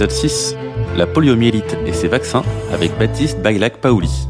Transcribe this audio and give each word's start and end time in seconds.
Épisode 0.00 0.12
6 0.12 0.56
La 0.96 1.08
poliomyélite 1.08 1.76
et 1.84 1.92
ses 1.92 2.06
vaccins 2.06 2.44
avec 2.70 2.96
Baptiste 3.00 3.42
Bailac 3.42 3.80
Paoli. 3.80 4.28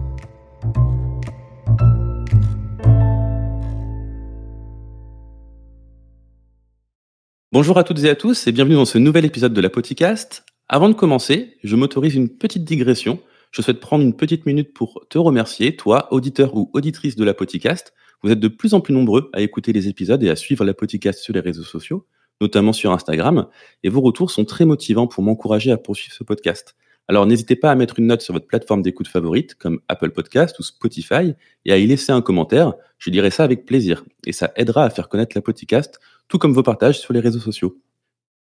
Bonjour 7.53 7.77
à 7.77 7.85
toutes 7.85 8.03
et 8.03 8.09
à 8.09 8.15
tous 8.15 8.47
et 8.47 8.53
bienvenue 8.53 8.77
dans 8.77 8.87
ce 8.87 8.97
nouvel 8.97 9.27
épisode 9.27 9.53
de 9.53 9.61
la 9.61 9.69
Poticast. 9.69 10.47
Avant 10.71 10.89
de 10.89 10.95
commencer, 10.95 11.59
je 11.63 11.77
m'autorise 11.77 12.15
une 12.15 12.31
petite 12.31 12.65
digression. 12.65 13.21
Je 13.51 13.61
souhaite 13.61 13.81
prendre 13.81 14.03
une 14.03 14.17
petite 14.17 14.47
minute 14.47 14.73
pour 14.73 15.05
te 15.11 15.19
remercier, 15.19 15.77
toi, 15.77 16.11
auditeur 16.15 16.57
ou 16.57 16.71
auditrice 16.73 17.15
de 17.15 17.25
la 17.25 17.35
Poticast. 17.35 17.93
Vous 18.23 18.31
êtes 18.31 18.41
de 18.41 18.49
plus 18.49 18.73
en 18.73 18.81
plus 18.81 18.95
nombreux 18.95 19.29
à 19.35 19.43
écouter 19.43 19.75
les 19.75 19.89
épisodes 19.89 20.23
et 20.23 20.31
à 20.31 20.37
suivre 20.37 20.65
la 20.65 20.73
Poticast 20.73 21.19
sur 21.19 21.35
les 21.35 21.41
réseaux 21.41 21.63
sociaux 21.63 22.07
notamment 22.41 22.73
sur 22.73 22.93
Instagram, 22.93 23.47
et 23.83 23.89
vos 23.89 24.01
retours 24.01 24.31
sont 24.31 24.45
très 24.45 24.65
motivants 24.65 25.07
pour 25.07 25.23
m'encourager 25.23 25.71
à 25.71 25.77
poursuivre 25.77 26.15
ce 26.15 26.25
podcast. 26.25 26.77
Alors 27.09 27.25
n'hésitez 27.25 27.57
pas 27.57 27.71
à 27.71 27.75
mettre 27.75 27.99
une 27.99 28.07
note 28.07 28.21
sur 28.21 28.35
votre 28.35 28.47
plateforme 28.47 28.83
d'écoute 28.83 29.09
favorite, 29.09 29.55
comme 29.55 29.81
Apple 29.89 30.11
Podcast 30.11 30.59
ou 30.59 30.63
Spotify, 30.63 31.35
et 31.65 31.73
à 31.73 31.79
y 31.79 31.87
laisser 31.87 32.13
un 32.13 32.21
commentaire. 32.21 32.75
Je 32.99 33.09
dirai 33.11 33.31
ça 33.31 33.45
avec 33.45 33.65
plaisir, 33.65 34.05
et 34.27 34.33
ça 34.33 34.53
aidera 34.57 34.85
à 34.85 34.91
faire 34.91 35.09
connaître 35.09 35.35
la 35.35 35.41
podcast, 35.41 36.01
tout 36.29 36.39
comme 36.39 36.53
vos 36.53 36.63
partages 36.63 37.01
sur 37.01 37.15
les 37.15 37.21
réseaux 37.21 37.41
sociaux. 37.41 37.81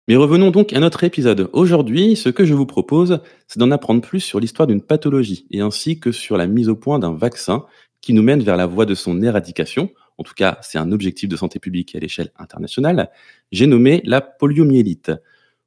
Mais 0.08 0.16
revenons 0.16 0.50
donc 0.50 0.72
à 0.72 0.80
notre 0.80 1.04
épisode. 1.04 1.48
Aujourd'hui, 1.52 2.16
ce 2.16 2.28
que 2.28 2.44
je 2.44 2.54
vous 2.54 2.66
propose, 2.66 3.20
c'est 3.48 3.58
d'en 3.58 3.70
apprendre 3.70 4.00
plus 4.00 4.20
sur 4.20 4.40
l'histoire 4.40 4.66
d'une 4.66 4.82
pathologie, 4.82 5.46
et 5.50 5.60
ainsi 5.60 6.00
que 6.00 6.10
sur 6.10 6.36
la 6.36 6.48
mise 6.48 6.68
au 6.68 6.76
point 6.76 6.98
d'un 6.98 7.12
vaccin 7.12 7.64
qui 8.00 8.12
nous 8.12 8.22
mène 8.22 8.42
vers 8.42 8.56
la 8.56 8.66
voie 8.66 8.84
de 8.84 8.94
son 8.94 9.22
éradication, 9.22 9.90
en 10.18 10.22
tout 10.22 10.34
cas 10.34 10.58
c'est 10.62 10.78
un 10.78 10.92
objectif 10.92 11.28
de 11.28 11.36
santé 11.36 11.58
publique 11.58 11.94
à 11.94 11.98
l'échelle 11.98 12.30
internationale, 12.38 13.10
j'ai 13.52 13.66
nommé 13.66 14.02
la 14.04 14.20
poliomyélite. 14.20 15.12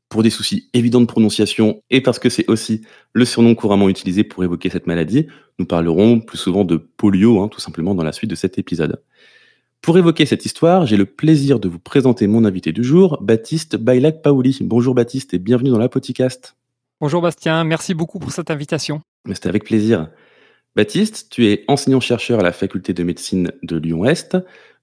Pour 0.10 0.24
des 0.24 0.32
soucis 0.32 0.72
évidents 0.74 1.02
de 1.02 1.06
prononciation 1.06 1.84
et 1.92 2.02
parce 2.02 2.18
que 2.18 2.30
c'est 2.30 2.50
aussi 2.50 2.82
le 3.14 3.26
surnom 3.26 3.54
couramment 3.54 3.90
utilisé 3.90 4.24
pour 4.24 4.44
évoquer 4.44 4.72
cette 4.72 4.88
maladie, 4.88 5.28
nous 5.60 5.68
parlerons 5.68 6.20
plus 6.20 6.40
souvent 6.40 6.66
de 6.66 6.78
polio, 6.78 7.44
hein, 7.44 7.48
tout 7.48 7.60
simplement 7.60 7.94
dans 7.94 8.04
la 8.04 8.12
suite 8.12 8.32
de 8.32 8.36
cet 8.36 8.58
épisode. 8.58 9.04
Pour 9.82 9.98
évoquer 9.98 10.26
cette 10.26 10.46
histoire, 10.46 10.88
j'ai 10.88 10.98
le 10.98 11.06
plaisir 11.06 11.60
de 11.60 11.70
vous 11.70 11.80
présenter 11.80 12.26
mon 12.26 12.44
invité 12.44 12.72
du 12.72 12.84
jour, 12.84 13.18
Baptiste 13.22 13.78
Bailac 13.78 14.24
Paoli. 14.24 14.58
Bonjour 14.62 14.96
Baptiste 14.96 15.36
et 15.36 15.40
bienvenue 15.40 15.70
dans 15.70 15.78
la 15.78 15.90
podcast. 15.90 16.56
Bonjour 17.00 17.22
Bastien, 17.22 17.64
merci 17.64 17.94
beaucoup 17.94 18.20
pour 18.20 18.32
cette 18.32 18.52
invitation. 18.52 19.02
C'était 19.32 19.48
avec 19.48 19.64
plaisir. 19.64 20.10
Baptiste, 20.80 21.28
tu 21.30 21.46
es 21.48 21.66
enseignant-chercheur 21.68 22.40
à 22.40 22.42
la 22.42 22.54
faculté 22.54 22.94
de 22.94 23.04
médecine 23.04 23.52
de 23.64 23.76
Lyon-Est, 23.76 24.38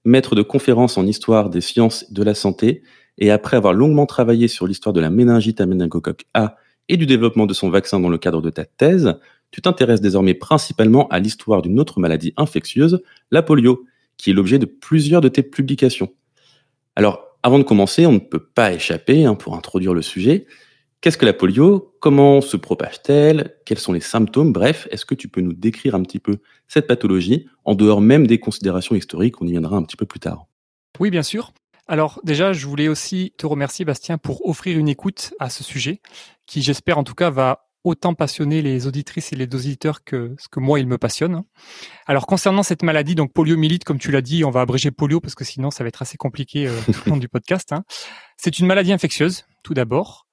maître 0.05 0.35
de 0.35 0.43
conférences 0.43 0.95
en 0.99 1.07
histoire 1.07 1.49
des 1.49 1.59
sciences 1.59 2.13
de 2.13 2.21
la 2.21 2.35
santé, 2.35 2.83
et 3.17 3.31
après 3.31 3.57
avoir 3.57 3.73
longuement 3.73 4.05
travaillé 4.05 4.47
sur 4.47 4.67
l'histoire 4.67 4.93
de 4.93 4.99
la 4.99 5.09
méningite 5.09 5.59
à 5.59 5.65
A 6.35 6.55
et 6.87 6.97
du 6.97 7.07
développement 7.07 7.47
de 7.47 7.53
son 7.55 7.71
vaccin 7.71 7.99
dans 7.99 8.09
le 8.09 8.19
cadre 8.19 8.43
de 8.43 8.51
ta 8.51 8.63
thèse, 8.63 9.15
tu 9.49 9.63
t'intéresses 9.63 9.99
désormais 9.99 10.35
principalement 10.35 11.07
à 11.07 11.17
l'histoire 11.17 11.63
d'une 11.63 11.79
autre 11.79 11.99
maladie 11.99 12.31
infectieuse, 12.37 13.01
la 13.31 13.41
polio, 13.41 13.83
qui 14.17 14.29
est 14.29 14.33
l'objet 14.33 14.59
de 14.59 14.67
plusieurs 14.67 15.21
de 15.21 15.29
tes 15.29 15.41
publications. 15.41 16.13
Alors, 16.95 17.39
avant 17.41 17.57
de 17.57 17.63
commencer, 17.63 18.05
on 18.05 18.11
ne 18.11 18.19
peut 18.19 18.45
pas 18.53 18.71
échapper, 18.71 19.25
hein, 19.25 19.33
pour 19.33 19.55
introduire 19.55 19.95
le 19.95 20.03
sujet, 20.03 20.45
Qu'est-ce 21.01 21.17
que 21.17 21.25
la 21.25 21.33
polio? 21.33 21.95
Comment 21.99 22.41
se 22.41 22.57
propage-t-elle? 22.57 23.55
Quels 23.65 23.77
sont 23.77 23.93
les 23.93 23.99
symptômes? 23.99 24.51
Bref, 24.51 24.87
est-ce 24.89 25.05
que 25.05 25.13
tu 25.13 25.27
peux 25.27 25.41
nous 25.41 25.53
décrire 25.53 25.93
un 25.93 26.01
petit 26.01 26.19
peu 26.19 26.37
cette 26.67 26.87
pathologie, 26.87 27.47
en 27.65 27.75
dehors 27.75 28.01
même 28.01 28.25
des 28.25 28.39
considérations 28.39 28.95
historiques? 28.95 29.39
On 29.41 29.45
y 29.45 29.51
viendra 29.51 29.77
un 29.77 29.83
petit 29.83 29.95
peu 29.95 30.07
plus 30.07 30.19
tard. 30.19 30.47
Oui, 30.99 31.11
bien 31.11 31.21
sûr. 31.21 31.53
Alors 31.87 32.19
déjà, 32.23 32.51
je 32.51 32.65
voulais 32.65 32.87
aussi 32.87 33.33
te 33.37 33.45
remercier, 33.45 33.85
Bastien, 33.85 34.17
pour 34.17 34.47
offrir 34.47 34.77
une 34.77 34.89
écoute 34.89 35.33
à 35.39 35.49
ce 35.49 35.63
sujet, 35.63 36.01
qui 36.47 36.61
j'espère 36.63 36.97
en 36.97 37.03
tout 37.03 37.15
cas 37.15 37.29
va 37.29 37.67
autant 37.83 38.13
passionner 38.13 38.61
les 38.61 38.87
auditrices 38.87 39.31
et 39.31 39.35
les 39.35 39.45
auditeurs 39.45 40.03
que 40.03 40.35
ce 40.39 40.49
que 40.49 40.59
moi 40.59 40.79
il 40.79 40.87
me 40.87 40.97
passionne. 40.97 41.43
Alors 42.05 42.25
concernant 42.25 42.63
cette 42.63 42.83
maladie, 42.83 43.15
donc 43.15 43.31
poliomyélite, 43.31 43.85
comme 43.85 43.99
tu 43.99 44.11
l'as 44.11 44.21
dit, 44.21 44.43
on 44.43 44.49
va 44.49 44.61
abréger 44.61 44.91
polio 44.91 45.21
parce 45.21 45.35
que 45.35 45.45
sinon 45.45 45.71
ça 45.71 45.83
va 45.83 45.87
être 45.87 46.01
assez 46.01 46.17
compliqué 46.17 46.67
euh, 46.67 46.73
tout 46.85 46.99
le 47.05 47.09
long 47.11 47.17
du 47.17 47.29
podcast. 47.29 47.71
Hein. 47.71 47.83
C'est 48.35 48.59
une 48.59 48.65
maladie 48.65 48.91
infectieuse, 48.91 49.45
tout 49.63 49.73
d'abord. 49.73 50.26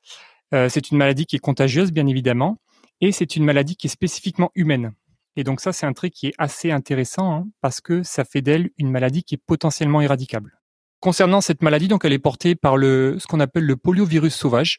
Euh, 0.55 0.69
c'est 0.69 0.91
une 0.91 0.99
maladie 0.99 1.27
qui 1.27 1.37
est 1.37 1.41
contagieuse, 1.41 1.93
bien 1.93 2.07
évidemment, 2.07 2.59
et 3.01 3.13
c'est 3.13 3.37
une 3.37 3.45
maladie 3.45 3.77
qui 3.77 3.89
est 3.89 3.91
spécifiquement 3.91 4.51
humaine. 4.55 4.93
Et 5.37 5.43
donc 5.43 5.61
ça, 5.61 5.73
c'est 5.73 5.85
un 5.85 5.93
trait 5.93 6.11
qui 6.11 6.29
est 6.29 6.35
assez 6.39 6.71
intéressant 6.71 7.33
hein, 7.35 7.49
parce 7.61 7.81
que 7.81 8.05
ça 8.05 8.25
fait 8.25 8.41
d'elle 8.41 8.71
une 8.79 8.91
maladie 8.91 9.25
qui 9.25 9.35
est 9.35 9.43
potentiellement 9.45 10.01
éradicable. 10.01 10.61
Concernant 11.01 11.41
cette 11.41 11.61
maladie, 11.61 11.89
donc 11.89 12.05
elle 12.05 12.13
est 12.13 12.21
portée 12.21 12.55
par 12.55 12.77
le 12.77 13.17
ce 13.19 13.27
qu'on 13.27 13.41
appelle 13.41 13.65
le 13.65 13.77
poliovirus 13.77 14.35
sauvage. 14.35 14.79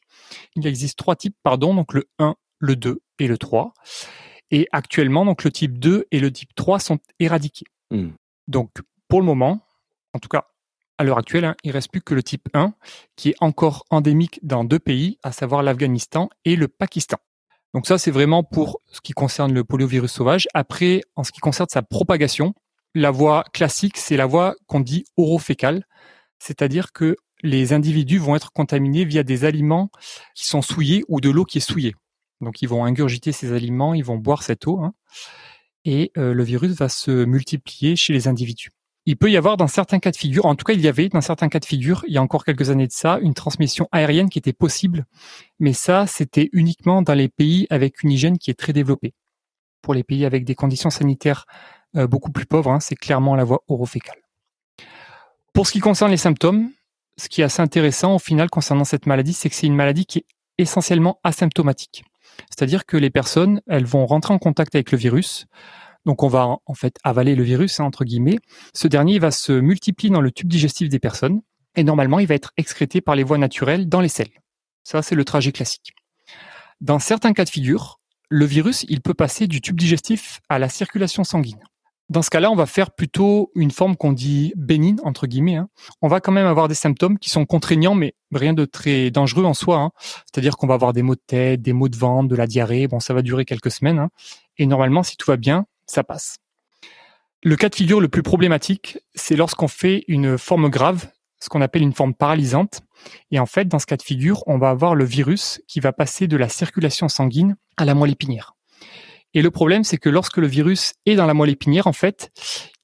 Il 0.55 0.65
existe 0.65 0.97
trois 0.97 1.15
types, 1.15 1.35
pardon, 1.43 1.75
donc 1.75 1.93
le 1.93 2.05
1, 2.19 2.35
le 2.59 2.75
2 2.75 3.01
et 3.19 3.27
le 3.27 3.37
3. 3.37 3.73
Et 4.49 4.67
actuellement, 4.71 5.25
donc 5.25 5.43
le 5.43 5.51
type 5.51 5.77
2 5.77 6.07
et 6.09 6.19
le 6.19 6.31
type 6.31 6.55
3 6.55 6.79
sont 6.79 6.99
éradiqués. 7.19 7.65
Hmm. 7.91 8.11
Donc 8.47 8.71
pour 9.09 9.19
le 9.19 9.25
moment, 9.25 9.67
en 10.13 10.19
tout 10.19 10.29
cas 10.29 10.45
à 10.97 11.03
l'heure 11.03 11.17
actuelle, 11.17 11.45
hein, 11.45 11.55
il 11.63 11.71
reste 11.71 11.91
plus 11.91 12.01
que 12.01 12.13
le 12.13 12.23
type 12.23 12.49
1 12.53 12.73
qui 13.15 13.29
est 13.29 13.35
encore 13.41 13.85
endémique 13.89 14.39
dans 14.43 14.63
deux 14.63 14.79
pays, 14.79 15.17
à 15.23 15.31
savoir 15.31 15.63
l'Afghanistan 15.63 16.29
et 16.45 16.55
le 16.55 16.67
Pakistan. 16.67 17.17
Donc 17.73 17.87
ça, 17.87 17.97
c'est 17.97 18.11
vraiment 18.11 18.43
pour 18.43 18.79
ce 18.91 19.01
qui 19.01 19.11
concerne 19.11 19.53
le 19.53 19.63
poliovirus 19.65 20.11
sauvage. 20.11 20.47
Après, 20.53 21.01
en 21.15 21.23
ce 21.25 21.31
qui 21.31 21.41
concerne 21.41 21.67
sa 21.69 21.81
propagation, 21.81 22.53
la 22.93 23.11
voie 23.11 23.43
classique, 23.51 23.97
c'est 23.97 24.15
la 24.15 24.25
voie 24.25 24.55
qu'on 24.67 24.79
dit 24.79 25.03
orofécale, 25.17 25.85
c'est-à-dire 26.39 26.93
que 26.93 27.17
les 27.43 27.73
individus 27.73 28.17
vont 28.17 28.35
être 28.35 28.53
contaminés 28.53 29.03
via 29.03 29.23
des 29.23 29.43
aliments 29.43 29.89
qui 30.35 30.47
sont 30.47 30.61
souillés 30.61 31.03
ou 31.09 31.19
de 31.19 31.29
l'eau 31.29 31.43
qui 31.43 31.57
est 31.57 31.61
souillée. 31.61 31.95
Donc 32.39 32.61
ils 32.61 32.69
vont 32.69 32.85
ingurgiter 32.85 33.33
ces 33.33 33.51
aliments, 33.51 33.93
ils 33.93 34.05
vont 34.05 34.17
boire 34.17 34.43
cette 34.43 34.67
eau, 34.67 34.79
hein, 34.79 34.93
et 35.83 36.11
euh, 36.17 36.33
le 36.33 36.43
virus 36.43 36.71
va 36.71 36.89
se 36.89 37.25
multiplier 37.25 37.95
chez 37.95 38.13
les 38.13 38.27
individus 38.27 38.71
il 39.05 39.17
peut 39.17 39.29
y 39.29 39.37
avoir 39.37 39.57
dans 39.57 39.67
certains 39.67 39.99
cas 39.99 40.11
de 40.11 40.17
figure, 40.17 40.45
en 40.45 40.55
tout 40.55 40.63
cas 40.63 40.73
il 40.73 40.81
y 40.81 40.87
avait 40.87 41.09
dans 41.09 41.21
certains 41.21 41.47
cas 41.47 41.59
de 41.59 41.65
figure, 41.65 42.03
il 42.07 42.13
y 42.13 42.17
a 42.17 42.21
encore 42.21 42.43
quelques 42.43 42.69
années 42.69 42.87
de 42.87 42.91
ça, 42.91 43.19
une 43.21 43.33
transmission 43.33 43.87
aérienne 43.91 44.29
qui 44.29 44.39
était 44.39 44.53
possible, 44.53 45.05
mais 45.59 45.73
ça 45.73 46.07
c'était 46.07 46.49
uniquement 46.53 47.01
dans 47.01 47.13
les 47.13 47.29
pays 47.29 47.67
avec 47.69 48.01
une 48.03 48.11
hygiène 48.11 48.37
qui 48.37 48.49
est 48.51 48.55
très 48.55 48.73
développée. 48.73 49.13
Pour 49.81 49.93
les 49.93 50.03
pays 50.03 50.25
avec 50.25 50.43
des 50.43 50.55
conditions 50.55 50.89
sanitaires 50.89 51.45
euh, 51.95 52.07
beaucoup 52.07 52.31
plus 52.31 52.45
pauvres, 52.45 52.71
hein, 52.71 52.79
c'est 52.79 52.95
clairement 52.95 53.35
la 53.35 53.43
voie 53.43 53.63
orofécale. 53.67 54.17
Pour 55.53 55.67
ce 55.67 55.71
qui 55.71 55.79
concerne 55.79 56.11
les 56.11 56.17
symptômes, 56.17 56.71
ce 57.17 57.29
qui 57.29 57.41
est 57.41 57.45
assez 57.45 57.61
intéressant 57.61 58.15
au 58.15 58.19
final 58.19 58.49
concernant 58.49 58.83
cette 58.83 59.05
maladie, 59.05 59.33
c'est 59.33 59.49
que 59.49 59.55
c'est 59.55 59.67
une 59.67 59.75
maladie 59.75 60.05
qui 60.05 60.19
est 60.19 60.25
essentiellement 60.57 61.19
asymptomatique. 61.23 62.03
C'est-à-dire 62.49 62.85
que 62.85 62.97
les 62.97 63.09
personnes, 63.09 63.61
elles 63.67 63.85
vont 63.85 64.05
rentrer 64.05 64.33
en 64.33 64.39
contact 64.39 64.75
avec 64.75 64.91
le 64.91 64.97
virus, 64.97 65.45
donc 66.05 66.23
on 66.23 66.27
va 66.27 66.57
en 66.65 66.73
fait 66.73 66.97
avaler 67.03 67.35
le 67.35 67.43
virus, 67.43 67.79
hein, 67.79 67.85
entre 67.85 68.05
guillemets. 68.05 68.39
Ce 68.73 68.87
dernier 68.87 69.19
va 69.19 69.31
se 69.31 69.51
multiplier 69.51 70.13
dans 70.13 70.21
le 70.21 70.31
tube 70.31 70.47
digestif 70.47 70.89
des 70.89 70.99
personnes 70.99 71.41
et 71.75 71.83
normalement 71.83 72.19
il 72.19 72.27
va 72.27 72.35
être 72.35 72.51
excrété 72.57 73.01
par 73.01 73.15
les 73.15 73.23
voies 73.23 73.37
naturelles 73.37 73.89
dans 73.89 74.01
les 74.01 74.09
selles. 74.09 74.29
Ça, 74.83 75.01
c'est 75.01 75.15
le 75.15 75.25
trajet 75.25 75.51
classique. 75.51 75.93
Dans 76.79 76.99
certains 76.99 77.33
cas 77.33 77.43
de 77.43 77.49
figure, 77.49 77.99
le 78.29 78.45
virus, 78.45 78.85
il 78.89 79.01
peut 79.01 79.13
passer 79.13 79.47
du 79.47 79.61
tube 79.61 79.79
digestif 79.79 80.41
à 80.49 80.59
la 80.59 80.69
circulation 80.69 81.23
sanguine. 81.23 81.59
Dans 82.09 82.21
ce 82.21 82.29
cas-là, 82.29 82.51
on 82.51 82.55
va 82.55 82.67
faire 82.67 82.91
plutôt 82.91 83.51
une 83.55 83.71
forme 83.71 83.95
qu'on 83.95 84.13
dit 84.13 84.53
bénigne, 84.55 84.97
entre 85.03 85.25
guillemets. 85.25 85.55
Hein. 85.55 85.69
On 86.03 86.07
va 86.07 86.19
quand 86.19 86.31
même 86.31 86.45
avoir 86.45 86.67
des 86.67 86.75
symptômes 86.75 87.17
qui 87.17 87.31
sont 87.31 87.45
contraignants, 87.45 87.95
mais 87.95 88.13
rien 88.31 88.53
de 88.53 88.65
très 88.65 89.09
dangereux 89.09 89.43
en 89.43 89.55
soi. 89.55 89.77
Hein. 89.77 89.89
C'est-à-dire 90.25 90.55
qu'on 90.55 90.67
va 90.67 90.75
avoir 90.75 90.93
des 90.93 91.01
maux 91.01 91.15
de 91.15 91.21
tête, 91.25 91.63
des 91.63 91.73
maux 91.73 91.89
de 91.89 91.97
ventre, 91.97 92.29
de 92.29 92.35
la 92.35 92.45
diarrhée. 92.45 92.87
Bon, 92.87 92.99
ça 92.99 93.15
va 93.15 93.23
durer 93.23 93.43
quelques 93.43 93.71
semaines. 93.71 94.07
Et 94.59 94.67
normalement, 94.67 95.01
si 95.01 95.17
tout 95.17 95.31
va 95.31 95.37
bien, 95.37 95.65
ça 95.85 96.03
passe. 96.03 96.37
Le 97.43 97.55
cas 97.55 97.69
de 97.69 97.75
figure 97.75 98.01
le 98.01 98.07
plus 98.07 98.23
problématique, 98.23 98.97
c'est 99.13 99.35
lorsqu'on 99.35 99.67
fait 99.67 100.03
une 100.07 100.37
forme 100.37 100.69
grave, 100.69 101.07
ce 101.39 101.49
qu'on 101.49 101.61
appelle 101.61 101.83
une 101.83 101.93
forme 101.93 102.13
paralysante. 102.13 102.81
Et 103.29 103.39
en 103.39 103.45
fait, 103.45 103.67
dans 103.67 103.79
ce 103.79 103.85
cas 103.85 103.97
de 103.97 104.01
figure, 104.01 104.43
on 104.47 104.57
va 104.57 104.69
avoir 104.69 104.95
le 104.95 105.05
virus 105.05 105.61
qui 105.67 105.79
va 105.79 105.93
passer 105.93 106.27
de 106.27 106.37
la 106.37 106.49
circulation 106.49 107.07
sanguine 107.07 107.55
à 107.77 107.85
la 107.85 107.93
moelle 107.93 108.11
épinière. 108.11 108.55
Et 109.35 109.41
le 109.41 109.51
problème, 109.51 109.83
c'est 109.83 109.97
que 109.97 110.09
lorsque 110.09 110.37
le 110.37 110.47
virus 110.47 110.93
est 111.05 111.15
dans 111.15 111.25
la 111.25 111.33
moelle 111.33 111.49
épinière, 111.49 111.87
en 111.87 111.93
fait, 111.93 112.31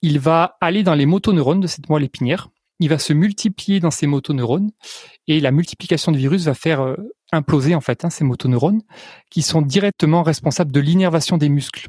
il 0.02 0.20
va 0.20 0.58
aller 0.62 0.84
dans 0.84 0.96
les 0.96 1.06
motoneurones 1.06 1.62
de 1.62 1.68
cette 1.68 1.90
moelle 1.90 2.04
épinière. 2.04 2.50
Il 2.80 2.90
va 2.90 3.00
se 3.00 3.14
multiplier 3.14 3.80
dans 3.80 3.92
ces 3.92 4.06
motoneurones 4.06 4.72
et 5.28 5.40
la 5.40 5.52
multiplication 5.52 6.12
du 6.12 6.18
virus 6.18 6.44
va 6.46 6.54
faire 6.54 6.82
euh, 6.82 6.98
imploser 7.32 7.74
en 7.74 7.82
fait 7.82 8.04
hein, 8.04 8.10
ces 8.10 8.24
motoneurones 8.24 8.82
qui 9.30 9.44
sont 9.44 9.62
directement 9.62 10.24
responsables 10.24 10.72
de 10.72 10.80
l'innervation 10.80 11.38
des 11.38 11.50
muscles. 11.50 11.88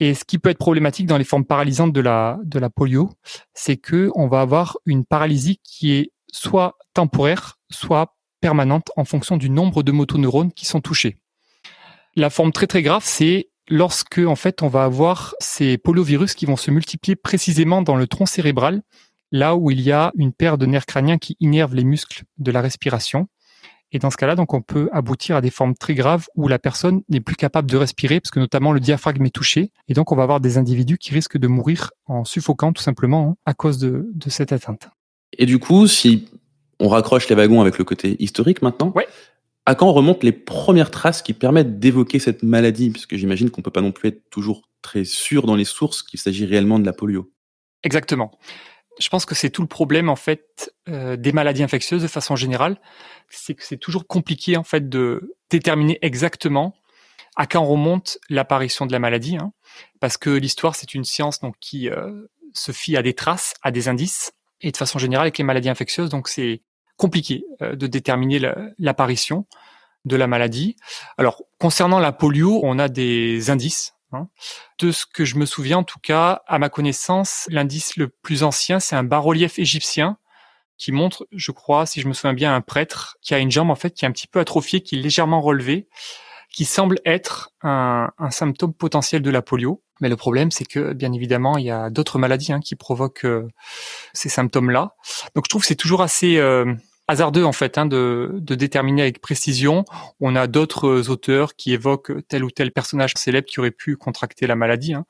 Et 0.00 0.14
ce 0.14 0.24
qui 0.24 0.38
peut 0.38 0.50
être 0.50 0.58
problématique 0.58 1.06
dans 1.06 1.18
les 1.18 1.24
formes 1.24 1.44
paralysantes 1.44 1.92
de 1.92 2.00
la 2.00 2.38
de 2.44 2.58
la 2.58 2.70
polio, 2.70 3.10
c'est 3.54 3.76
que 3.76 4.10
on 4.14 4.28
va 4.28 4.40
avoir 4.40 4.78
une 4.86 5.04
paralysie 5.04 5.60
qui 5.64 5.92
est 5.92 6.12
soit 6.32 6.78
temporaire, 6.94 7.58
soit 7.70 8.14
permanente 8.40 8.90
en 8.96 9.04
fonction 9.04 9.36
du 9.36 9.50
nombre 9.50 9.82
de 9.82 9.92
motoneurones 9.92 10.52
qui 10.52 10.66
sont 10.66 10.80
touchés. 10.80 11.18
La 12.14 12.30
forme 12.30 12.52
très 12.52 12.66
très 12.66 12.82
grave, 12.82 13.02
c'est 13.04 13.50
lorsque 13.68 14.18
en 14.18 14.36
fait 14.36 14.62
on 14.62 14.68
va 14.68 14.84
avoir 14.84 15.34
ces 15.40 15.78
poliovirus 15.78 16.34
qui 16.34 16.46
vont 16.46 16.56
se 16.56 16.70
multiplier 16.70 17.16
précisément 17.16 17.82
dans 17.82 17.96
le 17.96 18.06
tronc 18.06 18.26
cérébral, 18.26 18.82
là 19.32 19.56
où 19.56 19.70
il 19.70 19.80
y 19.80 19.92
a 19.92 20.12
une 20.16 20.32
paire 20.32 20.58
de 20.58 20.66
nerfs 20.66 20.86
crâniens 20.86 21.18
qui 21.18 21.36
innervent 21.40 21.74
les 21.74 21.84
muscles 21.84 22.22
de 22.38 22.50
la 22.50 22.60
respiration. 22.60 23.28
Et 23.90 23.98
dans 23.98 24.10
ce 24.10 24.16
cas-là, 24.16 24.34
donc, 24.34 24.52
on 24.52 24.60
peut 24.60 24.88
aboutir 24.92 25.36
à 25.36 25.40
des 25.40 25.50
formes 25.50 25.74
très 25.74 25.94
graves 25.94 26.26
où 26.36 26.46
la 26.46 26.58
personne 26.58 27.02
n'est 27.08 27.20
plus 27.20 27.36
capable 27.36 27.70
de 27.70 27.76
respirer 27.76 28.20
parce 28.20 28.30
que 28.30 28.40
notamment 28.40 28.72
le 28.72 28.80
diaphragme 28.80 29.24
est 29.24 29.34
touché. 29.34 29.70
Et 29.88 29.94
donc, 29.94 30.12
on 30.12 30.16
va 30.16 30.24
avoir 30.24 30.40
des 30.40 30.58
individus 30.58 30.98
qui 30.98 31.14
risquent 31.14 31.38
de 31.38 31.46
mourir 31.46 31.90
en 32.06 32.24
suffoquant 32.24 32.72
tout 32.72 32.82
simplement 32.82 33.30
hein, 33.30 33.36
à 33.46 33.54
cause 33.54 33.78
de, 33.78 34.10
de 34.12 34.30
cette 34.30 34.52
atteinte. 34.52 34.90
Et 35.38 35.46
du 35.46 35.58
coup, 35.58 35.86
si 35.86 36.28
on 36.80 36.88
raccroche 36.88 37.28
les 37.28 37.34
wagons 37.34 37.60
avec 37.60 37.78
le 37.78 37.84
côté 37.84 38.22
historique 38.22 38.60
maintenant, 38.60 38.92
ouais. 38.94 39.08
à 39.64 39.74
quand 39.74 39.90
remontent 39.92 40.20
les 40.22 40.32
premières 40.32 40.90
traces 40.90 41.22
qui 41.22 41.32
permettent 41.32 41.78
d'évoquer 41.78 42.18
cette 42.18 42.42
maladie? 42.42 42.90
Puisque 42.90 43.16
j'imagine 43.16 43.50
qu'on 43.50 43.62
peut 43.62 43.70
pas 43.70 43.80
non 43.80 43.92
plus 43.92 44.10
être 44.10 44.28
toujours 44.30 44.68
très 44.82 45.04
sûr 45.04 45.46
dans 45.46 45.56
les 45.56 45.64
sources 45.64 46.02
qu'il 46.02 46.20
s'agit 46.20 46.44
réellement 46.44 46.78
de 46.78 46.84
la 46.84 46.92
polio. 46.92 47.30
Exactement 47.82 48.32
je 48.98 49.08
pense 49.08 49.24
que 49.24 49.34
c'est 49.34 49.50
tout 49.50 49.62
le 49.62 49.68
problème 49.68 50.08
en 50.08 50.16
fait 50.16 50.72
euh, 50.88 51.16
des 51.16 51.32
maladies 51.32 51.62
infectieuses 51.62 52.02
de 52.02 52.08
façon 52.08 52.36
générale, 52.36 52.80
c'est 53.28 53.54
que 53.54 53.64
c'est 53.64 53.76
toujours 53.76 54.06
compliqué 54.06 54.56
en 54.56 54.64
fait 54.64 54.88
de 54.88 55.36
déterminer 55.50 55.98
exactement 56.02 56.74
à 57.36 57.46
quand 57.46 57.64
remonte 57.64 58.18
l'apparition 58.28 58.86
de 58.86 58.92
la 58.92 58.98
maladie, 58.98 59.36
hein, 59.36 59.52
parce 60.00 60.16
que 60.16 60.30
l'histoire 60.30 60.74
c'est 60.74 60.94
une 60.94 61.04
science 61.04 61.40
donc 61.40 61.54
qui 61.60 61.88
euh, 61.88 62.26
se 62.52 62.72
fie 62.72 62.96
à 62.96 63.02
des 63.02 63.14
traces, 63.14 63.54
à 63.62 63.70
des 63.70 63.88
indices, 63.88 64.32
et 64.60 64.72
de 64.72 64.76
façon 64.76 64.98
générale 64.98 65.26
avec 65.26 65.38
les 65.38 65.44
maladies 65.44 65.68
infectieuses 65.68 66.10
donc 66.10 66.28
c'est 66.28 66.62
compliqué 66.96 67.44
euh, 67.62 67.76
de 67.76 67.86
déterminer 67.86 68.40
l'apparition 68.78 69.46
de 70.04 70.16
la 70.16 70.26
maladie. 70.26 70.76
Alors 71.16 71.42
concernant 71.58 71.98
la 71.98 72.12
polio, 72.12 72.60
on 72.62 72.78
a 72.78 72.88
des 72.88 73.50
indices 73.50 73.94
Hein. 74.12 74.28
De 74.78 74.90
ce 74.92 75.04
que 75.06 75.24
je 75.24 75.36
me 75.36 75.46
souviens, 75.46 75.78
en 75.78 75.84
tout 75.84 76.00
cas, 76.00 76.42
à 76.46 76.58
ma 76.58 76.68
connaissance, 76.68 77.46
l'indice 77.50 77.96
le 77.96 78.08
plus 78.08 78.42
ancien, 78.42 78.80
c'est 78.80 78.96
un 78.96 79.04
bas-relief 79.04 79.58
égyptien 79.58 80.18
qui 80.78 80.92
montre, 80.92 81.26
je 81.32 81.50
crois, 81.50 81.86
si 81.86 82.00
je 82.00 82.08
me 82.08 82.12
souviens 82.12 82.34
bien, 82.34 82.54
un 82.54 82.60
prêtre 82.60 83.16
qui 83.20 83.34
a 83.34 83.38
une 83.38 83.50
jambe 83.50 83.70
en 83.70 83.74
fait 83.74 83.90
qui 83.90 84.04
est 84.04 84.08
un 84.08 84.12
petit 84.12 84.28
peu 84.28 84.38
atrophiée, 84.38 84.80
qui 84.80 84.94
est 84.94 85.02
légèrement 85.02 85.40
relevée, 85.40 85.88
qui 86.52 86.64
semble 86.64 87.00
être 87.04 87.50
un, 87.62 88.10
symptôme 88.30 88.72
potentiel 88.72 89.20
de 89.20 89.30
la 89.30 89.42
polio. 89.42 89.82
Mais 90.00 90.08
le 90.08 90.16
problème, 90.16 90.52
c'est 90.52 90.64
que 90.64 90.92
bien 90.92 91.12
évidemment, 91.12 91.58
il 91.58 91.64
y 91.64 91.70
a 91.70 91.90
d'autres 91.90 92.18
maladies 92.18 92.52
hein, 92.52 92.60
qui 92.60 92.76
provoquent 92.76 93.24
euh, 93.24 93.48
ces 94.12 94.28
symptômes-là. 94.28 94.94
Donc, 95.34 95.44
je 95.44 95.48
trouve 95.48 95.62
que 95.62 95.66
c'est 95.66 95.74
toujours 95.74 96.02
assez 96.02 96.38
euh, 96.38 96.72
hasardeux 97.08 97.44
en 97.44 97.52
fait 97.52 97.78
hein, 97.78 97.86
de, 97.86 98.38
déterminer 98.40 99.02
avec 99.02 99.20
précision. 99.20 99.84
On 100.20 100.36
a 100.36 100.46
d'autres 100.46 101.10
auteurs 101.10 101.56
qui 101.56 101.72
évoquent 101.72 102.12
tel 102.28 102.44
ou 102.44 102.50
tel 102.50 102.70
personnage 102.70 103.14
célèbre 103.16 103.48
qui 103.48 103.58
aurait 103.58 103.70
pu 103.70 103.96
contracter 103.96 104.46
la 104.46 104.54
maladie. 104.54 104.94
Hein. 104.94 105.06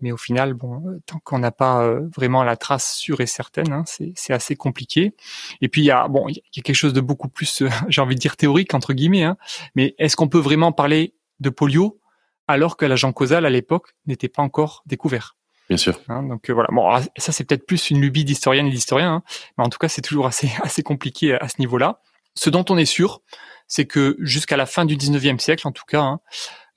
Mais 0.00 0.12
au 0.12 0.16
final, 0.16 0.54
bon, 0.54 1.00
tant 1.06 1.18
qu'on 1.20 1.38
n'a 1.38 1.50
pas 1.52 1.82
euh, 1.82 2.08
vraiment 2.14 2.42
la 2.42 2.56
trace 2.56 2.94
sûre 2.94 3.20
et 3.20 3.26
certaine, 3.26 3.72
hein, 3.72 3.84
c'est 3.86 4.32
assez 4.32 4.54
compliqué. 4.54 5.14
Et 5.60 5.68
puis 5.68 5.80
il 5.80 5.84
y 5.84 5.90
a 5.90 6.08
bon, 6.08 6.28
il 6.28 6.36
y 6.36 6.60
a 6.60 6.62
quelque 6.62 6.76
chose 6.76 6.92
de 6.92 7.00
beaucoup 7.00 7.28
plus, 7.28 7.62
euh, 7.62 7.68
j'ai 7.88 8.00
envie 8.00 8.14
de 8.14 8.20
dire 8.20 8.36
théorique 8.36 8.74
entre 8.74 8.92
guillemets. 8.92 9.24
Hein. 9.24 9.36
Mais 9.74 9.94
est-ce 9.98 10.16
qu'on 10.16 10.28
peut 10.28 10.38
vraiment 10.38 10.72
parler 10.72 11.14
de 11.40 11.48
polio 11.48 12.00
alors 12.46 12.76
que 12.76 12.84
l'agent 12.84 13.12
causal 13.12 13.46
à 13.46 13.50
l'époque 13.50 13.94
n'était 14.06 14.28
pas 14.28 14.42
encore 14.42 14.82
découvert? 14.84 15.36
Bien 15.68 15.78
sûr. 15.78 15.98
Hein, 16.08 16.22
donc 16.24 16.50
euh, 16.50 16.52
voilà. 16.52 16.68
Bon, 16.72 16.88
ah, 16.90 17.02
ça 17.16 17.32
c'est 17.32 17.44
peut-être 17.44 17.66
plus 17.66 17.90
une 17.90 18.00
lubie 18.00 18.24
d'historienne 18.24 18.66
et 18.66 18.70
d'historien, 18.70 19.14
hein, 19.14 19.22
mais 19.56 19.64
en 19.64 19.68
tout 19.68 19.78
cas 19.78 19.88
c'est 19.88 20.02
toujours 20.02 20.26
assez 20.26 20.50
assez 20.62 20.82
compliqué 20.82 21.34
à 21.34 21.48
ce 21.48 21.56
niveau-là. 21.58 22.00
Ce 22.34 22.50
dont 22.50 22.64
on 22.68 22.76
est 22.76 22.84
sûr, 22.84 23.22
c'est 23.68 23.86
que 23.86 24.16
jusqu'à 24.18 24.56
la 24.56 24.66
fin 24.66 24.84
du 24.84 24.96
19e 24.96 25.38
siècle, 25.38 25.66
en 25.66 25.72
tout 25.72 25.84
cas, 25.86 26.00
hein, 26.00 26.20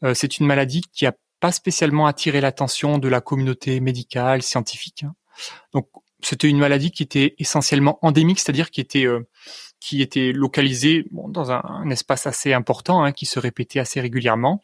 euh, 0.03 0.13
c'est 0.13 0.37
une 0.37 0.45
maladie 0.45 0.83
qui 0.93 1.05
a 1.05 1.13
pas 1.39 1.51
spécialement 1.51 2.07
attiré 2.07 2.41
l'attention 2.41 2.97
de 2.97 3.07
la 3.07 3.21
communauté 3.21 3.79
médicale, 3.79 4.41
scientifique. 4.41 5.05
Donc 5.73 5.87
c'était 6.23 6.49
une 6.49 6.57
maladie 6.57 6.91
qui 6.91 7.03
était 7.03 7.35
essentiellement 7.37 7.99
endémique, 8.01 8.39
c'est-à-dire 8.39 8.71
qui 8.71 8.81
était 8.81 9.05
euh, 9.05 9.27
qui 9.79 10.01
était 10.01 10.31
localisée 10.31 11.05
dans 11.11 11.51
un, 11.51 11.89
espace 11.91 12.25
assez 12.25 12.53
important, 12.53 13.11
qui 13.11 13.27
se 13.27 13.39
répétait 13.39 13.79
assez 13.79 14.01
régulièrement. 14.01 14.61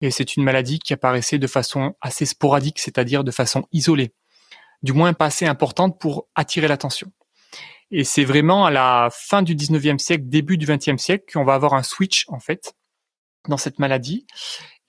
Et 0.00 0.10
c'est 0.10 0.36
une 0.36 0.44
maladie 0.44 0.78
qui 0.78 0.92
apparaissait 0.92 1.38
de 1.38 1.46
façon 1.46 1.94
assez 2.00 2.26
sporadique, 2.26 2.78
c'est-à-dire 2.78 3.24
de 3.24 3.30
façon 3.30 3.66
isolée, 3.72 4.14
du 4.82 4.92
moins 4.92 5.12
pas 5.12 5.26
assez 5.26 5.46
importante 5.46 5.98
pour 6.00 6.28
attirer 6.34 6.68
l'attention. 6.68 7.10
Et 7.90 8.04
c'est 8.04 8.24
vraiment 8.24 8.66
à 8.66 8.70
la 8.70 9.08
fin 9.10 9.42
du 9.42 9.54
19e 9.54 9.98
siècle, 9.98 10.24
début 10.26 10.58
du 10.58 10.66
20e 10.66 10.98
siècle, 10.98 11.24
qu'on 11.32 11.44
va 11.44 11.54
avoir 11.54 11.74
un 11.74 11.82
switch, 11.82 12.26
en 12.28 12.38
fait, 12.38 12.74
dans 13.48 13.56
cette 13.56 13.78
maladie. 13.78 14.26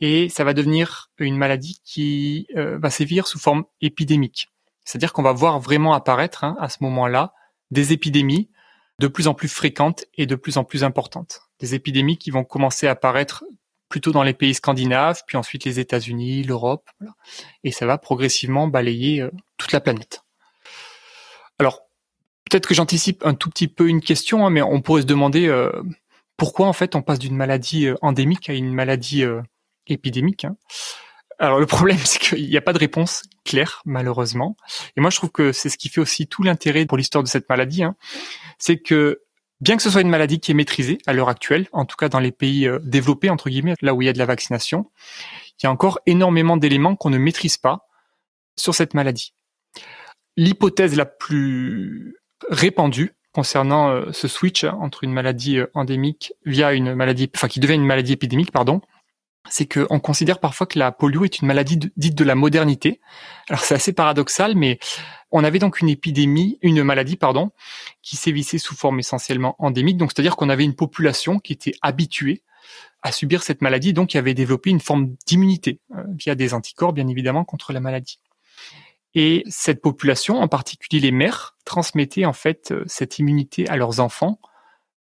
Et 0.02 0.30
ça 0.30 0.44
va 0.44 0.54
devenir 0.54 1.10
une 1.18 1.38
maladie 1.38 1.82
qui 1.84 2.48
euh, 2.56 2.78
va 2.78 2.90
sévir 2.90 3.28
sous 3.28 3.40
forme 3.40 3.64
épidémique. 3.82 4.50
C'est-à-dire 4.84 5.14
qu'on 5.14 5.24
va 5.24 5.34
voir 5.34 5.60
vraiment 5.60 5.94
apparaître, 5.94 6.44
hein, 6.44 6.58
à 6.60 6.70
ce 6.70 6.78
moment-là, 6.82 7.34
des 7.72 7.94
épidémies 7.94 8.50
de 9.00 9.08
plus 9.08 9.28
en 9.28 9.34
plus 9.34 9.48
fréquentes 9.48 10.06
et 10.16 10.26
de 10.26 10.36
plus 10.36 10.58
en 10.58 10.64
plus 10.64 10.84
importantes. 10.84 11.42
Des 11.60 11.76
épidémies 11.76 12.18
qui 12.18 12.32
vont 12.32 12.44
commencer 12.44 12.88
à 12.88 12.92
apparaître 12.92 13.46
plutôt 13.90 14.12
dans 14.12 14.24
les 14.24 14.34
pays 14.34 14.54
scandinaves, 14.54 15.24
puis 15.28 15.36
ensuite 15.36 15.66
les 15.66 15.80
États-Unis, 15.80 16.44
l'Europe, 16.44 16.90
et 17.64 17.72
ça 17.72 17.86
va 17.86 17.98
progressivement 17.98 18.68
balayer 18.68 19.22
euh, 19.22 19.32
toute 19.58 19.72
la 19.72 19.82
planète. 19.82 20.24
Alors, 21.58 21.82
peut-être 22.50 22.68
que 22.68 22.76
j'anticipe 22.76 23.26
un 23.26 23.34
tout 23.34 23.50
petit 23.50 23.68
peu 23.68 23.90
une 23.90 24.02
question, 24.02 24.46
hein, 24.46 24.52
mais 24.52 24.62
on 24.62 24.82
pourrait 24.82 25.02
se 25.02 25.08
demander 25.08 25.48
euh, 25.48 25.72
pourquoi 26.38 26.68
en 26.68 26.74
fait 26.74 26.96
on 26.96 27.02
passe 27.02 27.20
d'une 27.20 27.36
maladie 27.36 27.88
euh, 27.88 27.96
endémique 28.02 28.50
à 28.50 28.54
une 28.54 28.74
maladie 28.74 29.24
épidémique. 29.88 30.46
Hein. 30.46 30.56
Alors 31.40 31.60
le 31.60 31.66
problème, 31.66 31.98
c'est 32.04 32.20
qu'il 32.20 32.48
n'y 32.48 32.58
a 32.58 32.62
pas 32.62 32.74
de 32.74 32.80
réponse 32.80 33.24
claire, 33.44 33.82
malheureusement. 33.86 34.56
Et 34.96 35.02
moi, 35.02 35.10
je 35.10 35.18
trouve 35.18 35.32
que 35.32 35.52
c'est 35.52 35.70
ce 35.70 35.78
qui 35.78 35.90
fait 35.90 36.02
aussi 36.02 36.28
tout 36.28 36.44
l'intérêt 36.44 36.86
pour 36.86 36.98
l'histoire 36.98 37.24
de 37.24 37.30
cette 37.30 37.50
maladie, 37.50 37.84
hein. 37.84 37.96
c'est 38.60 38.78
que 38.78 39.22
Bien 39.62 39.76
que 39.76 39.84
ce 39.84 39.90
soit 39.90 40.02
une 40.02 40.10
maladie 40.10 40.40
qui 40.40 40.52
est 40.52 40.56
maîtrisée 40.56 41.00
à 41.06 41.14
l'heure 41.14 41.28
actuelle, 41.28 41.68
en 41.74 41.86
tout 41.86 41.98
cas 41.98 42.08
dans 42.08 42.20
les 42.20 42.32
pays 42.32 42.66
euh, 42.66 42.80
développés, 42.82 43.30
entre 43.30 43.50
guillemets, 43.50 43.76
là 43.82 43.94
où 43.94 44.02
il 44.02 44.06
y 44.06 44.10
a 44.10 44.14
de 44.14 44.18
la 44.18 44.26
vaccination, 44.26 44.90
il 45.60 45.66
y 45.66 45.68
a 45.68 45.72
encore 45.72 46.00
énormément 46.06 46.56
d'éléments 46.56 46.96
qu'on 46.96 47.10
ne 47.10 47.18
maîtrise 47.18 47.58
pas 47.58 47.88
sur 48.56 48.74
cette 48.74 48.94
maladie. 48.94 49.34
L'hypothèse 50.38 50.96
la 50.96 51.06
plus 51.06 52.16
répandue 52.50 53.16
concernant 53.34 53.90
euh, 53.90 54.12
ce 54.14 54.30
switch 54.30 54.64
hein, 54.64 54.78
entre 54.80 55.04
une 55.04 55.12
maladie 55.12 55.60
euh, 55.60 55.68
endémique 55.74 56.34
via 56.46 56.74
une 56.74 56.96
maladie, 56.96 57.30
enfin 57.36 57.50
qui 57.50 57.60
devient 57.60 57.76
une 57.76 57.86
maladie 57.86 58.14
épidémique, 58.14 58.52
pardon, 58.52 58.82
c'est 59.50 59.72
qu'on 59.72 60.00
considère 60.00 60.40
parfois 60.40 60.68
que 60.68 60.78
la 60.78 60.92
polio 60.92 61.24
est 61.24 61.40
une 61.40 61.48
maladie 61.48 61.80
dite 61.96 62.16
de 62.16 62.24
la 62.24 62.36
modernité. 62.36 63.00
Alors 63.50 63.64
c'est 63.64 63.76
assez 63.76 63.94
paradoxal, 63.94 64.56
mais 64.56 64.80
on 65.32 65.44
avait 65.44 65.60
donc 65.60 65.82
une 65.82 65.90
épidémie, 65.90 66.58
une 66.62 66.84
maladie, 66.84 67.16
pardon, 67.16 67.52
qui 68.02 68.18
sévissait 68.18 68.58
sous 68.58 68.76
forme 68.76 69.00
essentiellement 69.00 69.56
endémique. 69.60 69.98
Donc 69.98 70.12
c'est-à-dire 70.12 70.36
qu'on 70.36 70.50
avait 70.50 70.66
une 70.66 70.76
population 70.76 71.40
qui 71.40 71.54
était 71.54 71.74
habituée 71.82 72.44
à 73.02 73.12
subir 73.12 73.44
cette 73.44 73.62
maladie, 73.62 73.94
donc 73.94 74.10
qui 74.10 74.18
avait 74.18 74.34
développé 74.34 74.70
une 74.70 74.82
forme 74.82 75.16
d'immunité 75.26 75.80
euh, 75.96 76.04
via 76.18 76.36
des 76.36 76.54
anticorps, 76.54 76.94
bien 76.94 77.08
évidemment, 77.08 77.46
contre 77.46 77.72
la 77.72 77.80
maladie. 77.80 78.20
Et 79.16 79.44
cette 79.48 79.82
population, 79.82 80.40
en 80.40 80.48
particulier 80.48 81.00
les 81.02 81.12
mères, 81.12 81.56
transmettait 81.66 82.26
en 82.26 82.34
fait 82.34 82.72
euh, 82.72 82.84
cette 82.88 83.18
immunité 83.18 83.68
à 83.70 83.78
leurs 83.78 84.02
enfants 84.02 84.40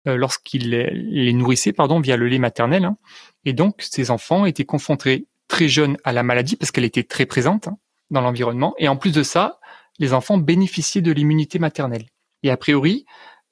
euh, 0.08 0.16
lorsqu'ils 0.16 0.70
les 0.70 1.34
nourrissaient, 1.34 1.74
pardon, 1.74 2.00
via 2.00 2.18
le 2.18 2.28
lait 2.28 2.40
maternel. 2.40 2.86
Hein. 2.86 2.98
Et 3.46 3.54
donc, 3.54 3.76
ces 3.80 4.12
enfants 4.12 4.46
étaient 4.46 4.66
confrontés 4.66 5.28
très 5.48 5.68
jeunes 5.68 5.98
à 6.04 6.14
la 6.14 6.24
maladie 6.24 6.56
parce 6.56 6.72
qu'elle 6.72 6.84
était 6.84 7.04
très 7.04 7.26
présente 7.26 7.68
hein, 7.68 7.78
dans 8.10 8.22
l'environnement. 8.22 8.74
Et 8.78 8.88
en 8.88 8.96
plus 8.96 9.12
de 9.12 9.24
ça, 9.24 9.60
les 10.00 10.14
enfants 10.14 10.38
bénéficiaient 10.38 11.02
de 11.02 11.12
l'immunité 11.12 11.60
maternelle. 11.60 12.06
Et 12.44 12.52
a 12.52 12.58
priori, 12.58 13.06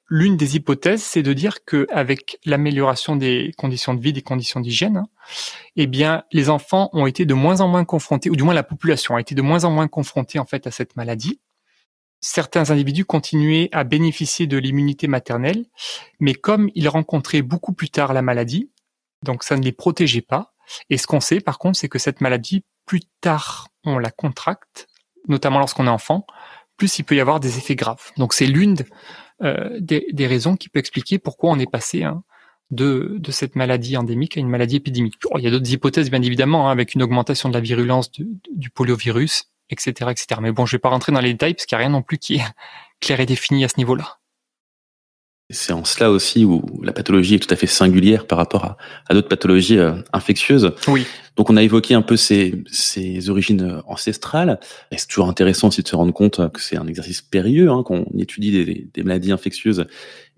l'une 0.08 0.36
des 0.36 0.56
hypothèses, 0.56 1.02
c'est 1.02 1.22
de 1.22 1.32
dire 1.32 1.64
que 1.64 1.86
avec 1.90 2.38
l'amélioration 2.44 3.16
des 3.16 3.52
conditions 3.56 3.94
de 3.94 4.00
vie, 4.00 4.12
des 4.12 4.22
conditions 4.22 4.60
d'hygiène, 4.60 4.98
hein, 4.98 5.08
eh 5.74 5.86
bien, 5.86 6.22
les 6.32 6.48
enfants 6.48 6.90
ont 6.92 7.06
été 7.06 7.24
de 7.24 7.34
moins 7.34 7.60
en 7.60 7.68
moins 7.68 7.84
confrontés, 7.84 8.30
ou 8.30 8.36
du 8.36 8.44
moins 8.44 8.54
la 8.54 8.62
population 8.62 9.16
a 9.16 9.20
été 9.20 9.34
de 9.34 9.42
moins 9.42 9.64
en 9.64 9.70
moins 9.70 9.88
confrontée 9.88 10.38
en 10.38 10.44
fait 10.44 10.66
à 10.66 10.70
cette 10.70 10.96
maladie 10.96 11.40
certains 12.20 12.70
individus 12.70 13.04
continuaient 13.04 13.68
à 13.72 13.84
bénéficier 13.84 14.46
de 14.46 14.56
l'immunité 14.56 15.06
maternelle, 15.06 15.66
mais 16.20 16.34
comme 16.34 16.70
ils 16.74 16.88
rencontraient 16.88 17.42
beaucoup 17.42 17.72
plus 17.72 17.90
tard 17.90 18.12
la 18.12 18.22
maladie, 18.22 18.70
donc 19.22 19.42
ça 19.42 19.56
ne 19.56 19.62
les 19.62 19.72
protégeait 19.72 20.22
pas, 20.22 20.52
Et 20.90 20.98
ce 20.98 21.06
qu'on 21.06 21.20
sait, 21.20 21.40
par 21.40 21.58
contre, 21.58 21.78
c'est 21.78 21.88
que 21.88 21.98
cette 21.98 22.20
maladie, 22.20 22.64
plus 22.86 23.02
tard 23.20 23.68
on 23.84 23.98
la 23.98 24.10
contracte, 24.10 24.88
notamment 25.28 25.58
lorsqu'on 25.58 25.86
est 25.86 25.90
enfant, 25.90 26.26
plus 26.76 26.98
il 26.98 27.04
peut 27.04 27.16
y 27.16 27.20
avoir 27.20 27.40
des 27.40 27.58
effets 27.58 27.76
graves. 27.76 28.12
Donc 28.16 28.32
c'est 28.34 28.46
l'une 28.46 28.76
euh, 29.42 29.78
des, 29.80 30.26
raisons 30.26 30.56
qui 30.56 30.68
peut 30.68 30.78
expliquer 30.78 31.18
pourquoi 31.18 31.50
on 31.50 31.58
est 31.58 31.70
passé 31.70 32.02
hein, 32.02 32.22
de, 32.70 33.20
cette 33.30 33.56
maladie 33.56 33.96
endémique 33.96 34.36
à 34.36 34.40
une 34.40 34.48
maladie 34.48 34.76
épidémique. 34.76 35.14
il 35.36 35.44
y 35.44 35.46
a 35.46 35.50
d'autres 35.50 35.70
hypothèses, 35.70 36.10
bien 36.10 36.22
évidemment, 36.22 36.68
hein, 36.68 36.72
avec 36.72 36.94
une 36.94 37.02
augmentation 37.02 37.48
de 37.48 37.54
la 37.54 37.60
virulence 37.60 38.10
du 38.10 38.70
poliovirus, 38.70 39.50
etc., 39.70 40.10
etc. 40.10 40.40
Mais 40.40 40.52
bon, 40.52 40.66
je 40.66 40.76
vais 40.76 40.80
pas 40.80 40.88
rentrer 40.88 41.12
dans 41.12 41.20
les 41.20 41.32
détails 41.32 41.54
parce 41.54 41.66
qu'il 41.66 41.76
n'y 41.76 41.82
a 41.82 41.86
rien 41.86 41.92
non 41.92 42.02
plus 42.02 42.18
qui 42.18 42.36
est 42.36 42.44
clair 43.00 43.20
et 43.20 43.26
défini 43.26 43.64
à 43.64 43.68
ce 43.68 43.74
niveau-là. 43.78 44.18
C'est 45.48 45.72
en 45.72 45.84
cela 45.84 46.10
aussi 46.10 46.44
où 46.44 46.64
la 46.82 46.92
pathologie 46.92 47.36
est 47.36 47.38
tout 47.38 47.52
à 47.54 47.56
fait 47.56 47.68
singulière 47.68 48.26
par 48.26 48.36
rapport 48.36 48.64
à, 48.64 48.76
à 49.08 49.14
d'autres 49.14 49.28
pathologies 49.28 49.78
euh, 49.78 49.94
infectieuses. 50.12 50.72
Oui. 50.88 51.06
Donc 51.36 51.50
on 51.50 51.56
a 51.56 51.62
évoqué 51.62 51.94
un 51.94 52.02
peu 52.02 52.16
ses, 52.16 52.64
ses 52.66 53.30
origines 53.30 53.62
euh, 53.62 53.80
ancestrales. 53.86 54.58
Et 54.90 54.98
c'est 54.98 55.06
toujours 55.06 55.28
intéressant 55.28 55.68
aussi 55.68 55.82
de 55.82 55.88
se 55.88 55.94
rendre 55.94 56.12
compte 56.12 56.52
que 56.52 56.60
c'est 56.60 56.76
un 56.76 56.88
exercice 56.88 57.22
périlleux, 57.22 57.70
hein, 57.70 57.84
qu'on 57.84 58.06
étudie 58.18 58.50
des, 58.50 58.88
des, 58.92 59.02
maladies 59.04 59.30
infectieuses 59.30 59.86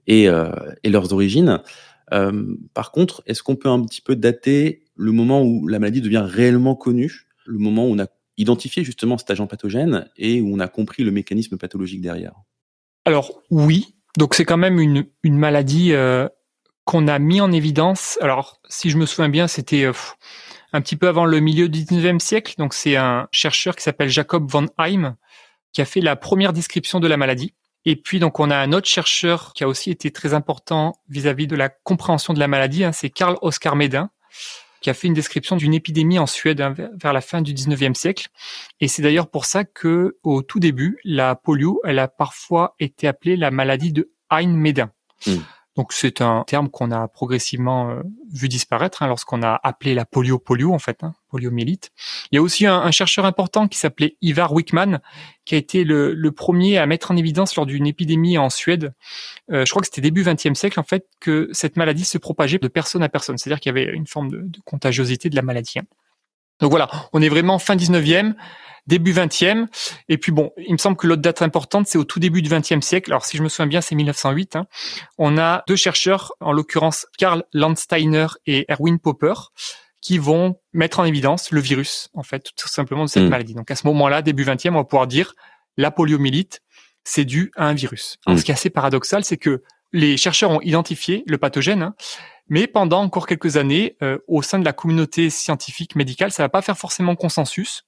et, 0.07 0.29
euh, 0.29 0.51
et 0.83 0.91
leurs 0.91 1.13
origines. 1.15 1.63
Euh, 2.13 2.57
par 2.75 2.91
contre, 2.93 3.23
est-ce 3.27 3.43
qu'on 3.43 3.57
peut 3.57 3.69
un 3.69 3.83
petit 3.85 4.01
peu 4.01 4.17
dater 4.17 4.83
le 4.97 5.13
moment 5.13 5.43
où 5.43 5.69
la 5.69 5.79
maladie 5.79 6.01
devient 6.01 6.25
réellement 6.27 6.75
connue, 6.75 7.27
le 7.47 7.59
moment 7.59 7.87
où 7.87 7.93
on 7.93 7.99
a 7.99 8.07
identifié 8.39 8.85
justement 8.85 9.19
cet 9.19 9.31
agent 9.31 9.47
pathogène 9.47 10.09
et 10.17 10.41
où 10.41 10.55
on 10.55 10.61
a 10.61 10.69
compris 10.69 11.05
le 11.05 11.11
mécanisme 11.11 11.59
pathologique 11.59 12.01
derrière 12.01 12.35
Alors 13.05 13.43
oui, 13.51 13.97
donc 14.17 14.35
c'est 14.35 14.45
quand 14.45 14.57
même 14.57 14.81
une, 14.81 15.07
une 15.23 15.37
maladie 15.37 15.93
euh, 15.93 16.29
qu'on 16.85 17.09
a 17.09 17.19
mis 17.19 17.41
en 17.41 17.53
évidence. 17.53 18.17
Alors 18.23 18.61
si 18.69 18.91
je 18.91 18.97
me 18.97 19.05
souviens 19.05 19.29
bien, 19.29 19.49
c'était 19.49 19.85
euh, 19.85 19.93
un 20.73 20.81
petit 20.81 20.97
peu 20.97 21.09
avant 21.09 21.27
le 21.27 21.41
milieu 21.41 21.69
du 21.69 21.81
19e 21.81 22.21
siècle. 22.21 22.55
Donc 22.59 22.73
c'est 22.73 22.97
un 22.97 23.29
chercheur 23.33 23.77
qui 23.77 23.83
s'appelle 23.83 24.09
Jacob 24.09 24.49
von 24.49 24.67
Heim 24.79 25.17
qui 25.73 25.83
a 25.83 25.85
fait 25.85 26.01
la 26.01 26.17
première 26.17 26.53
description 26.53 27.01
de 27.01 27.09
la 27.09 27.17
maladie. 27.17 27.55
Et 27.85 27.97
puis 27.97 28.21
donc 28.21 28.41
on 28.41 28.51
a 28.51 28.57
un 28.57 28.73
autre 28.73 28.89
chercheur 28.89 29.53
qui 29.53 29.65
a 29.65 29.69
aussi 29.69 29.91
été 29.91 30.11
très 30.11 30.33
important 30.33 30.95
vis-à-vis 31.09 31.47
de 31.47 31.57
la 31.57 31.69
compréhension 31.69 32.35
de 32.35 32.39
la 32.39 32.49
maladie, 32.49 32.85
hein, 32.85 32.93
c'est 32.93 33.11
Karl 33.11 33.37
Oskar 33.43 33.77
Medin 33.77 34.11
qui 34.81 34.91
a 34.91 34.95
fait 34.95 35.07
une 35.09 35.15
description 35.15 35.57
d'une 35.57 35.75
épidémie 35.75 36.19
en 36.19 36.27
Suède 36.27 36.61
hein, 36.61 36.75
vers 36.77 37.13
la 37.13 37.21
fin 37.21 37.43
du 37.43 37.53
19e 37.53 37.95
siècle. 37.95 38.29
Et 38.81 38.89
c'est 38.89 39.03
d'ailleurs 39.03 39.29
pour 39.29 39.45
ça 39.45 39.65
que, 39.65 40.17
au 40.23 40.43
tout 40.43 40.61
début, 40.61 40.99
la 41.05 41.35
polio, 41.35 41.81
elle 41.85 41.99
a 41.99 42.09
parfois 42.09 42.75
été 42.79 43.07
appelée 43.09 43.37
la 43.37 43.51
maladie 43.51 43.93
de 43.93 44.11
Hein-Médin. 44.31 44.91
Hmm. 45.27 45.39
Donc 45.79 45.93
c'est 45.93 46.23
un 46.23 46.43
terme 46.45 46.71
qu'on 46.71 46.91
a 46.91 47.07
progressivement 47.07 47.91
euh, 47.91 48.03
vu 48.33 48.49
disparaître 48.49 49.05
hein, 49.05 49.07
lorsqu'on 49.07 49.45
a 49.45 49.61
appelé 49.63 49.95
la 49.95 50.05
polio 50.05 50.41
polio 50.41 50.75
en 50.75 50.81
fait, 50.81 51.05
hein, 51.05 51.15
poliomyélite. 51.31 51.93
Il 52.33 52.35
y 52.35 52.39
a 52.39 52.43
aussi 52.43 52.67
un, 52.67 52.91
chercheur 52.91 53.25
important 53.25 53.69
qui 53.69 53.79
s'appelait 53.79 54.17
Ivar 54.21 54.53
Wickman, 54.53 54.99
qui 55.45 55.55
a 55.55 55.59
été 55.59 55.85
le, 55.85 56.31
premier 56.33 56.79
à 56.79 56.87
mettre 56.87 57.13
en 57.13 57.17
évidence 57.17 57.55
lors 57.55 57.65
d'une 57.65 57.87
épidémie 57.87 58.39
en 58.39 58.51
Suède. 58.51 58.93
Euh, 59.53 59.65
je 59.65 59.71
crois 59.71 59.81
que 59.81 59.87
c'était 59.87 60.01
début 60.01 60.25
XXe 60.25 60.59
siècle 60.59 60.81
en 60.81 60.83
fait 60.83 61.07
que 61.21 61.49
cette 61.53 61.77
maladie 61.77 62.05
se 62.05 62.19
propageait 62.19 62.59
de 62.59 62.67
personne 62.67 63.05
à 63.05 63.09
personne, 63.09 63.39
c'est-à-dire 63.39 63.61
qu'il 63.61 63.71
y 63.71 63.79
avait 63.79 63.95
une 63.95 64.09
forme 64.09 64.33
de, 64.33 64.39
de 64.39 64.59
contagiosité 64.65 65.31
de 65.31 65.37
la 65.37 65.43
maladie. 65.43 65.79
Hein. 65.79 65.85
Donc 66.61 66.71
voilà, 66.71 66.89
on 67.13 67.23
est 67.23 67.29
vraiment 67.29 67.59
fin 67.59 67.77
19e 67.77 68.35
début 68.89 69.13
20e. 69.13 69.67
Et 70.09 70.19
puis 70.19 70.33
bon, 70.33 70.51
il 70.57 70.73
me 70.73 70.79
semble 70.79 70.97
que 70.97 71.07
l'autre 71.07 71.23
date 71.23 71.43
importante, 71.43 71.87
c'est 71.87 71.99
au 71.99 72.05
tout 72.05 72.19
début 72.19 72.43
du 72.43 72.51
20e 72.51 72.81
siècle. 72.81 73.13
Alors 73.13 73.25
si 73.25 73.37
je 73.37 73.43
me 73.43 73.49
souviens 73.49 73.67
bien, 73.67 73.81
c'est 73.81 73.95
1908. 73.95 74.57
Hein. 74.57 74.67
On 75.19 75.39
a 75.39 75.63
deux 75.69 75.77
chercheurs, 75.77 76.33
en 76.41 76.53
l'occurrence 76.53 77.07
Karl 77.19 77.45
Landsteiner 77.53 78.27
et 78.47 78.65
Erwin 78.69 78.99
Popper, 78.99 79.35
qui 80.01 80.19
vont 80.19 80.59
mettre 80.73 81.01
en 81.01 81.05
évidence 81.05 81.51
le 81.51 81.61
virus, 81.61 82.09
en 82.15 82.23
fait, 82.23 82.51
tout 82.57 82.69
simplement 82.69 83.05
de 83.05 83.11
cette 83.11 83.25
hmm. 83.25 83.29
maladie. 83.29 83.55
Donc 83.55 83.71
à 83.71 83.77
ce 83.77 83.87
moment-là, 83.87 84.23
début 84.23 84.45
20e, 84.45 84.71
on 84.71 84.75
va 84.75 84.85
pouvoir 84.85 85.07
dire 85.07 85.35
la 85.77 85.91
poliomyélite, 85.91 86.63
c'est 87.05 87.25
dû 87.25 87.53
à 87.57 87.67
un 87.67 87.75
virus. 87.75 88.17
Alors, 88.27 88.37
hmm. 88.37 88.41
Ce 88.41 88.45
qui 88.45 88.51
est 88.51 88.55
assez 88.55 88.71
paradoxal, 88.71 89.23
c'est 89.23 89.37
que 89.37 89.63
les 89.93 90.17
chercheurs 90.17 90.51
ont 90.51 90.61
identifié 90.61 91.25
le 91.27 91.39
pathogène, 91.39 91.83
hein, 91.83 91.95
mais 92.49 92.67
pendant 92.67 93.03
encore 93.03 93.27
quelques 93.27 93.57
années, 93.57 93.97
euh, 94.03 94.19
au 94.27 94.43
sein 94.43 94.59
de 94.59 94.65
la 94.65 94.73
communauté 94.73 95.31
scientifique 95.31 95.97
médicale, 95.97 96.33
ça 96.33 96.43
va 96.43 96.49
pas 96.49 96.63
faire 96.63 96.79
forcément 96.79 97.17
consensus. 97.17 97.85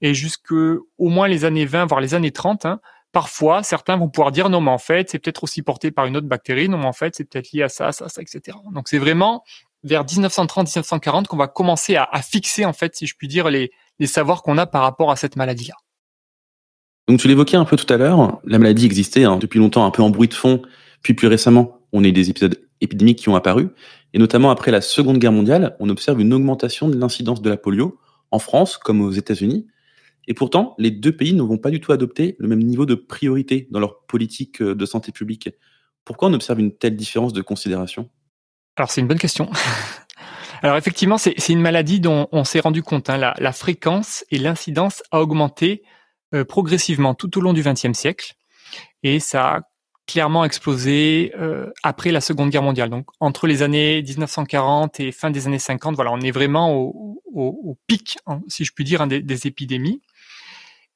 Et 0.00 0.14
jusque 0.14 0.52
au 0.52 1.08
moins 1.08 1.28
les 1.28 1.44
années 1.44 1.66
20, 1.66 1.86
voire 1.86 2.00
les 2.00 2.14
années 2.14 2.30
30, 2.30 2.66
hein, 2.66 2.80
parfois 3.12 3.62
certains 3.62 3.96
vont 3.96 4.08
pouvoir 4.08 4.32
dire 4.32 4.48
non, 4.48 4.60
mais 4.60 4.70
en 4.70 4.78
fait, 4.78 5.10
c'est 5.10 5.18
peut-être 5.18 5.44
aussi 5.44 5.62
porté 5.62 5.90
par 5.90 6.06
une 6.06 6.16
autre 6.16 6.26
bactérie, 6.26 6.68
non, 6.68 6.78
mais 6.78 6.86
en 6.86 6.92
fait, 6.92 7.14
c'est 7.14 7.24
peut-être 7.24 7.52
lié 7.52 7.62
à 7.62 7.68
ça, 7.68 7.92
ça, 7.92 8.08
ça, 8.08 8.22
etc. 8.22 8.56
Donc 8.72 8.88
c'est 8.88 8.98
vraiment 8.98 9.42
vers 9.84 10.04
1930-1940 10.04 11.26
qu'on 11.26 11.36
va 11.36 11.46
commencer 11.46 11.96
à, 11.96 12.08
à, 12.10 12.22
fixer, 12.22 12.64
en 12.64 12.72
fait, 12.72 12.96
si 12.96 13.06
je 13.06 13.14
puis 13.16 13.28
dire, 13.28 13.48
les, 13.48 13.70
les 13.98 14.06
savoirs 14.06 14.42
qu'on 14.42 14.58
a 14.58 14.66
par 14.66 14.82
rapport 14.82 15.10
à 15.10 15.16
cette 15.16 15.36
maladie-là. 15.36 15.74
Donc 17.08 17.20
tu 17.20 17.28
l'évoquais 17.28 17.56
un 17.56 17.64
peu 17.64 17.76
tout 17.76 17.90
à 17.92 17.96
l'heure, 17.96 18.40
la 18.44 18.58
maladie 18.58 18.84
existait 18.84 19.24
hein, 19.24 19.36
depuis 19.36 19.58
longtemps 19.58 19.86
un 19.86 19.90
peu 19.90 20.02
en 20.02 20.10
bruit 20.10 20.28
de 20.28 20.34
fond, 20.34 20.62
puis 21.02 21.14
plus 21.14 21.28
récemment, 21.28 21.80
on 21.92 22.04
a 22.04 22.08
eu 22.08 22.12
des 22.12 22.28
épisodes 22.28 22.67
épidémiques 22.80 23.18
qui 23.18 23.28
ont 23.28 23.36
apparu. 23.36 23.68
Et 24.14 24.18
notamment 24.18 24.50
après 24.50 24.70
la 24.70 24.80
Seconde 24.80 25.18
Guerre 25.18 25.32
mondiale, 25.32 25.76
on 25.80 25.88
observe 25.88 26.20
une 26.20 26.32
augmentation 26.32 26.88
de 26.88 26.96
l'incidence 26.96 27.42
de 27.42 27.50
la 27.50 27.56
polio 27.56 27.98
en 28.30 28.38
France 28.38 28.78
comme 28.78 29.00
aux 29.00 29.10
États-Unis. 29.10 29.66
Et 30.26 30.34
pourtant, 30.34 30.74
les 30.78 30.90
deux 30.90 31.16
pays 31.16 31.34
ne 31.34 31.42
vont 31.42 31.58
pas 31.58 31.70
du 31.70 31.80
tout 31.80 31.92
adopter 31.92 32.36
le 32.38 32.48
même 32.48 32.62
niveau 32.62 32.86
de 32.86 32.94
priorité 32.94 33.66
dans 33.70 33.80
leur 33.80 34.02
politique 34.02 34.60
euh, 34.60 34.74
de 34.74 34.86
santé 34.86 35.10
publique. 35.10 35.50
Pourquoi 36.04 36.28
on 36.28 36.34
observe 36.34 36.60
une 36.60 36.76
telle 36.76 36.96
différence 36.96 37.32
de 37.32 37.42
considération? 37.42 38.10
Alors 38.76 38.90
c'est 38.90 39.00
une 39.00 39.08
bonne 39.08 39.18
question. 39.18 39.50
Alors 40.62 40.76
effectivement, 40.76 41.18
c'est 41.18 41.48
une 41.48 41.60
maladie 41.60 42.00
dont 42.00 42.28
on 42.32 42.44
s'est 42.44 42.60
rendu 42.60 42.82
compte. 42.82 43.10
Hein. 43.10 43.34
La, 43.38 43.52
fréquence 43.52 44.24
et 44.30 44.38
l'incidence 44.38 45.02
a 45.12 45.20
augmenté 45.20 45.82
euh, 46.34 46.44
progressivement 46.44 47.14
tout 47.14 47.38
au 47.38 47.40
long 47.40 47.52
du 47.52 47.62
XXe 47.62 47.92
siècle. 47.92 48.34
Et 49.02 49.20
ça 49.20 49.48
a 49.48 49.60
clairement 50.08 50.44
explosé 50.44 51.32
euh, 51.38 51.70
après 51.84 52.10
la 52.10 52.20
Seconde 52.20 52.50
Guerre 52.50 52.62
mondiale. 52.62 52.88
Donc 52.88 53.06
entre 53.20 53.46
les 53.46 53.62
années 53.62 54.02
1940 54.02 54.98
et 55.00 55.12
fin 55.12 55.30
des 55.30 55.46
années 55.46 55.58
50, 55.58 55.94
voilà, 55.94 56.10
on 56.10 56.20
est 56.20 56.30
vraiment 56.30 56.74
au, 56.74 57.22
au, 57.32 57.60
au 57.62 57.78
pic, 57.86 58.18
hein, 58.26 58.40
si 58.48 58.64
je 58.64 58.72
puis 58.72 58.84
dire, 58.84 59.02
hein, 59.02 59.06
des, 59.06 59.20
des, 59.20 59.46
épidémies, 59.46 60.00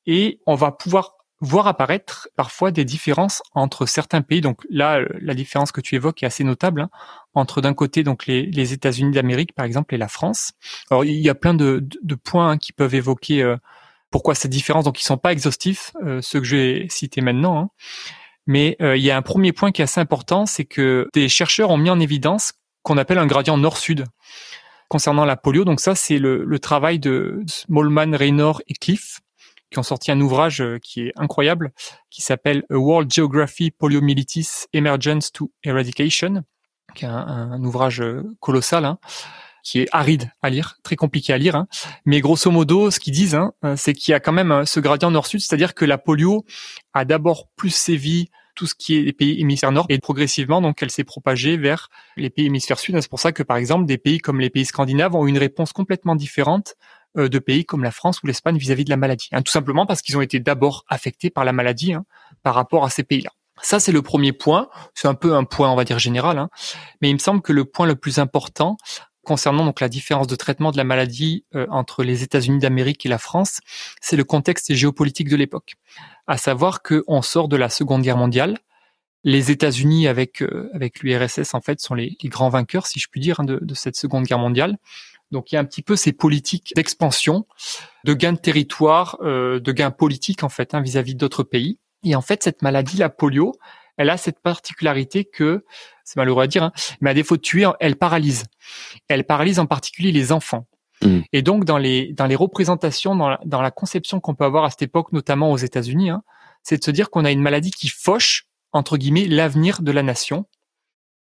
et 0.07 0.41
on 0.47 0.55
va 0.55 0.73
pouvoir 0.73 1.19
voir 1.41 1.67
apparaître 1.67 2.29
parfois 2.37 2.71
des 2.71 2.85
différences 2.85 3.43
entre 3.53 3.85
certains 3.85 4.23
pays. 4.23 4.41
Donc 4.41 4.61
là, 4.71 5.01
euh, 5.01 5.09
la 5.21 5.35
différence 5.35 5.73
que 5.73 5.81
tu 5.81 5.95
évoques 5.95 6.23
est 6.23 6.27
assez 6.27 6.45
notable 6.45 6.81
hein, 6.81 6.91
entre 7.35 7.61
d'un 7.61 7.75
côté 7.75 8.05
donc 8.05 8.27
les, 8.27 8.47
les 8.47 8.73
États-Unis 8.73 9.13
d'Amérique 9.13 9.55
par 9.55 9.67
exemple 9.67 9.95
et 9.95 9.99
la 9.99 10.09
France. 10.09 10.53
Alors 10.91 11.05
il 11.05 11.19
y 11.19 11.29
a 11.29 11.35
plein 11.35 11.55
de, 11.55 11.87
de, 12.03 12.15
points 12.15 12.57
qui 12.57 12.73
peuvent 12.73 12.95
évoquer 12.95 13.43
euh, 13.43 13.57
pourquoi 14.11 14.35
cette 14.35 14.53
différence. 14.53 14.85
Donc 14.85 15.01
ils 15.01 15.05
sont 15.05 15.19
pas 15.19 15.33
exhaustifs, 15.33 15.93
ceux 16.21 16.41
que 16.41 16.47
je 16.47 16.57
vais 16.57 16.87
citer 16.89 17.21
maintenant. 17.21 17.73
Mais 18.47 18.77
euh, 18.83 18.97
il 18.97 19.03
y 19.03 19.11
a 19.11 19.17
un 19.17 19.23
premier 19.23 19.53
point 19.53 19.71
qui 19.73 19.83
est 19.83 19.85
assez 19.85 20.01
important, 20.01 20.47
c'est 20.47 20.65
que 20.65 21.09
des 21.15 21.29
chercheurs 21.29 21.71
ont 21.71 21.77
mis 21.77 21.91
en 21.91 22.01
évidence 22.01 22.53
qu'on 22.83 22.99
appelle 22.99 23.19
un 23.19 23.27
gradient 23.27 23.57
nord-sud 23.57 24.05
concernant 24.89 25.25
la 25.25 25.37
polio. 25.37 25.65
Donc 25.65 25.81
ça, 25.81 25.95
c'est 25.95 26.19
le, 26.19 26.45
le, 26.45 26.59
travail 26.59 26.99
de 26.99 27.43
Smallman, 27.47 28.15
Raynor 28.15 28.61
et 28.69 28.75
Cliff 28.75 29.21
qui 29.73 29.79
ont 29.79 29.83
sorti 29.83 30.13
un 30.13 30.21
ouvrage 30.21 30.61
euh, 30.61 30.79
qui 30.79 31.09
est 31.09 31.13
incroyable, 31.17 31.73
qui 32.11 32.23
s'appelle 32.23 32.65
A 32.71 32.77
World 32.77 33.11
Geography 33.11 33.71
Poliomyelitis 33.71 34.67
Emergence 34.73 35.33
to 35.33 35.51
Eradication, 35.65 36.45
qui 36.95 37.07
est 37.07 37.09
un, 37.09 37.17
un 37.17 37.65
ouvrage 37.65 38.01
euh, 38.01 38.23
colossal. 38.41 38.85
Hein 38.85 38.99
qui 39.63 39.81
est 39.81 39.89
aride 39.93 40.31
à 40.43 40.51
lire, 40.51 40.77
très 40.83 40.97
compliqué 40.97 41.33
à 41.33 41.39
lire. 41.39 41.57
Hein. 41.57 41.67
Mais 42.05 42.21
grosso 42.21 42.51
modo, 42.51 42.91
ce 42.91 42.99
qu'ils 42.99 43.15
disent, 43.15 43.35
hein, 43.35 43.53
euh, 43.65 43.75
c'est 43.77 43.93
qu'il 43.93 44.13
y 44.13 44.15
a 44.15 44.21
quand 44.21 44.33
même 44.33 44.53
euh, 44.53 44.65
ce 44.65 44.81
gradient 44.81 45.11
nord-sud, 45.11 45.41
c'est-à-dire 45.41 45.75
que 45.75 45.85
la 45.85 45.99
polio 45.99 46.45
a 46.95 47.05
d'abord 47.05 47.49
plus 47.57 47.75
sévi 47.75 48.29
tout 48.55 48.67
ce 48.67 48.75
qui 48.75 48.99
est 48.99 49.03
les 49.03 49.13
pays 49.13 49.41
hémisphère 49.41 49.73
nord 49.73 49.87
et 49.89 49.99
progressivement 49.99 50.61
donc 50.61 50.83
elle 50.83 50.91
s'est 50.91 51.05
propagée 51.05 51.57
vers 51.57 51.89
les 52.17 52.29
pays 52.29 52.47
hémisphère 52.47 52.79
sud. 52.79 53.01
C'est 53.01 53.09
pour 53.09 53.21
ça 53.21 53.33
que 53.33 53.43
par 53.43 53.57
exemple 53.57 53.87
des 53.87 53.97
pays 53.99 54.19
comme 54.19 54.41
les 54.41 54.51
pays 54.51 54.67
scandinaves 54.67 55.15
ont 55.15 55.27
une 55.27 55.39
réponse 55.39 55.73
complètement 55.73 56.17
différente 56.17 56.75
euh, 57.17 57.29
de 57.29 57.39
pays 57.39 57.65
comme 57.65 57.83
la 57.83 57.91
France 57.91 58.23
ou 58.23 58.27
l'Espagne 58.27 58.59
vis-à-vis 58.59 58.85
de 58.85 58.91
la 58.91 58.97
maladie. 58.97 59.29
Hein, 59.33 59.43
tout 59.43 59.53
simplement 59.53 59.87
parce 59.87 60.03
qu'ils 60.03 60.17
ont 60.17 60.23
été 60.23 60.41
d'abord 60.41 60.85
affectés 60.89 61.31
par 61.31 61.45
la 61.45 61.53
maladie 61.53 61.95
hein, 61.95 62.05
par 62.43 62.55
rapport 62.55 62.85
à 62.85 62.91
ces 62.91 63.05
pays-là. 63.05 63.31
Ça, 63.61 63.79
c'est 63.79 63.93
le 63.93 64.03
premier 64.03 64.33
point. 64.33 64.69
C'est 64.95 65.09
un 65.09 65.15
peu 65.15 65.35
un 65.35 65.45
point, 65.45 65.71
on 65.71 65.77
va 65.77 65.85
dire, 65.85 65.99
général. 65.99 66.39
Hein. 66.39 66.49
Mais 67.01 67.11
il 67.11 67.15
me 67.15 67.19
semble 67.19 67.43
que 67.43 67.53
le 67.53 67.65
point 67.65 67.87
le 67.87 67.95
plus 67.95 68.19
important, 68.19 68.77
concernant 69.25 69.65
donc 69.65 69.81
la 69.81 69.89
différence 69.89 70.27
de 70.27 70.37
traitement 70.37 70.73
de 70.73 70.77
la 70.77 70.85
maladie 70.85 71.45
euh, 71.55 71.67
entre 71.71 72.03
les 72.03 72.23
États-Unis 72.23 72.59
d'Amérique 72.59 73.07
et 73.07 73.09
la 73.09 73.19
France, 73.19 73.61
c'est 74.01 74.17
le 74.17 74.25
contexte 74.25 74.75
géopolitique 74.75 75.29
de 75.29 75.37
l'époque. 75.37 75.75
À 76.27 76.37
savoir 76.37 76.83
qu'on 76.83 77.23
sort 77.23 77.49
de 77.49 77.57
la 77.57 77.69
Seconde 77.69 78.03
Guerre 78.03 78.17
mondiale, 78.17 78.59
les 79.25 79.51
États-Unis 79.51 80.09
avec 80.09 80.43
euh, 80.43 80.69
avec 80.75 81.01
l'URSS 81.01 81.55
en 81.55 81.61
fait 81.61 81.81
sont 81.81 81.95
les, 81.95 82.17
grands 82.25 82.49
vainqueurs, 82.49 82.87
si 82.87 82.99
je 82.99 83.09
puis 83.09 83.21
dire, 83.21 83.41
hein, 83.41 83.45
de, 83.45 83.59
de, 83.63 83.75
cette 83.75 83.97
Seconde 83.97 84.25
Guerre 84.25 84.39
mondiale. 84.39 84.79
Donc 85.31 85.51
il 85.51 85.55
y 85.55 85.59
a 85.59 85.61
un 85.61 85.65
petit 85.65 85.83
peu 85.83 85.97
ces 85.97 86.13
politiques 86.13 86.73
d'expansion, 86.77 87.47
de 88.05 88.15
gain 88.15 88.33
de 88.33 88.39
territoire, 88.39 89.19
euh, 89.23 89.61
de 89.61 89.73
gain 89.73 89.91
politique 89.91 90.43
en 90.43 90.49
fait 90.49 90.75
hein, 90.75 90.81
vis-à-vis 90.81 91.15
d'autres 91.15 91.43
pays. 91.43 91.79
Et 92.05 92.15
en 92.15 92.21
fait 92.21 92.43
cette 92.43 92.63
maladie, 92.63 92.97
la 92.99 93.09
polio, 93.09 93.55
elle 93.97 94.11
a 94.11 94.17
cette 94.17 94.41
particularité 94.41 95.25
que, 95.25 95.65
c'est 96.05 96.17
malheureux 96.17 96.45
à 96.45 96.47
dire, 96.47 96.65
hein, 96.65 96.73
mais 97.01 97.11
à 97.11 97.15
défaut 97.15 97.37
de 97.37 97.43
tuer, 97.43 97.69
elle 97.81 97.97
paralyse. 97.97 98.45
Elle 99.09 99.25
paralyse 99.25 99.59
en 99.59 99.67
particulier 99.67 100.13
les 100.13 100.33
enfants. 100.33 100.67
Mmh. 101.03 101.21
Et 101.33 101.43
donc 101.43 101.65
dans 101.65 101.79
les 101.79 102.13
dans 102.13 102.27
les 102.27 102.37
représentations, 102.37 103.17
dans 103.17 103.29
la, 103.29 103.41
dans 103.45 103.61
la 103.61 103.71
conception 103.71 104.21
qu'on 104.21 104.35
peut 104.35 104.45
avoir 104.45 104.65
à 104.65 104.71
cette 104.71 104.83
époque, 104.83 105.13
notamment 105.13 105.51
aux 105.51 105.57
États-Unis, 105.57 106.11
hein, 106.11 106.23
c'est 106.63 106.79
de 106.79 106.85
se 106.85 106.91
dire 106.91 107.11
qu'on 107.11 107.25
a 107.25 107.31
une 107.31 107.43
maladie 107.43 107.73
qui 107.73 107.89
fauche 107.89 108.47
entre 108.73 108.97
guillemets 108.97 109.27
l'avenir 109.27 109.83
de 109.83 109.93
la 109.93 110.03
nation 110.03 110.47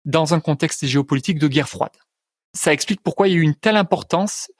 dans 0.04 0.34
un 0.34 0.40
contexte 0.40 0.86
géopolitique 0.86 1.38
de 1.38 1.48
guerre 1.48 1.68
froide. 1.68 1.96
Ça 2.52 2.72
explique 2.72 3.02
pourquoi 3.02 3.28
il 3.28 3.32
y 3.32 3.34
a 3.34 3.38
eu 3.38 3.42
une 3.42 3.54
telle 3.54 3.76
importance, 3.76 4.50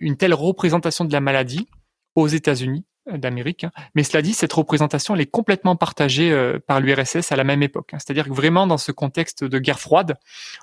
une 0.00 0.16
telle 0.16 0.34
représentation 0.34 1.04
de 1.04 1.12
la 1.12 1.20
maladie 1.20 1.68
aux 2.14 2.28
États-Unis 2.28 2.84
d'Amérique. 3.16 3.64
Hein. 3.64 3.70
Mais 3.94 4.02
cela 4.02 4.22
dit, 4.22 4.34
cette 4.34 4.52
représentation 4.52 5.14
elle 5.14 5.20
est 5.20 5.26
complètement 5.26 5.76
partagée 5.76 6.30
euh, 6.30 6.58
par 6.58 6.80
l'URSS 6.80 7.32
à 7.32 7.36
la 7.36 7.44
même 7.44 7.62
époque. 7.62 7.94
Hein. 7.94 7.98
C'est-à-dire 7.98 8.24
que 8.24 8.32
vraiment 8.32 8.66
dans 8.66 8.78
ce 8.78 8.92
contexte 8.92 9.44
de 9.44 9.58
guerre 9.58 9.80
froide, 9.80 10.16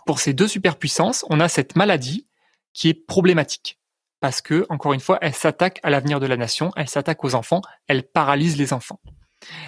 pour 0.06 0.20
ces 0.20 0.34
deux 0.34 0.48
superpuissances, 0.48 1.26
on 1.30 1.40
a 1.40 1.48
cette 1.48 1.76
maladie 1.76 2.28
qui 2.74 2.90
est 2.90 2.94
problématique 2.94 3.80
parce 4.20 4.42
que, 4.42 4.66
encore 4.70 4.94
une 4.94 5.00
fois, 5.00 5.20
elle 5.22 5.34
s'attaque 5.34 5.80
à 5.84 5.90
l'avenir 5.90 6.20
de 6.20 6.26
la 6.26 6.38
nation, 6.38 6.72
elle 6.76 6.90
s'attaque 6.90 7.24
aux 7.24 7.36
enfants, 7.36 7.62
elle 7.88 8.04
paralyse 8.04 8.58
les 8.58 8.74
enfants. 8.74 9.00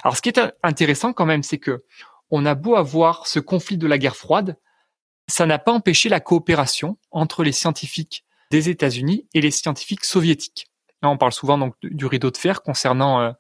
Alors, 0.03 0.17
ce 0.17 0.21
qui 0.21 0.29
est 0.29 0.41
intéressant 0.63 1.13
quand 1.13 1.25
même, 1.25 1.43
c'est 1.43 1.59
que 1.59 1.85
on 2.31 2.45
a 2.45 2.55
beau 2.55 2.75
avoir 2.75 3.27
ce 3.27 3.39
conflit 3.39 3.77
de 3.77 3.87
la 3.87 3.97
guerre 3.97 4.15
froide, 4.15 4.57
ça 5.27 5.45
n'a 5.45 5.59
pas 5.59 5.71
empêché 5.71 6.09
la 6.09 6.19
coopération 6.19 6.97
entre 7.11 7.43
les 7.43 7.51
scientifiques 7.51 8.25
des 8.51 8.69
États-Unis 8.69 9.27
et 9.33 9.41
les 9.41 9.51
scientifiques 9.51 10.05
soviétiques. 10.05 10.67
Là, 11.01 11.09
on 11.09 11.17
parle 11.17 11.33
souvent 11.33 11.57
donc 11.57 11.75
du 11.83 12.05
rideau 12.05 12.31
de 12.31 12.37
fer 12.37 12.61
concernant 12.61 13.21
euh, 13.21 13.31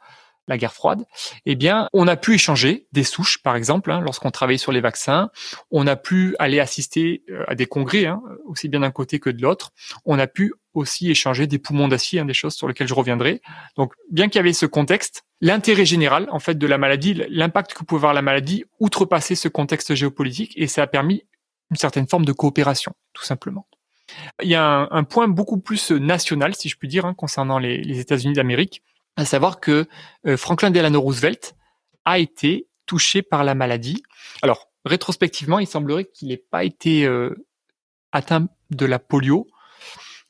la 0.47 0.57
guerre 0.57 0.73
froide, 0.73 1.03
eh 1.45 1.55
bien, 1.55 1.89
on 1.93 2.07
a 2.07 2.15
pu 2.15 2.35
échanger 2.35 2.87
des 2.93 3.03
souches, 3.03 3.41
par 3.43 3.55
exemple, 3.55 3.91
hein, 3.91 3.99
lorsqu'on 3.99 4.31
travaillait 4.31 4.57
sur 4.57 4.71
les 4.71 4.79
vaccins. 4.79 5.29
On 5.71 5.87
a 5.87 5.95
pu 5.95 6.35
aller 6.39 6.59
assister 6.59 7.23
euh, 7.29 7.43
à 7.47 7.55
des 7.55 7.65
congrès, 7.65 8.05
hein, 8.05 8.21
aussi 8.45 8.69
bien 8.69 8.79
d'un 8.79 8.91
côté 8.91 9.19
que 9.19 9.29
de 9.29 9.41
l'autre. 9.41 9.71
On 10.05 10.17
a 10.19 10.27
pu 10.27 10.53
aussi 10.73 11.09
échanger 11.11 11.47
des 11.47 11.59
poumons 11.59 11.87
d'acier, 11.87 12.19
hein, 12.19 12.25
des 12.25 12.33
choses 12.33 12.55
sur 12.55 12.67
lesquelles 12.67 12.87
je 12.87 12.93
reviendrai. 12.93 13.41
Donc, 13.75 13.93
bien 14.09 14.27
qu'il 14.29 14.37
y 14.37 14.39
avait 14.39 14.53
ce 14.53 14.65
contexte, 14.65 15.23
l'intérêt 15.41 15.85
général, 15.85 16.27
en 16.31 16.39
fait, 16.39 16.57
de 16.57 16.67
la 16.67 16.77
maladie, 16.77 17.13
l'impact 17.29 17.73
que 17.73 17.83
pouvait 17.83 17.99
avoir 17.99 18.13
la 18.13 18.21
maladie, 18.21 18.63
outrepasser 18.79 19.35
ce 19.35 19.49
contexte 19.49 19.95
géopolitique, 19.95 20.53
et 20.55 20.67
ça 20.67 20.83
a 20.83 20.87
permis 20.87 21.23
une 21.71 21.77
certaine 21.77 22.07
forme 22.07 22.25
de 22.25 22.31
coopération, 22.31 22.93
tout 23.13 23.23
simplement. 23.25 23.67
Il 24.41 24.49
y 24.49 24.55
a 24.55 24.87
un, 24.89 25.03
point 25.03 25.27
beaucoup 25.27 25.59
plus 25.59 25.91
national, 25.91 26.55
si 26.55 26.69
je 26.69 26.77
puis 26.77 26.87
dire, 26.87 27.13
concernant 27.17 27.59
les, 27.59 27.81
les 27.81 27.99
États-Unis 27.99 28.33
d'Amérique 28.33 28.81
à 29.17 29.25
savoir 29.25 29.59
que 29.59 29.87
euh, 30.25 30.37
Franklin 30.37 30.71
Delano 30.71 31.01
Roosevelt 31.01 31.55
a 32.05 32.19
été 32.19 32.67
touché 32.85 33.21
par 33.21 33.43
la 33.43 33.55
maladie. 33.55 34.03
Alors, 34.41 34.69
rétrospectivement, 34.85 35.59
il 35.59 35.67
semblerait 35.67 36.05
qu'il 36.05 36.29
n'ait 36.29 36.37
pas 36.37 36.63
été 36.63 37.05
euh, 37.05 37.35
atteint 38.11 38.47
de 38.69 38.85
la 38.85 38.99
polio. 38.99 39.47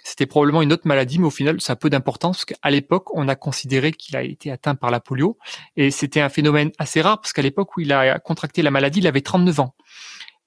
C'était 0.03 0.25
probablement 0.25 0.61
une 0.61 0.71
autre 0.71 0.87
maladie, 0.87 1.19
mais 1.19 1.27
au 1.27 1.31
final, 1.31 1.59
ça 1.59 1.73
a 1.73 1.75
peu 1.75 1.89
d'importance 1.89 2.37
parce 2.37 2.57
qu'à 2.57 2.69
l'époque, 2.69 3.13
on 3.13 3.27
a 3.27 3.35
considéré 3.35 3.91
qu'il 3.91 4.15
a 4.15 4.23
été 4.23 4.49
atteint 4.49 4.73
par 4.73 4.89
la 4.89 5.01
polio. 5.01 5.37
Et 5.75 5.91
c'était 5.91 6.21
un 6.21 6.29
phénomène 6.29 6.71
assez 6.79 7.01
rare 7.01 7.19
parce 7.19 7.33
qu'à 7.33 7.41
l'époque 7.41 7.75
où 7.75 7.81
il 7.81 7.91
a 7.91 8.17
contracté 8.19 8.61
la 8.61 8.71
maladie, 8.71 8.99
il 8.99 9.07
avait 9.07 9.21
39 9.21 9.59
ans. 9.59 9.75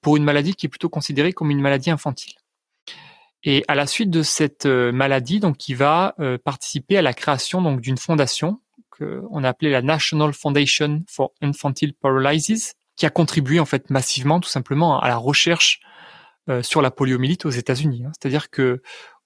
Pour 0.01 0.17
une 0.17 0.23
maladie 0.23 0.55
qui 0.55 0.65
est 0.65 0.69
plutôt 0.69 0.89
considérée 0.89 1.31
comme 1.31 1.51
une 1.51 1.61
maladie 1.61 1.91
infantile. 1.91 2.33
Et 3.43 3.63
à 3.67 3.75
la 3.75 3.87
suite 3.87 4.09
de 4.09 4.21
cette 4.21 4.65
euh, 4.65 4.91
maladie, 4.91 5.39
donc, 5.39 5.67
il 5.67 5.75
va 5.75 6.15
euh, 6.19 6.37
participer 6.37 6.97
à 6.97 7.01
la 7.01 7.13
création 7.13 7.61
donc 7.61 7.81
d'une 7.81 7.97
fondation 7.97 8.61
qu'on 8.89 9.43
a 9.43 9.49
appelée 9.49 9.71
la 9.71 9.81
National 9.81 10.31
Foundation 10.33 11.03
for 11.09 11.31
Infantile 11.41 11.93
Paralysis, 11.93 12.75
qui 12.95 13.05
a 13.05 13.09
contribué 13.09 13.59
en 13.59 13.65
fait 13.65 13.89
massivement, 13.89 14.39
tout 14.39 14.49
simplement, 14.49 14.99
à 14.99 15.07
la 15.07 15.17
recherche 15.17 15.79
euh, 16.49 16.61
sur 16.61 16.81
la 16.83 16.91
poliomyélite 16.91 17.45
aux 17.45 17.49
États-Unis. 17.51 18.03
Hein. 18.05 18.11
C'est-à-dire 18.19 18.51
que 18.51 18.81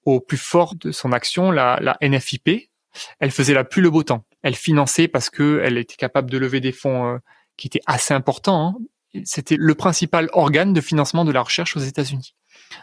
au 0.05 0.21
plus 0.21 0.37
fort 0.37 0.75
de 0.75 0.91
son 0.91 1.11
action, 1.11 1.51
la, 1.51 1.79
la 1.81 1.97
NFIP, 2.01 2.69
elle 3.19 3.31
faisait 3.31 3.53
la 3.53 3.65
pluie 3.65 3.81
le 3.81 3.89
beau 3.89 4.03
temps. 4.03 4.23
Elle 4.43 4.55
finançait 4.55 5.07
parce 5.09 5.29
que 5.29 5.61
elle 5.65 5.77
était 5.77 5.95
capable 5.95 6.29
de 6.29 6.37
lever 6.37 6.61
des 6.61 6.71
fonds 6.71 7.19
qui 7.57 7.67
étaient 7.67 7.81
assez 7.87 8.13
importants. 8.13 8.77
Hein. 8.77 9.21
C'était 9.25 9.57
le 9.57 9.75
principal 9.75 10.29
organe 10.31 10.73
de 10.73 10.79
financement 10.79 11.25
de 11.25 11.31
la 11.31 11.41
recherche 11.41 11.75
aux 11.75 11.79
États-Unis. 11.79 12.35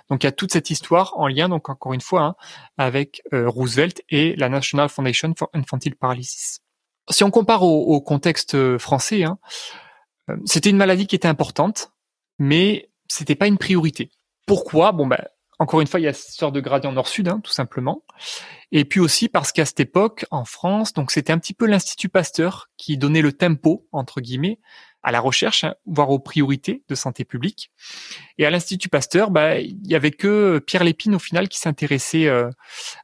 Donc 0.09 0.23
il 0.23 0.27
y 0.27 0.29
a 0.29 0.33
toute 0.33 0.53
cette 0.53 0.71
histoire 0.71 1.19
en 1.19 1.27
lien, 1.27 1.49
donc 1.49 1.69
encore 1.69 1.93
une 1.93 2.01
fois, 2.01 2.23
hein, 2.23 2.35
avec 2.79 3.23
euh, 3.33 3.49
Roosevelt 3.49 4.03
et 4.09 4.37
la 4.37 4.49
National 4.49 4.89
Foundation 4.89 5.35
for 5.37 5.49
Infantile 5.53 5.97
Paralysis. 5.97 6.61
Si 7.11 7.25
on 7.25 7.31
compare 7.31 7.63
au, 7.63 8.01
contexte 8.01 8.55
euh, 8.55 8.79
français, 8.79 9.25
hein, 9.25 9.39
euh, 10.31 10.37
c'était 10.45 10.71
une 10.71 10.77
maladie 10.77 11.07
qui 11.07 11.17
était 11.17 11.29
importante, 11.29 11.93
mais 12.39 12.91
c'était 13.09 13.35
pas 13.35 13.49
une 13.49 13.59
priorité. 13.59 14.11
Pourquoi? 14.47 14.93
Bon 14.93 15.07
ben 15.07 15.25
encore 15.63 15.81
une 15.81 15.87
fois, 15.87 16.01
il 16.01 16.03
y 16.03 16.09
a 16.09 16.13
cette 16.13 16.35
sorte 16.35 16.55
de 16.55 16.61
gradient 16.61 16.91
nord-sud, 16.91 17.29
hein, 17.29 17.41
tout 17.43 17.53
simplement. 17.53 18.03
Et 18.73 18.85
puis 18.85 18.99
aussi 18.99 19.29
parce 19.29 19.53
qu'à 19.53 19.65
cette 19.65 19.79
époque, 19.79 20.27
en 20.33 20.45
France, 20.45 20.93
donc 20.93 21.13
c'était 21.13 21.33
un 21.33 21.39
petit 21.39 21.55
peu 21.55 21.67
l'Institut 21.67 22.09
Pasteur 22.09 22.69
qui 22.77 22.99
donnait 22.99 23.23
le 23.23 23.33
tempo, 23.33 23.87
entre 23.93 24.21
guillemets, 24.21 24.59
à 25.03 25.13
la 25.13 25.21
recherche, 25.21 25.65
hein, 25.65 25.75
voire 25.87 26.11
aux 26.11 26.19
priorités 26.19 26.83
de 26.89 26.95
santé 26.95 27.25
publique. 27.25 27.71
Et 28.39 28.47
à 28.47 28.51
l'Institut 28.51 28.89
Pasteur, 28.89 29.31
bah, 29.31 29.59
il 29.59 29.87
y 29.87 29.95
avait 29.95 30.11
que 30.11 30.59
Pierre 30.67 30.85
Lépine 30.85 31.15
au 31.15 31.19
final 31.19 31.49
qui 31.49 31.59
s'intéressait 31.59 32.27
euh, 32.27 32.51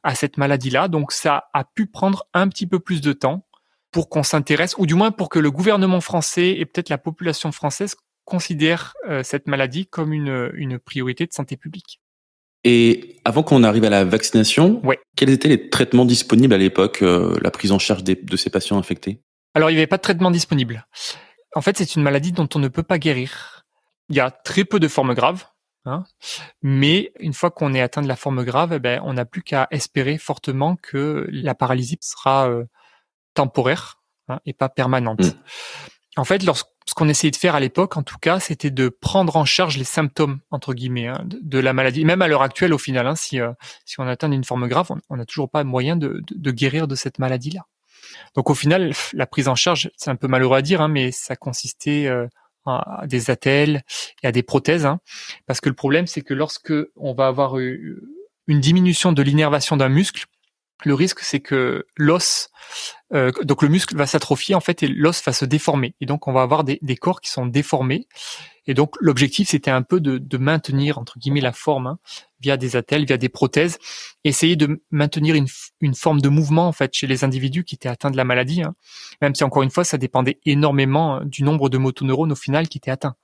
à 0.03 0.15
cette 0.15 0.37
maladie-là. 0.37 0.87
Donc 0.87 1.11
ça 1.11 1.49
a 1.53 1.63
pu 1.63 1.87
prendre 1.87 2.25
un 2.33 2.47
petit 2.47 2.67
peu 2.67 2.79
plus 2.79 3.01
de 3.01 3.13
temps 3.13 3.45
pour 3.91 4.09
qu'on 4.09 4.23
s'intéresse, 4.23 4.75
ou 4.77 4.85
du 4.85 4.93
moins 4.93 5.11
pour 5.11 5.29
que 5.29 5.39
le 5.39 5.49
gouvernement 5.49 5.99
français 5.99 6.49
et 6.49 6.65
peut-être 6.65 6.89
la 6.89 6.99
population 6.99 7.51
française 7.51 7.95
considèrent 8.23 8.93
euh, 9.09 9.23
cette 9.23 9.47
maladie 9.47 9.87
comme 9.87 10.13
une, 10.13 10.51
une 10.53 10.77
priorité 10.77 11.25
de 11.25 11.33
santé 11.33 11.57
publique. 11.57 11.99
Et 12.63 13.15
avant 13.25 13.41
qu'on 13.41 13.63
arrive 13.63 13.85
à 13.85 13.89
la 13.89 14.03
vaccination, 14.03 14.85
ouais. 14.85 14.99
quels 15.15 15.29
étaient 15.29 15.47
les 15.47 15.69
traitements 15.69 16.05
disponibles 16.05 16.53
à 16.53 16.57
l'époque, 16.57 17.01
euh, 17.01 17.37
la 17.41 17.51
prise 17.51 17.71
en 17.71 17.79
charge 17.79 18.03
de 18.03 18.37
ces 18.37 18.49
patients 18.49 18.77
infectés? 18.77 19.21
Alors, 19.55 19.71
il 19.71 19.73
n'y 19.73 19.79
avait 19.79 19.87
pas 19.87 19.97
de 19.97 20.01
traitement 20.01 20.29
disponible. 20.29 20.85
En 21.55 21.61
fait, 21.61 21.77
c'est 21.77 21.95
une 21.95 22.03
maladie 22.03 22.31
dont 22.31 22.47
on 22.55 22.59
ne 22.59 22.67
peut 22.67 22.83
pas 22.83 22.99
guérir. 22.99 23.65
Il 24.09 24.15
y 24.15 24.19
a 24.19 24.31
très 24.31 24.65
peu 24.65 24.79
de 24.79 24.87
formes 24.87 25.13
graves, 25.13 25.45
hein, 25.85 26.03
mais 26.61 27.11
une 27.19 27.33
fois 27.33 27.51
qu'on 27.51 27.73
est 27.73 27.81
atteint 27.81 28.01
de 28.01 28.07
la 28.07 28.15
forme 28.15 28.43
grave, 28.43 28.73
eh 28.73 28.79
ben, 28.79 29.01
on 29.03 29.13
n'a 29.13 29.25
plus 29.25 29.43
qu'à 29.43 29.67
espérer 29.71 30.17
fortement 30.17 30.75
que 30.75 31.27
la 31.31 31.55
paralysie 31.55 31.97
sera 32.01 32.49
euh, 32.49 32.65
temporaire 33.33 34.01
hein, 34.27 34.39
et 34.45 34.53
pas 34.53 34.69
permanente. 34.69 35.21
Mm. 35.21 35.31
En 36.17 36.23
fait, 36.23 36.41
ce 36.43 36.93
qu'on 36.95 37.07
essayait 37.07 37.31
de 37.31 37.35
faire 37.35 37.55
à 37.55 37.59
l'époque, 37.59 37.95
en 37.95 38.03
tout 38.03 38.17
cas, 38.17 38.39
c'était 38.39 38.71
de 38.71 38.89
prendre 38.89 39.35
en 39.35 39.45
charge 39.45 39.77
les 39.77 39.83
symptômes 39.83 40.39
entre 40.49 40.73
guillemets 40.73 41.07
hein, 41.07 41.23
de, 41.25 41.59
la 41.59 41.71
maladie. 41.71 42.03
Même 42.03 42.21
à 42.21 42.27
l'heure 42.27 42.41
actuelle, 42.41 42.73
au 42.73 42.79
final, 42.79 43.07
hein, 43.07 43.15
si 43.15 43.39
euh, 43.39 43.51
si 43.85 43.99
on 43.99 44.07
atteint 44.07 44.31
une 44.31 44.43
forme 44.43 44.67
grave, 44.67 44.91
on 45.09 45.15
n'a 45.15 45.25
toujours 45.25 45.49
pas 45.49 45.63
moyen 45.63 45.95
de, 45.95 46.21
de 46.29 46.51
guérir 46.51 46.87
de 46.87 46.95
cette 46.95 47.19
maladie-là. 47.19 47.65
Donc 48.35 48.49
au 48.49 48.53
final, 48.53 48.93
la 49.13 49.27
prise 49.27 49.47
en 49.47 49.55
charge, 49.55 49.89
c'est 49.97 50.09
un 50.09 50.15
peu 50.15 50.27
malheureux 50.27 50.57
à 50.57 50.61
dire, 50.61 50.81
hein, 50.81 50.87
mais 50.87 51.11
ça 51.11 51.35
consistait 51.35 52.07
euh, 52.07 52.27
à 52.65 53.03
des 53.05 53.29
attelles 53.29 53.83
et 54.23 54.27
à 54.27 54.31
des 54.31 54.43
prothèses. 54.43 54.85
Hein. 54.85 54.99
parce 55.45 55.61
que 55.61 55.69
le 55.69 55.75
problème, 55.75 56.07
c'est 56.07 56.21
que 56.21 56.33
lorsque 56.33 56.73
on 56.95 57.13
va 57.13 57.27
avoir 57.27 57.57
une 57.57 58.59
diminution 58.59 59.11
de 59.11 59.21
l'innervation 59.21 59.77
d'un 59.77 59.89
muscle, 59.89 60.25
le 60.85 60.93
risque 60.93 61.19
c'est 61.21 61.39
que 61.39 61.85
l'os, 61.95 62.49
euh, 63.13 63.31
donc 63.43 63.61
le 63.61 63.69
muscle 63.69 63.95
va 63.95 64.05
s'atrophier 64.05 64.55
en 64.55 64.59
fait 64.59 64.83
et 64.83 64.87
l'os 64.87 65.23
va 65.23 65.33
se 65.33 65.45
déformer. 65.45 65.95
Et 66.01 66.05
donc 66.05 66.27
on 66.27 66.33
va 66.33 66.41
avoir 66.41 66.63
des, 66.63 66.79
corps 66.95 67.21
qui 67.21 67.29
sont 67.29 67.45
déformés. 67.45 68.07
Et 68.67 68.73
donc 68.73 68.95
l'objectif 68.99 69.49
c'était 69.49 69.71
un 69.71 69.81
peu 69.81 69.99
de, 69.99 70.37
maintenir 70.37 70.97
entre 70.97 71.17
guillemets 71.19 71.41
la 71.41 71.51
forme 71.51 71.87
hein, 71.87 71.99
via 72.39 72.57
des 72.57 72.75
attelles, 72.75 73.05
via 73.05 73.17
des 73.17 73.29
prothèses, 73.29 73.79
essayer 74.23 74.55
de 74.55 74.81
maintenir 74.91 75.35
une, 75.35 75.95
forme 75.95 76.21
de 76.21 76.29
mouvement 76.29 76.67
en 76.67 76.73
fait 76.73 76.93
chez 76.93 77.07
les 77.07 77.23
individus 77.23 77.63
qui 77.63 77.75
étaient 77.75 77.89
atteints 77.89 78.11
de 78.11 78.17
la 78.17 78.25
maladie. 78.25 78.61
Hein. 78.61 78.75
Même 79.21 79.35
si 79.35 79.43
encore 79.43 79.63
une 79.63 79.71
fois 79.71 79.83
ça 79.83 79.97
dépendait 79.97 80.39
énormément 80.45 81.15
hein, 81.15 81.25
du 81.25 81.43
nombre 81.43 81.69
de 81.69 81.77
motoneurones 81.77 82.31
au 82.31 82.35
final 82.35 82.67
qui 82.67 82.77
étaient 82.77 82.91
atteints. 82.91 83.15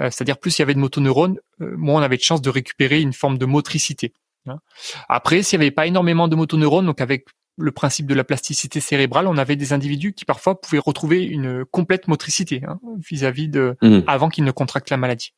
Euh, 0.00 0.10
c'est-à-dire 0.10 0.38
plus 0.38 0.58
il 0.58 0.62
y 0.62 0.64
avait 0.64 0.74
de 0.74 0.78
motoneurones, 0.78 1.38
euh, 1.60 1.76
moins 1.76 2.00
on 2.00 2.04
avait 2.04 2.16
de 2.16 2.22
chance 2.22 2.40
de 2.40 2.50
récupérer 2.50 3.00
une 3.00 3.12
forme 3.12 3.36
de 3.36 3.46
motricité. 3.46 4.12
Hein. 4.50 4.60
Après, 5.08 5.42
s'il 5.42 5.58
n'y 5.58 5.64
avait 5.64 5.70
pas 5.70 5.86
énormément 5.86 6.28
de 6.28 6.36
motoneurones, 6.36 6.86
donc 6.86 7.00
avec 7.00 7.26
le 7.56 7.72
principe 7.72 8.06
de 8.06 8.14
la 8.14 8.24
plasticité 8.24 8.80
cérébrale, 8.80 9.26
on 9.26 9.36
avait 9.36 9.56
des 9.56 9.72
individus 9.72 10.12
qui 10.12 10.24
parfois 10.24 10.60
pouvaient 10.60 10.78
retrouver 10.78 11.24
une 11.24 11.64
complète 11.64 12.06
motricité 12.06 12.62
hein, 12.66 12.78
vis-à-vis 12.98 13.48
de 13.48 13.76
mmh. 13.82 14.00
avant 14.06 14.28
qu'ils 14.28 14.44
ne 14.44 14.52
contractent 14.52 14.90
la 14.90 14.96
maladie. 14.96 15.32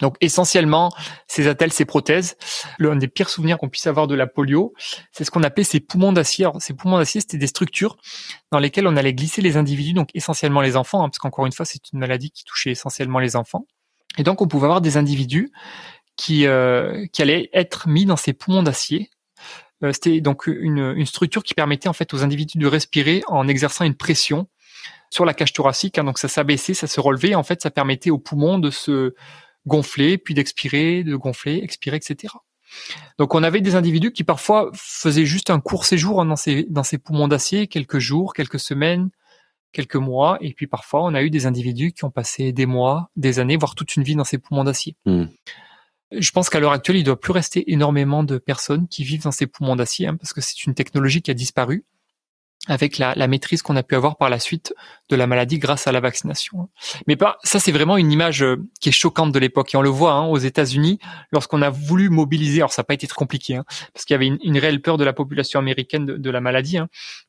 Donc 0.00 0.16
essentiellement, 0.20 0.92
ces 1.26 1.48
attelles, 1.48 1.72
ces 1.72 1.84
prothèses, 1.84 2.36
l'un 2.78 2.96
des 2.96 3.08
pires 3.08 3.28
souvenirs 3.28 3.58
qu'on 3.58 3.68
puisse 3.68 3.86
avoir 3.86 4.06
de 4.06 4.14
la 4.14 4.26
polio, 4.26 4.72
c'est 5.12 5.24
ce 5.24 5.30
qu'on 5.30 5.42
appelait 5.42 5.64
ces 5.64 5.80
poumons 5.80 6.12
d'acier. 6.12 6.46
ces 6.60 6.74
poumons 6.74 6.98
d'acier, 6.98 7.20
c'était 7.20 7.38
des 7.38 7.48
structures 7.48 7.96
dans 8.52 8.60
lesquelles 8.60 8.86
on 8.86 8.96
allait 8.96 9.14
glisser 9.14 9.42
les 9.42 9.56
individus, 9.56 9.94
donc 9.94 10.10
essentiellement 10.14 10.60
les 10.60 10.76
enfants, 10.76 11.02
hein, 11.02 11.08
parce 11.08 11.18
qu'encore 11.18 11.46
une 11.46 11.52
fois, 11.52 11.66
c'est 11.66 11.92
une 11.92 11.98
maladie 11.98 12.30
qui 12.30 12.44
touchait 12.44 12.70
essentiellement 12.70 13.18
les 13.18 13.34
enfants. 13.34 13.66
Et 14.18 14.22
donc 14.22 14.40
on 14.40 14.48
pouvait 14.48 14.64
avoir 14.64 14.80
des 14.80 14.96
individus 14.96 15.52
qui, 16.18 16.46
euh, 16.46 17.06
qui 17.12 17.22
allait 17.22 17.48
être 17.54 17.88
mis 17.88 18.04
dans 18.04 18.16
ces 18.16 18.34
poumons 18.34 18.62
d'acier. 18.62 19.08
Euh, 19.82 19.92
C'était 19.92 20.20
donc 20.20 20.48
une, 20.48 21.06
structure 21.06 21.42
qui 21.42 21.54
permettait 21.54 21.88
en 21.88 21.94
fait 21.94 22.12
aux 22.12 22.22
individus 22.22 22.58
de 22.58 22.66
respirer 22.66 23.22
en 23.28 23.48
exerçant 23.48 23.84
une 23.84 23.94
pression 23.94 24.48
sur 25.10 25.24
la 25.24 25.32
cage 25.32 25.54
thoracique. 25.54 25.96
Hein, 25.96 26.04
donc 26.04 26.18
ça 26.18 26.28
s'abaissait, 26.28 26.74
ça 26.74 26.88
se 26.88 27.00
relevait. 27.00 27.36
En 27.36 27.44
fait, 27.44 27.62
ça 27.62 27.70
permettait 27.70 28.10
aux 28.10 28.18
poumons 28.18 28.58
de 28.58 28.70
se 28.70 29.14
gonfler, 29.66 30.18
puis 30.18 30.34
d'expirer, 30.34 31.04
de 31.04 31.14
gonfler, 31.14 31.60
expirer, 31.62 31.96
etc. 31.96 32.34
Donc 33.18 33.34
on 33.34 33.42
avait 33.42 33.60
des 33.60 33.76
individus 33.76 34.12
qui 34.12 34.24
parfois 34.24 34.70
faisaient 34.74 35.24
juste 35.24 35.50
un 35.50 35.60
court 35.60 35.84
séjour 35.84 36.24
dans 36.24 36.36
ces, 36.36 36.66
dans 36.68 36.82
ces 36.82 36.98
poumons 36.98 37.28
d'acier, 37.28 37.68
quelques 37.68 37.98
jours, 37.98 38.34
quelques 38.34 38.58
semaines, 38.58 39.10
quelques 39.72 39.96
mois, 39.96 40.36
et 40.40 40.52
puis 40.52 40.66
parfois 40.66 41.04
on 41.04 41.14
a 41.14 41.22
eu 41.22 41.30
des 41.30 41.46
individus 41.46 41.92
qui 41.92 42.04
ont 42.04 42.10
passé 42.10 42.52
des 42.52 42.66
mois, 42.66 43.10
des 43.16 43.38
années, 43.38 43.56
voire 43.56 43.74
toute 43.74 43.96
une 43.96 44.02
vie 44.02 44.16
dans 44.16 44.24
ces 44.24 44.38
poumons 44.38 44.64
d'acier. 44.64 44.96
Hmm. 45.06 45.26
Je 46.10 46.30
pense 46.30 46.48
qu'à 46.48 46.60
l'heure 46.60 46.72
actuelle, 46.72 46.96
il 46.96 47.04
doit 47.04 47.20
plus 47.20 47.32
rester 47.32 47.70
énormément 47.70 48.22
de 48.22 48.38
personnes 48.38 48.88
qui 48.88 49.04
vivent 49.04 49.22
dans 49.22 49.32
ces 49.32 49.46
poumons 49.46 49.76
d'acier, 49.76 50.06
hein, 50.06 50.16
parce 50.16 50.32
que 50.32 50.40
c'est 50.40 50.64
une 50.64 50.74
technologie 50.74 51.22
qui 51.22 51.30
a 51.30 51.34
disparu 51.34 51.84
avec 52.66 52.98
la, 52.98 53.28
maîtrise 53.28 53.62
qu'on 53.62 53.76
a 53.76 53.82
pu 53.82 53.94
avoir 53.94 54.16
par 54.16 54.28
la 54.28 54.38
suite 54.38 54.74
de 55.08 55.16
la 55.16 55.26
maladie 55.26 55.58
grâce 55.58 55.86
à 55.86 55.92
la 55.92 56.00
vaccination. 56.00 56.68
Mais 57.06 57.16
ça 57.44 57.60
c'est 57.60 57.72
vraiment 57.72 57.96
une 57.96 58.12
image 58.12 58.42
euh, 58.42 58.56
qui 58.80 58.90
est 58.90 58.92
choquante 58.92 59.32
de 59.32 59.38
l'époque 59.38 59.74
et 59.74 59.76
on 59.76 59.82
le 59.82 59.88
voit 59.88 60.12
hein, 60.12 60.26
aux 60.26 60.38
États-Unis 60.38 60.98
lorsqu'on 61.32 61.62
a 61.62 61.70
voulu 61.70 62.10
mobiliser. 62.10 62.60
Alors 62.60 62.72
ça 62.72 62.82
n'a 62.82 62.84
pas 62.84 62.94
été 62.94 63.06
très 63.06 63.16
compliqué 63.16 63.56
hein, 63.56 63.64
parce 63.94 64.04
qu'il 64.04 64.14
y 64.14 64.16
avait 64.16 64.26
une, 64.26 64.58
réelle 64.58 64.82
peur 64.82 64.98
de 64.98 65.04
la 65.04 65.12
population 65.12 65.58
américaine 65.60 66.04
de, 66.04 66.30
la 66.30 66.40
maladie. 66.40 66.78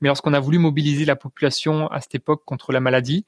Mais 0.02 0.08
lorsqu'on 0.08 0.34
a 0.34 0.40
voulu 0.40 0.58
mobiliser 0.58 1.06
la 1.06 1.16
population 1.16 1.88
à 1.88 2.02
cette 2.02 2.16
époque 2.16 2.44
contre 2.44 2.74
la 2.74 2.80
maladie, 2.80 3.26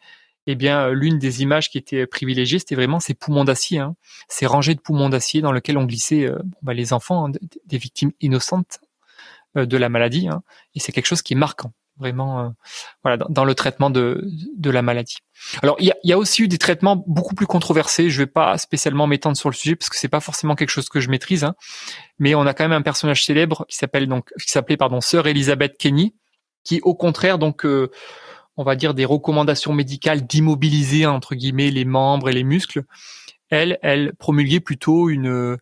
eh 0.48 0.56
bien 0.56 0.88
euh, 0.88 0.94
l'une 0.94 1.20
des 1.20 1.42
images 1.42 1.70
qui 1.70 1.78
était 1.78 2.08
privilégiée, 2.08 2.60
c'était 2.60 2.76
vraiment 2.76 3.00
ces 3.00 3.14
poumons 3.14 3.44
d'acier, 3.44 3.80
hein, 3.80 3.96
ces 4.28 4.46
rangées 4.46 4.76
de 4.76 4.82
poumons 4.82 5.10
d'acier 5.10 5.42
dans 5.42 5.52
lesquels 5.52 5.78
on 5.78 5.86
glissait 5.86 6.26
euh, 6.26 6.40
bah, 6.62 6.74
les 6.74 6.94
enfants, 6.94 7.28
hein, 7.28 7.32
des 7.66 7.78
victimes 7.78 8.12
innocentes 8.22 8.80
de 9.56 9.78
la 9.78 9.90
maladie. 9.90 10.30
Hein, 10.30 10.44
et 10.76 10.80
c'est 10.80 10.92
quelque 10.92 11.08
chose 11.08 11.22
qui 11.22 11.34
est 11.34 11.38
marquant 11.38 11.74
vraiment 12.02 12.40
euh, 12.42 12.50
voilà 13.04 13.18
dans, 13.30 13.46
le 13.46 13.56
traitement 13.56 13.90
de, 13.90 14.22
la 14.64 14.82
maladie. 14.82 15.18
Alors 15.62 15.78
il 15.80 15.94
y 16.04 16.14
a, 16.14 16.18
aussi 16.18 16.44
eu 16.44 16.48
des 16.48 16.58
traitements 16.58 17.02
beaucoup 17.08 17.36
plus 17.36 17.46
controversés. 17.46 18.10
Je 18.10 18.18
vais 18.18 18.28
pas 18.28 18.58
spécialement 18.58 19.08
m'étendre 19.08 19.38
sur 19.38 19.50
le 19.50 19.56
sujet 19.56 19.76
parce 19.76 19.90
que 19.90 19.98
c'est 19.98 20.10
pas 20.10 20.20
forcément 20.20 20.56
quelque 20.56 20.70
chose 20.70 20.90
que 20.90 21.00
je 21.00 21.10
maîtrise, 21.10 21.44
hein. 21.44 21.56
mais 22.20 22.36
on 22.36 22.46
a 22.46 22.54
quand 22.54 22.64
même 22.64 22.78
un 22.78 22.82
personnage 22.82 23.24
célèbre 23.24 23.66
qui 23.70 23.78
s'appelle 23.78 24.08
donc 24.08 24.30
qui 24.42 24.50
s'appelait 24.50 24.78
pardon 24.78 25.00
sœur 25.00 25.28
Elizabeth 25.28 25.78
Kenny, 25.78 26.16
qui 26.64 26.82
au 26.82 26.96
contraire 26.96 27.38
donc 27.38 27.66
euh, 27.66 27.92
on 28.58 28.64
va 28.64 28.76
dire 28.76 28.94
des 28.94 29.06
recommandations 29.06 29.74
médicales 29.74 30.26
d'immobiliser 30.26 31.06
entre 31.06 31.36
guillemets 31.36 31.72
les 31.72 31.86
membres 31.86 32.30
et 32.30 32.34
les 32.34 32.44
muscles 32.44 32.84
elle, 33.52 33.78
elle 33.82 34.14
promulguait 34.16 34.62
plutôt 34.62 35.10
une, 35.10 35.58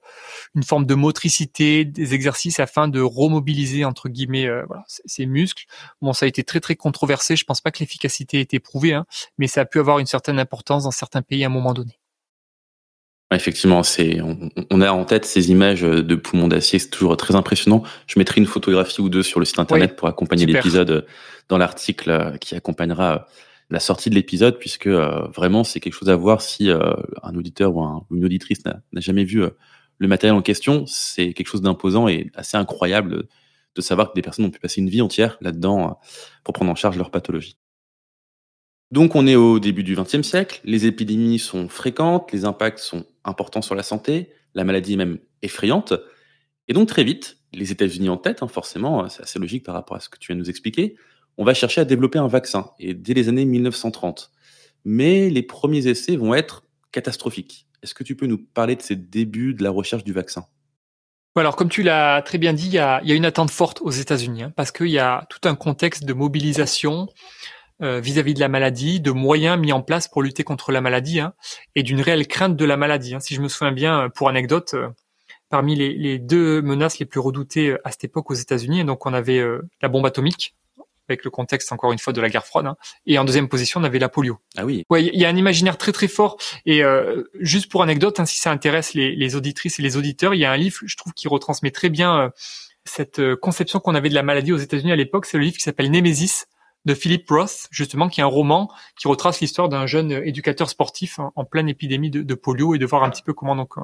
forme 0.63 0.85
de 0.85 0.93
motricité, 0.93 1.85
des 1.85 2.13
exercices 2.13 2.59
afin 2.59 2.87
de 2.87 3.01
remobiliser 3.01 3.83
entre 3.83 4.09
guillemets 4.09 4.45
euh, 4.45 4.63
ces 4.87 5.25
muscles. 5.25 5.65
Bon, 6.01 6.13
ça 6.13 6.25
a 6.25 6.29
été 6.29 6.43
très 6.43 6.59
très 6.59 6.75
controversé. 6.75 7.35
Je 7.35 7.45
pense 7.45 7.61
pas 7.61 7.71
que 7.71 7.79
l'efficacité 7.79 8.37
ait 8.37 8.41
été 8.41 8.59
prouvée, 8.59 8.93
hein, 8.93 9.05
mais 9.39 9.47
ça 9.47 9.61
a 9.61 9.65
pu 9.65 9.79
avoir 9.79 9.99
une 9.99 10.05
certaine 10.05 10.39
importance 10.39 10.83
dans 10.83 10.91
certains 10.91 11.23
pays 11.23 11.43
à 11.43 11.47
un 11.47 11.49
moment 11.49 11.73
donné. 11.73 11.98
Effectivement, 13.31 13.83
c'est 13.83 14.21
on, 14.71 14.81
a 14.81 14.91
en 14.91 15.05
tête 15.05 15.23
ces 15.23 15.51
images 15.51 15.81
de 15.81 16.15
poumons 16.15 16.47
d'acier, 16.47 16.79
c'est 16.79 16.89
toujours 16.89 17.15
très 17.15 17.35
impressionnant. 17.35 17.83
Je 18.07 18.17
mettrai 18.17 18.41
une 18.41 18.47
photographie 18.47 19.01
ou 19.01 19.09
deux 19.09 19.21
sur 19.21 19.39
le 19.39 19.45
site 19.45 19.59
internet 19.59 19.95
pour 19.95 20.07
accompagner 20.07 20.47
l'épisode 20.47 21.05
dans 21.47 21.59
l'article 21.59 22.37
qui 22.41 22.55
accompagnera 22.55 23.27
la 23.69 23.79
sortie 23.79 24.09
de 24.09 24.15
l'épisode, 24.15 24.57
puisque 24.57 24.87
euh, 24.87 25.27
vraiment 25.27 25.63
c'est 25.63 25.79
quelque 25.79 25.93
chose 25.93 26.09
à 26.09 26.15
voir 26.15 26.41
si 26.41 26.69
euh, 26.69 26.93
un 27.23 27.35
auditeur 27.35 27.75
ou, 27.75 28.03
une 28.11 28.25
auditrice 28.25 28.65
n'a 28.65 28.81
jamais 28.95 29.23
vu 29.23 29.43
euh, 29.43 29.49
le 29.99 30.07
matériel 30.07 30.35
en 30.35 30.41
question. 30.41 30.85
C'est 30.87 31.33
quelque 31.33 31.47
chose 31.47 31.61
d'imposant 31.61 32.07
et 32.07 32.31
assez 32.33 32.57
incroyable 32.57 33.27
de 33.75 33.81
savoir 33.81 34.09
que 34.09 34.15
des 34.15 34.21
personnes 34.21 34.45
ont 34.45 34.49
pu 34.49 34.59
passer 34.59 34.81
une 34.81 34.89
vie 34.89 35.01
entière 35.01 35.37
là-dedans 35.41 35.99
pour 36.43 36.53
prendre 36.53 36.71
en 36.71 36.75
charge 36.75 36.97
leur 36.97 37.11
pathologie. 37.11 37.57
Donc 38.91 39.15
on 39.15 39.27
est 39.27 39.35
au 39.35 39.59
début 39.59 39.83
du 39.83 39.95
XXe 39.95 40.23
siècle, 40.23 40.61
les 40.63 40.87
épidémies 40.87 41.37
sont 41.37 41.69
fréquentes, 41.69 42.31
les 42.31 42.45
impacts 42.45 42.79
sont 42.79 43.05
importants 43.29 43.61
sur 43.61 43.75
la 43.75 43.83
santé, 43.83 44.33
la 44.53 44.63
maladie 44.63 44.93
est 44.93 44.97
même 44.97 45.19
effrayante, 45.41 45.93
et 46.67 46.73
donc 46.73 46.87
très 46.87 47.03
vite, 47.03 47.37
les 47.53 47.71
États-Unis 47.71 48.09
en 48.09 48.17
tête, 48.17 48.43
hein, 48.43 48.47
forcément, 48.47 49.07
c'est 49.09 49.23
assez 49.23 49.39
logique 49.39 49.63
par 49.63 49.73
rapport 49.73 49.97
à 49.97 49.99
ce 49.99 50.09
que 50.09 50.19
tu 50.19 50.27
viens 50.27 50.35
de 50.35 50.41
nous 50.41 50.49
expliquer, 50.49 50.95
on 51.37 51.45
va 51.45 51.53
chercher 51.53 51.81
à 51.81 51.85
développer 51.85 52.19
un 52.19 52.27
vaccin, 52.27 52.71
et 52.79 52.93
dès 52.93 53.13
les 53.13 53.29
années 53.29 53.45
1930. 53.45 54.31
Mais 54.85 55.29
les 55.29 55.41
premiers 55.43 55.87
essais 55.87 56.15
vont 56.15 56.33
être 56.33 56.63
catastrophiques. 56.91 57.67
Est-ce 57.81 57.93
que 57.93 58.03
tu 58.03 58.15
peux 58.15 58.25
nous 58.25 58.37
parler 58.37 58.75
de 58.75 58.81
ces 58.81 58.95
débuts 58.95 59.53
de 59.53 59.63
la 59.63 59.69
recherche 59.69 60.03
du 60.03 60.13
vaccin? 60.13 60.45
Alors, 61.35 61.55
comme 61.55 61.69
tu 61.69 61.83
l'as 61.83 62.21
très 62.21 62.37
bien 62.37 62.53
dit, 62.53 62.67
il 62.67 62.73
y 62.73 62.79
a, 62.79 63.01
une 63.05 63.25
attente 63.25 63.51
forte 63.51 63.79
aux 63.81 63.91
États-Unis, 63.91 64.43
hein, 64.43 64.53
parce 64.55 64.71
qu'il 64.71 64.89
y 64.89 64.99
a 64.99 65.25
tout 65.29 65.47
un 65.47 65.55
contexte 65.55 66.03
de 66.03 66.13
mobilisation 66.13 67.07
euh, 67.81 67.99
vis-à-vis 67.99 68.33
de 68.33 68.39
la 68.39 68.47
maladie, 68.47 68.99
de 68.99 69.11
moyens 69.11 69.59
mis 69.59 69.71
en 69.71 69.81
place 69.81 70.07
pour 70.07 70.21
lutter 70.21 70.43
contre 70.43 70.71
la 70.71 70.81
maladie, 70.81 71.19
hein, 71.19 71.33
et 71.75 71.83
d'une 71.83 72.01
réelle 72.01 72.27
crainte 72.27 72.55
de 72.55 72.65
la 72.65 72.77
maladie. 72.77 73.15
Hein. 73.15 73.19
Si 73.19 73.35
je 73.35 73.41
me 73.41 73.47
souviens 73.47 73.71
bien, 73.71 74.09
pour 74.09 74.29
anecdote, 74.29 74.73
euh, 74.73 74.89
parmi 75.49 75.75
les, 75.75 76.19
deux 76.19 76.61
menaces 76.61 76.99
les 76.99 77.05
plus 77.05 77.19
redoutées 77.19 77.69
euh, 77.69 77.81
à 77.83 77.91
cette 77.91 78.03
époque 78.03 78.29
aux 78.31 78.35
États-Unis, 78.35 78.83
donc 78.85 79.05
on 79.05 79.13
avait 79.13 79.43
la 79.81 79.89
bombe 79.89 80.05
atomique, 80.05 80.55
avec 81.09 81.23
le 81.23 81.31
contexte 81.31 81.71
encore 81.71 81.91
une 81.91 81.99
fois 81.99 82.13
de 82.13 82.21
la 82.21 82.29
guerre 82.29 82.45
froide. 82.45 82.67
Hein. 82.67 82.77
Et 83.05 83.17
en 83.17 83.25
deuxième 83.25 83.49
position, 83.49 83.79
on 83.79 83.83
avait 83.83 83.99
la 83.99 84.09
polio. 84.09 84.39
Ah 84.57 84.65
oui. 84.65 84.85
Ouais, 84.89 85.03
il 85.03 85.19
y 85.19 85.25
a 85.25 85.29
un 85.29 85.35
imaginaire 85.35 85.77
très 85.77 85.91
très 85.91 86.07
fort. 86.07 86.37
Et 86.65 86.83
euh, 86.83 87.23
juste 87.39 87.69
pour 87.71 87.83
anecdote, 87.83 88.19
hein, 88.19 88.25
si 88.25 88.39
ça 88.39 88.51
intéresse 88.51 88.93
les, 88.93 89.15
les, 89.15 89.35
auditrices 89.35 89.79
et 89.79 89.81
les 89.81 89.97
auditeurs, 89.97 90.33
il 90.33 90.39
y 90.39 90.45
a 90.45 90.51
un 90.51 90.57
livre, 90.57 90.77
je 90.85 90.95
trouve, 90.95 91.13
qui 91.13 91.27
retransmet 91.27 91.71
très 91.71 91.89
bien 91.89 92.19
euh, 92.19 92.29
cette 92.85 93.19
euh, 93.19 93.35
conception 93.35 93.79
qu'on 93.79 93.95
avait 93.95 94.09
de 94.09 94.15
la 94.15 94.23
maladie 94.23 94.53
aux 94.53 94.57
États-Unis 94.57 94.91
à 94.91 94.95
l'époque. 94.95 95.25
C'est 95.25 95.37
le 95.37 95.43
livre 95.43 95.57
qui 95.57 95.63
s'appelle 95.63 95.91
Nemesis 95.91 96.45
de 96.85 96.93
Philip 96.93 97.29
Roth, 97.29 97.67
justement, 97.71 98.09
qui 98.09 98.21
est 98.21 98.23
un 98.23 98.27
roman 98.27 98.69
qui 98.97 99.07
retrace 99.07 99.41
l'histoire 99.41 99.69
d'un 99.69 99.85
jeune 99.85 100.11
éducateur 100.11 100.69
sportif 100.69 101.19
en, 101.19 101.45
pleine 101.45 101.69
épidémie 101.69 102.09
de, 102.09 102.33
polio 102.35 102.73
et 102.73 102.77
de 102.77 102.85
voir 102.85 103.03
un 103.03 103.09
petit 103.09 103.21
peu 103.21 103.33
comment 103.33 103.55
donc 103.55 103.75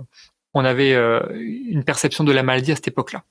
on 0.53 0.63
avait 0.63 0.93
une 0.93 1.84
perception 1.84 2.23
de 2.23 2.31
la 2.31 2.41
maladie 2.41 2.71
à 2.71 2.75
cette 2.75 2.88
époque-là. 2.88 3.23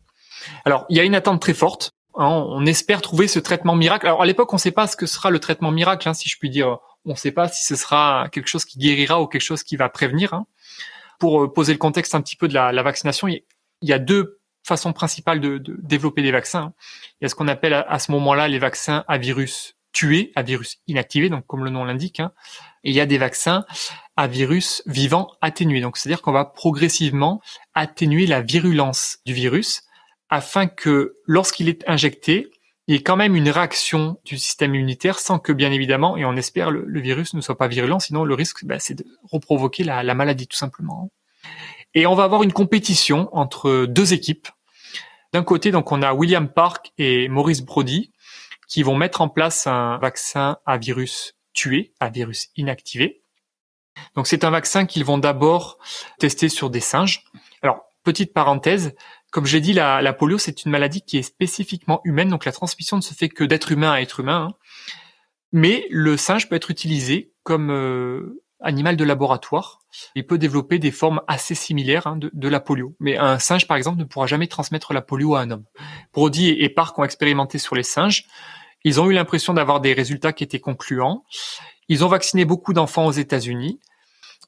Alors, 0.64 0.84
il 0.88 0.96
y 0.96 1.00
a 1.00 1.04
une 1.04 1.14
attente 1.14 1.40
très 1.40 1.54
forte. 1.54 1.94
Hein, 2.16 2.28
on 2.28 2.64
espère 2.64 3.02
trouver 3.02 3.26
ce 3.26 3.38
traitement 3.38 3.74
miracle. 3.74 4.06
Alors 4.06 4.22
à 4.22 4.26
l'époque, 4.26 4.52
on 4.52 4.56
ne 4.56 4.60
sait 4.60 4.70
pas 4.70 4.86
ce 4.86 4.96
que 4.96 5.06
sera 5.06 5.30
le 5.30 5.40
traitement 5.40 5.72
miracle, 5.72 6.08
hein, 6.08 6.14
si 6.14 6.28
je 6.28 6.38
puis 6.38 6.50
dire. 6.50 6.78
On 7.06 7.10
ne 7.10 7.16
sait 7.16 7.32
pas 7.32 7.48
si 7.48 7.64
ce 7.64 7.76
sera 7.76 8.28
quelque 8.32 8.48
chose 8.48 8.64
qui 8.64 8.78
guérira 8.78 9.20
ou 9.20 9.26
quelque 9.26 9.42
chose 9.42 9.62
qui 9.62 9.76
va 9.76 9.88
prévenir. 9.88 10.32
Hein. 10.32 10.46
Pour 11.18 11.44
euh, 11.44 11.52
poser 11.52 11.72
le 11.72 11.78
contexte 11.78 12.14
un 12.14 12.22
petit 12.22 12.36
peu 12.36 12.48
de 12.48 12.54
la, 12.54 12.82
vaccination, 12.82 13.28
il 13.28 13.42
y 13.82 13.92
a 13.92 13.98
deux 13.98 14.38
façons 14.64 14.92
principales 14.92 15.40
de, 15.40 15.62
développer 15.82 16.22
des 16.22 16.32
vaccins. 16.32 16.72
Il 17.20 17.24
y 17.24 17.26
a 17.26 17.28
ce 17.28 17.34
qu'on 17.34 17.48
appelle 17.48 17.74
à, 17.74 17.98
ce 17.98 18.10
moment-là 18.12 18.48
les 18.48 18.58
vaccins 18.58 19.04
à 19.06 19.18
virus 19.18 19.76
tués, 19.92 20.32
à 20.34 20.42
virus 20.42 20.78
inactivés, 20.88 21.28
donc 21.28 21.46
comme 21.46 21.64
le 21.64 21.70
nom 21.70 21.84
l'indique. 21.84 22.20
Et 22.82 22.90
il 22.90 22.94
y 22.94 23.00
a 23.00 23.06
des 23.06 23.18
vaccins 23.18 23.64
à 24.16 24.26
virus 24.26 24.82
vivant 24.86 25.30
atténués. 25.40 25.80
Donc 25.80 25.96
c'est-à-dire 25.96 26.22
qu'on 26.22 26.32
va 26.32 26.44
progressivement 26.44 27.40
atténuer 27.74 28.26
la 28.26 28.40
virulence 28.40 29.18
du 29.24 29.34
virus 29.34 29.82
afin 30.30 30.66
que 30.66 31.16
lorsqu'il 31.26 31.68
est 31.68 31.88
injecté, 31.88 32.50
il 32.86 32.94
y 32.94 32.98
ait 32.98 33.02
quand 33.02 33.16
même 33.16 33.34
une 33.34 33.48
réaction 33.48 34.18
du 34.24 34.36
système 34.36 34.74
immunitaire 34.74 35.18
sans 35.18 35.38
que, 35.38 35.52
bien 35.52 35.72
évidemment, 35.72 36.16
et 36.16 36.24
on 36.24 36.36
espère, 36.36 36.70
le, 36.70 37.00
virus 37.00 37.32
ne 37.32 37.40
soit 37.40 37.56
pas 37.56 37.68
virulent, 37.68 37.98
sinon 37.98 38.24
le 38.24 38.34
risque, 38.34 38.64
bah, 38.64 38.78
c'est 38.78 38.94
de 38.94 39.06
reprovoquer 39.22 39.84
la, 39.84 40.02
maladie 40.14 40.46
tout 40.46 40.56
simplement. 40.56 41.10
Et 41.94 42.06
on 42.06 42.14
va 42.14 42.24
avoir 42.24 42.42
une 42.42 42.52
compétition 42.52 43.28
entre 43.32 43.86
deux 43.86 44.12
équipes. 44.12 44.48
D'un 45.32 45.42
côté, 45.42 45.70
donc, 45.70 45.92
on 45.92 46.02
a 46.02 46.12
William 46.12 46.48
Park 46.48 46.92
et 46.98 47.28
Maurice 47.28 47.62
Brody 47.62 48.12
qui 48.68 48.82
vont 48.82 48.96
mettre 48.96 49.20
en 49.20 49.28
place 49.28 49.66
un 49.66 49.98
vaccin 49.98 50.58
à 50.66 50.78
virus 50.78 51.34
tué, 51.52 51.92
à 52.00 52.08
virus 52.08 52.48
inactivé. 52.56 53.22
Donc, 54.14 54.26
c'est 54.26 54.44
un 54.44 54.50
vaccin 54.50 54.86
qu'ils 54.86 55.04
vont 55.04 55.18
d'abord 55.18 55.78
tester 56.18 56.48
sur 56.48 56.70
des 56.70 56.80
singes. 56.80 57.24
Alors, 57.62 57.80
petite 58.02 58.32
parenthèse, 58.32 58.94
comme 59.30 59.46
je 59.46 59.56
l'ai 59.56 59.60
dit, 59.60 59.72
la, 59.72 60.12
polio, 60.12 60.38
c'est 60.38 60.64
une 60.64 60.70
maladie 60.70 61.02
qui 61.02 61.18
est 61.18 61.22
spécifiquement 61.22 62.00
humaine, 62.04 62.28
donc 62.28 62.44
la 62.44 62.52
transmission 62.52 62.96
ne 62.96 63.02
se 63.02 63.14
fait 63.14 63.28
que 63.28 63.42
d'être 63.42 63.72
humain 63.72 63.92
à 63.92 64.00
être 64.00 64.20
humain. 64.20 64.48
Hein. 64.50 64.54
Mais 65.52 65.86
le 65.90 66.16
singe 66.16 66.48
peut 66.48 66.54
être 66.54 66.70
utilisé 66.70 67.32
comme 67.42 67.70
euh, 67.70 68.42
animal 68.60 68.96
de 68.96 69.04
laboratoire. 69.04 69.80
Il 70.14 70.26
peut 70.26 70.38
développer 70.38 70.78
des 70.78 70.90
formes 70.90 71.20
assez 71.26 71.54
similaires 71.54 72.06
hein, 72.06 72.18
de, 72.20 72.48
la 72.48 72.60
polio. 72.60 72.94
Mais 73.00 73.16
un 73.16 73.38
singe, 73.38 73.66
par 73.66 73.76
exemple, 73.76 73.98
ne 73.98 74.04
pourra 74.04 74.26
jamais 74.26 74.46
transmettre 74.46 74.92
la 74.92 75.02
polio 75.02 75.34
à 75.34 75.40
un 75.40 75.50
homme. 75.50 75.64
Brody 76.12 76.50
et 76.50 76.68
Park 76.68 76.98
ont 76.98 77.04
expérimenté 77.04 77.58
sur 77.58 77.74
les 77.74 77.82
singes. 77.82 78.26
Ils 78.84 79.00
ont 79.00 79.10
eu 79.10 79.14
l'impression 79.14 79.54
d'avoir 79.54 79.80
des 79.80 79.92
résultats 79.92 80.32
qui 80.32 80.44
étaient 80.44 80.60
concluants. 80.60 81.24
Ils 81.88 82.04
ont 82.04 82.08
vacciné 82.08 82.44
beaucoup 82.44 82.72
d'enfants 82.72 83.06
aux 83.06 83.12
États-Unis. 83.12 83.80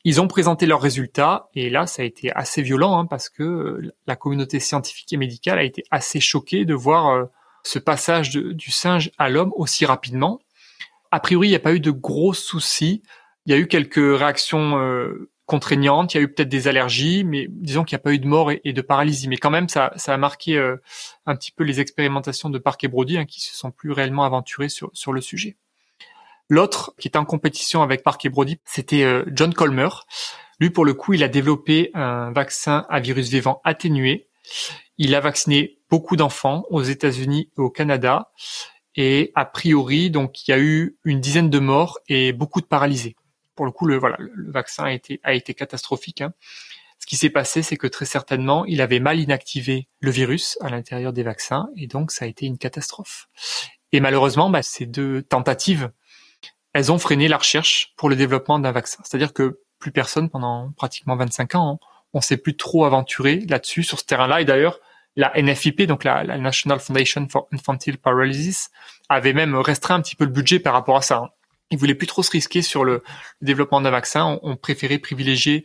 Ils 0.04 0.20
ont 0.20 0.28
présenté 0.28 0.66
leurs 0.66 0.80
résultats 0.80 1.48
et 1.54 1.68
là, 1.68 1.86
ça 1.86 2.02
a 2.02 2.04
été 2.04 2.30
assez 2.32 2.62
violent 2.62 2.98
hein, 2.98 3.06
parce 3.06 3.28
que 3.28 3.80
la 4.06 4.14
communauté 4.14 4.60
scientifique 4.60 5.12
et 5.12 5.16
médicale 5.16 5.58
a 5.58 5.64
été 5.64 5.82
assez 5.90 6.20
choquée 6.20 6.64
de 6.64 6.74
voir 6.74 7.08
euh, 7.08 7.24
ce 7.64 7.80
passage 7.80 8.30
du 8.30 8.70
singe 8.70 9.10
à 9.18 9.28
l'homme 9.28 9.52
aussi 9.56 9.84
rapidement. 9.84 10.38
A 11.10 11.18
priori, 11.18 11.48
il 11.48 11.50
n'y 11.50 11.56
a 11.56 11.60
pas 11.60 11.74
eu 11.74 11.80
de 11.80 11.90
gros 11.90 12.34
soucis. 12.34 13.02
Il 13.46 13.52
y 13.52 13.54
a 13.54 13.58
eu 13.58 13.66
quelques 13.66 13.96
réactions 13.96 14.78
euh, 14.78 15.30
contraignantes, 15.46 16.12
il 16.12 16.18
y 16.18 16.20
a 16.20 16.22
eu 16.24 16.28
peut-être 16.28 16.48
des 16.48 16.68
allergies, 16.68 17.24
mais 17.24 17.46
disons 17.48 17.84
qu'il 17.84 17.96
n'y 17.96 18.00
a 18.00 18.02
pas 18.02 18.12
eu 18.12 18.18
de 18.18 18.26
mort 18.26 18.50
et, 18.52 18.72
de 18.72 18.80
paralysie. 18.82 19.28
Mais 19.28 19.36
quand 19.36 19.50
même, 19.50 19.68
ça, 19.68 19.92
a 19.94 20.16
marqué 20.16 20.58
un 21.24 21.36
petit 21.36 21.52
peu 21.52 21.64
les 21.64 21.80
expérimentations 21.80 22.50
de 22.50 22.58
Park 22.58 22.82
et 22.84 22.88
Brody, 22.88 23.16
hein, 23.16 23.24
qui 23.24 23.40
se 23.40 23.54
sont 23.54 23.70
plus 23.70 23.92
réellement 23.92 24.24
aventurés 24.24 24.68
sur, 24.68 25.12
le 25.12 25.20
sujet. 25.20 25.56
L'autre, 26.48 26.94
qui 26.98 27.08
était 27.08 27.18
en 27.18 27.24
compétition 27.24 27.82
avec 27.82 28.02
Parker 28.02 28.28
Brody, 28.28 28.60
c'était 28.64 29.02
euh, 29.02 29.24
John 29.32 29.52
Colmer. 29.52 29.88
Lui, 30.60 30.70
pour 30.70 30.84
le 30.84 30.94
coup, 30.94 31.12
il 31.12 31.24
a 31.24 31.28
développé 31.28 31.90
un 31.94 32.30
vaccin 32.32 32.86
à 32.88 33.00
virus 33.00 33.28
vivant 33.28 33.60
atténué 33.64 34.28
Il 34.96 35.14
a 35.14 35.20
vacciné 35.20 35.78
beaucoup 35.90 36.16
d'enfants 36.16 36.64
aux 36.70 36.82
États-Unis 36.82 37.50
et 37.56 37.60
au 37.60 37.68
Canada. 37.68 38.30
Et 38.94 39.32
a 39.34 39.44
priori, 39.44 40.10
donc, 40.10 40.46
il 40.46 40.50
y 40.52 40.54
a 40.54 40.58
eu 40.58 40.96
une 41.04 41.20
dizaine 41.20 41.50
de 41.50 41.58
morts 41.58 41.98
et 42.08 42.32
beaucoup 42.32 42.60
de 42.60 42.66
paralysés. 42.66 43.16
Pour 43.56 43.66
le 43.66 43.72
coup, 43.72 43.86
le, 43.86 43.96
voilà, 43.96 44.16
le 44.18 44.50
vaccin 44.52 44.84
a 44.84 44.92
été, 44.92 45.20
a 45.24 45.34
été 45.34 45.54
catastrophique. 45.54 46.20
Hein. 46.20 46.32
Ce 46.98 47.06
qui 47.06 47.16
s'est 47.16 47.30
passé, 47.30 47.62
c'est 47.62 47.76
que 47.76 47.86
très 47.86 48.04
certainement, 48.04 48.64
il 48.64 48.80
avait 48.80 49.00
mal 49.00 49.18
inactivé 49.18 49.88
le 50.00 50.10
virus 50.10 50.58
à 50.60 50.70
l'intérieur 50.70 51.12
des 51.12 51.22
vaccins, 51.22 51.68
et 51.76 51.86
donc 51.86 52.10
ça 52.10 52.24
a 52.24 52.28
été 52.28 52.46
une 52.46 52.58
catastrophe. 52.58 53.28
Et 53.92 54.00
malheureusement, 54.00 54.50
bah, 54.50 54.62
ces 54.62 54.86
deux 54.86 55.22
tentatives, 55.22 55.90
elles 56.72 56.92
ont 56.92 56.98
freiné 56.98 57.28
la 57.28 57.38
recherche 57.38 57.94
pour 57.96 58.08
le 58.08 58.16
développement 58.16 58.58
d'un 58.58 58.72
vaccin. 58.72 59.02
C'est-à-dire 59.04 59.32
que 59.32 59.60
plus 59.78 59.92
personne 59.92 60.30
pendant 60.30 60.72
pratiquement 60.72 61.16
25 61.16 61.54
ans, 61.54 61.80
on 62.12 62.20
s'est 62.20 62.36
plus 62.36 62.56
trop 62.56 62.84
aventuré 62.84 63.40
là-dessus, 63.48 63.82
sur 63.82 63.98
ce 63.98 64.04
terrain-là. 64.04 64.40
Et 64.40 64.44
d'ailleurs, 64.44 64.80
la 65.16 65.32
NFIP, 65.40 65.82
donc 65.82 66.04
la, 66.04 66.24
National 66.38 66.78
Foundation 66.78 67.26
for 67.28 67.48
Infantile 67.52 67.98
Paralysis, 67.98 68.70
avait 69.08 69.32
même 69.32 69.54
restreint 69.54 69.94
un 69.94 70.02
petit 70.02 70.16
peu 70.16 70.24
le 70.24 70.30
budget 70.30 70.60
par 70.60 70.72
rapport 70.72 70.96
à 70.96 71.02
ça. 71.02 71.34
Ils 71.70 71.78
voulaient 71.78 71.94
plus 71.94 72.06
trop 72.06 72.22
se 72.22 72.30
risquer 72.30 72.62
sur 72.62 72.84
le, 72.84 73.02
développement 73.40 73.80
d'un 73.80 73.90
vaccin. 73.90 74.38
On, 74.42 74.56
préférait 74.56 74.98
privilégier 74.98 75.64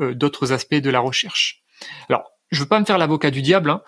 euh, 0.00 0.14
d'autres 0.14 0.52
aspects 0.52 0.74
de 0.74 0.90
la 0.90 1.00
recherche. 1.00 1.62
Alors, 2.08 2.24
je 2.50 2.60
veux 2.60 2.68
pas 2.68 2.80
me 2.80 2.84
faire 2.84 2.98
l'avocat 2.98 3.30
du 3.30 3.42
diable, 3.42 3.70
hein, 3.70 3.82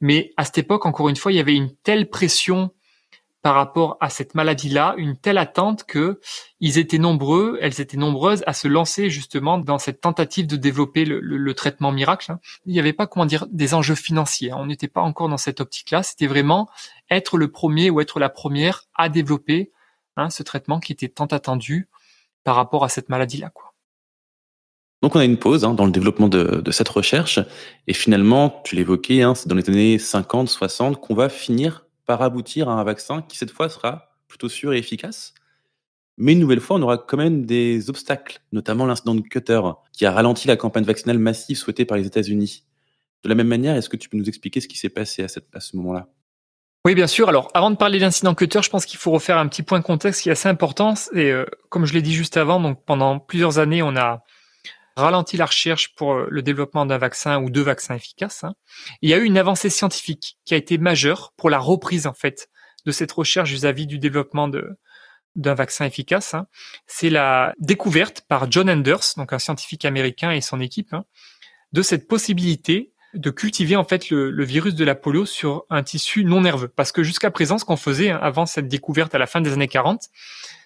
mais 0.00 0.32
à 0.36 0.44
cette 0.44 0.58
époque, 0.58 0.86
encore 0.86 1.08
une 1.08 1.16
fois, 1.16 1.32
il 1.32 1.36
y 1.36 1.40
avait 1.40 1.54
une 1.54 1.74
telle 1.82 2.08
pression 2.08 2.70
par 3.44 3.56
rapport 3.56 3.98
à 4.00 4.08
cette 4.08 4.34
maladie-là, 4.34 4.94
une 4.96 5.18
telle 5.18 5.36
attente 5.36 5.84
que 5.84 6.18
ils 6.60 6.78
étaient 6.78 6.96
nombreux, 6.96 7.58
elles 7.60 7.78
étaient 7.78 7.98
nombreuses 7.98 8.42
à 8.46 8.54
se 8.54 8.68
lancer 8.68 9.10
justement 9.10 9.58
dans 9.58 9.76
cette 9.76 10.00
tentative 10.00 10.46
de 10.46 10.56
développer 10.56 11.04
le, 11.04 11.54
traitement 11.54 11.92
miracle. 11.92 12.32
Hein. 12.32 12.40
Il 12.64 12.72
n'y 12.72 12.78
avait 12.78 12.94
pas 12.94 13.06
comment 13.06 13.26
dire 13.26 13.46
des 13.50 13.74
enjeux 13.74 13.96
financiers. 13.96 14.50
Hein. 14.50 14.56
On 14.58 14.64
n'était 14.64 14.88
pas 14.88 15.02
encore 15.02 15.28
dans 15.28 15.36
cette 15.36 15.60
optique-là. 15.60 16.02
C'était 16.02 16.26
vraiment 16.26 16.70
être 17.10 17.36
le 17.36 17.50
premier 17.50 17.90
ou 17.90 18.00
être 18.00 18.18
la 18.18 18.30
première 18.30 18.84
à 18.94 19.10
développer 19.10 19.72
hein, 20.16 20.30
ce 20.30 20.42
traitement 20.42 20.80
qui 20.80 20.92
était 20.92 21.08
tant 21.08 21.26
attendu 21.26 21.88
par 22.44 22.56
rapport 22.56 22.84
à 22.84 22.88
cette 22.88 23.08
maladie-là. 23.08 23.52
Donc 25.02 25.16
on 25.16 25.18
a 25.18 25.24
une 25.24 25.36
pause 25.36 25.60
dans 25.60 25.84
le 25.84 25.92
développement 25.92 26.28
de, 26.28 26.70
cette 26.70 26.88
recherche 26.88 27.38
et 27.86 27.92
finalement, 27.92 28.62
tu 28.64 28.74
l'évoquais, 28.74 29.22
c'est 29.34 29.48
dans 29.48 29.54
les 29.54 29.68
années 29.68 29.98
50, 29.98 30.48
60 30.48 31.00
qu'on 31.00 31.14
va 31.14 31.28
finir 31.28 31.86
par 32.06 32.22
aboutir 32.22 32.70
à 32.70 32.80
un 32.80 32.84
vaccin 32.84 33.20
qui 33.20 33.36
cette 33.36 33.50
fois 33.50 33.68
sera 33.68 34.16
plutôt 34.28 34.48
sûr 34.48 34.72
et 34.72 34.78
efficace. 34.78 35.34
Mais 36.16 36.32
une 36.32 36.38
nouvelle 36.38 36.60
fois, 36.60 36.76
on 36.76 36.82
aura 36.82 36.96
quand 36.96 37.16
même 37.16 37.44
des 37.44 37.90
obstacles, 37.90 38.40
notamment 38.52 38.86
l'incident 38.86 39.14
de 39.14 39.20
Cutter, 39.20 39.60
qui 39.92 40.06
a 40.06 40.12
ralenti 40.12 40.48
la 40.48 40.56
campagne 40.56 40.84
vaccinale 40.84 41.18
massive 41.18 41.56
souhaitée 41.56 41.84
par 41.84 41.98
les 41.98 42.06
États-Unis. 42.06 42.64
De 43.24 43.28
la 43.28 43.34
même 43.34 43.48
manière, 43.48 43.74
est-ce 43.76 43.88
que 43.88 43.96
tu 43.96 44.08
peux 44.08 44.16
nous 44.16 44.28
expliquer 44.28 44.60
ce 44.60 44.68
qui 44.68 44.78
s'est 44.78 44.88
passé 44.88 45.24
à 45.52 45.60
ce 45.60 45.76
moment-là? 45.76 46.08
Oui, 46.86 46.94
bien 46.94 47.06
sûr. 47.06 47.28
Alors, 47.30 47.50
avant 47.54 47.70
de 47.70 47.76
parler 47.76 47.98
de 47.98 48.04
l'incident 48.04 48.34
Cutter, 48.34 48.60
je 48.62 48.68
pense 48.68 48.84
qu'il 48.84 48.98
faut 48.98 49.10
refaire 49.10 49.38
un 49.38 49.48
petit 49.48 49.62
point 49.62 49.78
de 49.78 49.84
contexte 49.84 50.22
qui 50.22 50.28
est 50.28 50.32
assez 50.32 50.48
important. 50.48 50.94
Et 51.14 51.30
euh, 51.30 51.46
comme 51.70 51.86
je 51.86 51.94
l'ai 51.94 52.02
dit 52.02 52.14
juste 52.14 52.36
avant, 52.36 52.60
donc 52.60 52.84
pendant 52.84 53.18
plusieurs 53.18 53.58
années, 53.58 53.82
on 53.82 53.96
a 53.96 54.22
ralenti 54.96 55.36
la 55.36 55.46
recherche 55.46 55.94
pour 55.94 56.12
euh, 56.12 56.26
le 56.30 56.42
développement 56.42 56.86
d'un 56.86 56.98
vaccin 56.98 57.40
ou 57.40 57.50
deux 57.50 57.62
vaccins 57.62 57.94
efficaces. 57.94 58.44
Hein. 58.44 58.54
Il 59.02 59.10
y 59.10 59.14
a 59.14 59.18
eu 59.18 59.24
une 59.24 59.38
avancée 59.38 59.70
scientifique 59.70 60.38
qui 60.44 60.54
a 60.54 60.56
été 60.56 60.78
majeure 60.78 61.32
pour 61.36 61.50
la 61.50 61.58
reprise 61.58 62.06
en 62.06 62.12
fait 62.14 62.48
de 62.84 62.92
cette 62.92 63.12
recherche 63.12 63.50
vis-à-vis 63.50 63.86
du 63.86 63.98
développement 63.98 64.48
d'un 65.36 65.54
vaccin 65.54 65.86
efficace. 65.86 66.34
Hein. 66.34 66.46
C'est 66.86 67.10
la 67.10 67.54
découverte 67.58 68.22
par 68.28 68.50
John 68.50 68.68
Anders, 68.68 69.14
donc 69.16 69.32
un 69.32 69.38
scientifique 69.38 69.84
américain 69.86 70.32
et 70.32 70.42
son 70.42 70.60
équipe, 70.60 70.92
hein, 70.92 71.04
de 71.72 71.82
cette 71.82 72.06
possibilité 72.06 72.92
de 73.14 73.30
cultiver 73.30 73.76
en 73.76 73.84
fait 73.84 74.10
le, 74.10 74.44
virus 74.44 74.74
de 74.74 74.84
la 74.84 74.94
polio 74.94 75.26
sur 75.26 75.64
un 75.70 75.82
tissu 75.82 76.24
non 76.24 76.40
nerveux. 76.40 76.68
Parce 76.68 76.92
que 76.92 77.02
jusqu'à 77.02 77.30
présent, 77.30 77.58
ce 77.58 77.64
qu'on 77.64 77.76
faisait 77.76 78.10
avant 78.10 78.46
cette 78.46 78.68
découverte 78.68 79.14
à 79.14 79.18
la 79.18 79.26
fin 79.26 79.40
des 79.40 79.52
années 79.52 79.68
40, 79.68 80.08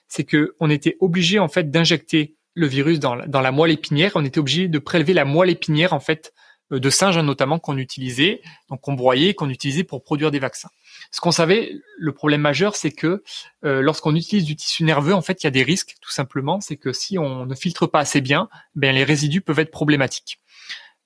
c'est 0.09 0.25
que 0.25 0.55
on 0.61 0.71
était 0.71 0.97
obligé 1.01 1.39
en 1.39 1.49
fait 1.49 1.71
d'injecter 1.71 2.35
le 2.55 2.67
virus 2.67 2.99
dans 2.99 3.15
la, 3.15 3.27
dans 3.27 3.41
la 3.41 3.53
moelle 3.53 3.71
épinière. 3.71 4.13
On 4.15 4.25
était 4.25 4.41
obligé 4.41 4.69
de 4.69 4.79
prélever 4.79 5.13
la 5.13 5.25
moelle 5.25 5.51
épinière 5.51 5.93
en 5.93 6.01
fait 6.01 6.33
euh, 6.73 6.81
de 6.81 6.91
singes 6.91 7.19
notamment 7.19 7.59
qu'on 7.59 7.79
utilisait, 7.79 8.43
donc 8.69 8.81
qu'on 8.81 8.95
broyait, 8.95 9.35
qu'on 9.35 9.49
utilisait 9.49 9.85
pour 9.85 10.03
produire 10.03 10.31
des 10.31 10.39
vaccins. 10.39 10.71
Ce 11.11 11.21
qu'on 11.21 11.33
savait, 11.33 11.73
le 11.97 12.13
problème 12.13 12.41
majeur, 12.43 12.77
c'est 12.77 12.91
que 12.91 13.23
euh, 13.65 13.81
lorsqu'on 13.81 14.15
utilise 14.15 14.45
du 14.45 14.57
tissu 14.57 14.85
nerveux, 14.85 15.15
en 15.15 15.23
fait, 15.23 15.43
il 15.43 15.47
y 15.47 15.49
a 15.49 15.51
des 15.51 15.63
risques, 15.63 15.97
tout 16.01 16.11
simplement. 16.11 16.61
C'est 16.61 16.77
que 16.77 16.93
si 16.93 17.19
on 17.19 17.47
ne 17.47 17.55
filtre 17.55 17.87
pas 17.87 18.01
assez 18.01 18.21
bien, 18.21 18.49
ben 18.75 18.95
les 18.95 19.05
résidus 19.05 19.41
peuvent 19.41 19.59
être 19.59 19.71
problématiques. 19.71 20.41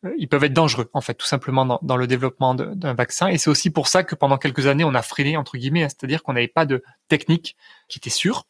Euh, 0.04 0.14
ils 0.18 0.28
peuvent 0.28 0.44
être 0.44 0.52
dangereux, 0.52 0.90
en 0.92 1.00
fait, 1.00 1.14
tout 1.14 1.26
simplement 1.26 1.78
dans, 1.82 1.96
le 1.96 2.06
développement 2.06 2.54
d'un 2.54 2.94
vaccin. 2.94 3.28
Et 3.28 3.38
c'est 3.38 3.50
aussi 3.50 3.70
pour 3.70 3.88
ça 3.88 4.02
que 4.04 4.14
pendant 4.14 4.38
quelques 4.38 4.66
années, 4.66 4.84
on 4.84 4.94
a 4.94 5.02
freiné 5.02 5.36
entre 5.36 5.56
guillemets, 5.56 5.84
hein, 5.84 5.88
c'est-à-dire 5.88 6.22
qu'on 6.22 6.32
n'avait 6.32 6.48
pas 6.48 6.66
de 6.66 6.82
technique 7.08 7.56
qui 7.88 7.98
était 7.98 8.10
sûre. 8.10 8.46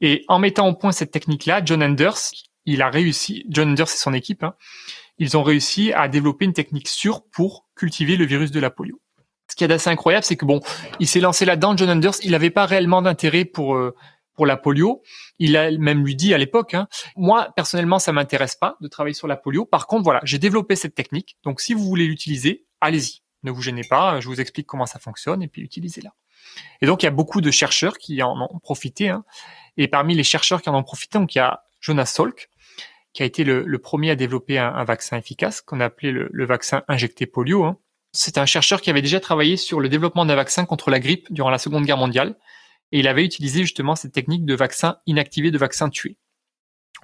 Et 0.00 0.24
en 0.28 0.38
mettant 0.38 0.68
au 0.68 0.74
point 0.74 0.92
cette 0.92 1.10
technique-là, 1.10 1.62
John 1.64 1.82
Anders, 1.82 2.18
il 2.64 2.82
a 2.82 2.90
réussi, 2.90 3.44
John 3.48 3.70
Anders 3.70 3.88
et 3.88 3.98
son 3.98 4.14
équipe, 4.14 4.42
hein, 4.42 4.54
ils 5.18 5.36
ont 5.36 5.42
réussi 5.42 5.92
à 5.92 6.08
développer 6.08 6.46
une 6.46 6.54
technique 6.54 6.88
sûre 6.88 7.22
pour 7.30 7.66
cultiver 7.76 8.16
le 8.16 8.24
virus 8.24 8.50
de 8.50 8.60
la 8.60 8.70
polio. 8.70 9.00
Ce 9.48 9.56
qui 9.56 9.64
est 9.64 9.72
assez 9.72 9.90
incroyable, 9.90 10.24
c'est 10.24 10.36
que 10.36 10.46
bon, 10.46 10.60
il 11.00 11.08
s'est 11.08 11.20
lancé 11.20 11.44
là-dedans, 11.44 11.76
John 11.76 11.90
Anders, 11.90 12.14
il 12.22 12.30
n'avait 12.30 12.50
pas 12.50 12.66
réellement 12.66 13.02
d'intérêt 13.02 13.44
pour 13.44 13.74
euh, 13.74 13.94
la 14.46 14.56
polio. 14.56 15.02
Il 15.38 15.56
a 15.56 15.70
même 15.70 16.04
lui 16.04 16.16
dit 16.16 16.34
à 16.34 16.38
l'époque, 16.38 16.74
hein, 16.74 16.88
moi 17.16 17.52
personnellement, 17.56 17.98
ça 17.98 18.12
m'intéresse 18.12 18.56
pas 18.56 18.76
de 18.80 18.88
travailler 18.88 19.14
sur 19.14 19.26
la 19.26 19.36
polio. 19.36 19.64
Par 19.64 19.86
contre, 19.86 20.04
voilà, 20.04 20.20
j'ai 20.24 20.38
développé 20.38 20.76
cette 20.76 20.94
technique, 20.94 21.36
donc 21.44 21.60
si 21.60 21.74
vous 21.74 21.84
voulez 21.84 22.06
l'utiliser, 22.06 22.66
allez-y, 22.80 23.22
ne 23.42 23.50
vous 23.50 23.62
gênez 23.62 23.84
pas, 23.88 24.20
je 24.20 24.28
vous 24.28 24.40
explique 24.40 24.66
comment 24.66 24.86
ça 24.86 24.98
fonctionne 24.98 25.42
et 25.42 25.48
puis 25.48 25.62
utilisez-la. 25.62 26.14
Et 26.80 26.86
donc 26.86 27.02
il 27.02 27.06
y 27.06 27.08
a 27.08 27.12
beaucoup 27.12 27.40
de 27.40 27.50
chercheurs 27.50 27.98
qui 27.98 28.22
en 28.22 28.40
ont 28.40 28.58
profité. 28.58 29.08
Hein. 29.08 29.24
Et 29.76 29.88
parmi 29.88 30.14
les 30.14 30.24
chercheurs 30.24 30.62
qui 30.62 30.68
en 30.68 30.74
ont 30.74 30.82
profité, 30.82 31.18
donc 31.18 31.34
il 31.34 31.38
y 31.38 31.40
a 31.40 31.62
Jonas 31.80 32.06
Salk, 32.06 32.50
qui 33.12 33.22
a 33.22 33.26
été 33.26 33.44
le, 33.44 33.78
premier 33.78 34.10
à 34.10 34.14
développer 34.14 34.58
un, 34.58 34.84
vaccin 34.84 35.16
efficace 35.16 35.60
qu'on 35.60 35.80
a 35.80 35.86
appelé 35.86 36.12
le, 36.12 36.46
vaccin 36.46 36.82
injecté 36.88 37.26
polio. 37.26 37.64
Hein. 37.64 37.76
C'est 38.12 38.38
un 38.38 38.46
chercheur 38.46 38.80
qui 38.80 38.90
avait 38.90 39.02
déjà 39.02 39.20
travaillé 39.20 39.56
sur 39.56 39.80
le 39.80 39.88
développement 39.88 40.24
d'un 40.26 40.36
vaccin 40.36 40.64
contre 40.64 40.90
la 40.90 41.00
grippe 41.00 41.26
durant 41.32 41.50
la 41.50 41.58
Seconde 41.58 41.84
Guerre 41.84 41.96
mondiale, 41.96 42.36
et 42.92 43.00
il 43.00 43.08
avait 43.08 43.24
utilisé 43.24 43.60
justement 43.60 43.94
cette 43.94 44.12
technique 44.12 44.44
de 44.44 44.54
vaccin 44.54 44.98
inactivé, 45.06 45.50
de 45.50 45.58
vaccin 45.58 45.88
tué. 45.88 46.16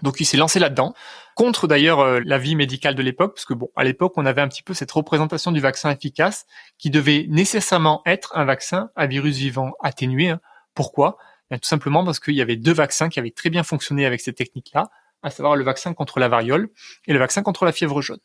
Donc 0.03 0.21
il 0.21 0.27
s'est 0.27 0.37
lancé 0.37 0.59
là-dedans, 0.59 0.95
contre 1.35 1.67
d'ailleurs 1.67 2.01
euh, 2.01 2.21
l'avis 2.25 2.55
médical 2.55 2.95
de 2.95 3.03
l'époque, 3.03 3.35
parce 3.35 3.47
que 3.47 3.55
bon, 3.55 3.71
à 3.77 3.85
l'époque 3.85 4.13
on 4.17 4.27
avait 4.27 4.43
un 4.43 4.49
petit 4.49 4.63
peu 4.63 4.75
cette 4.75 4.93
représentation 4.93 5.53
du 5.53 5.61
vaccin 5.61 5.91
efficace 5.91 6.47
qui 6.79 6.91
devait 6.91 7.27
nécessairement 7.29 8.03
être 8.05 8.37
un 8.37 8.45
vaccin 8.45 8.91
à 8.95 9.07
virus 9.07 9.37
vivant 9.37 9.73
atténué. 9.83 10.29
Hein. 10.29 10.41
Pourquoi? 10.75 11.17
Tout 11.51 11.59
simplement 11.63 12.05
parce 12.05 12.19
qu'il 12.19 12.35
y 12.35 12.43
avait 12.43 12.57
deux 12.57 12.73
vaccins 12.73 13.09
qui 13.09 13.21
avaient 13.21 13.31
très 13.31 13.51
bien 13.51 13.63
fonctionné 13.63 14.05
avec 14.05 14.21
cette 14.21 14.37
technique-là, 14.37 14.91
à 15.23 15.31
savoir 15.31 15.57
le 15.57 15.65
vaccin 15.65 15.95
contre 15.95 16.19
la 16.19 16.29
variole 16.29 16.69
et 17.07 17.13
le 17.13 17.19
vaccin 17.19 17.43
contre 17.43 17.65
la 17.65 17.73
fièvre 17.73 18.03
jaune. 18.03 18.19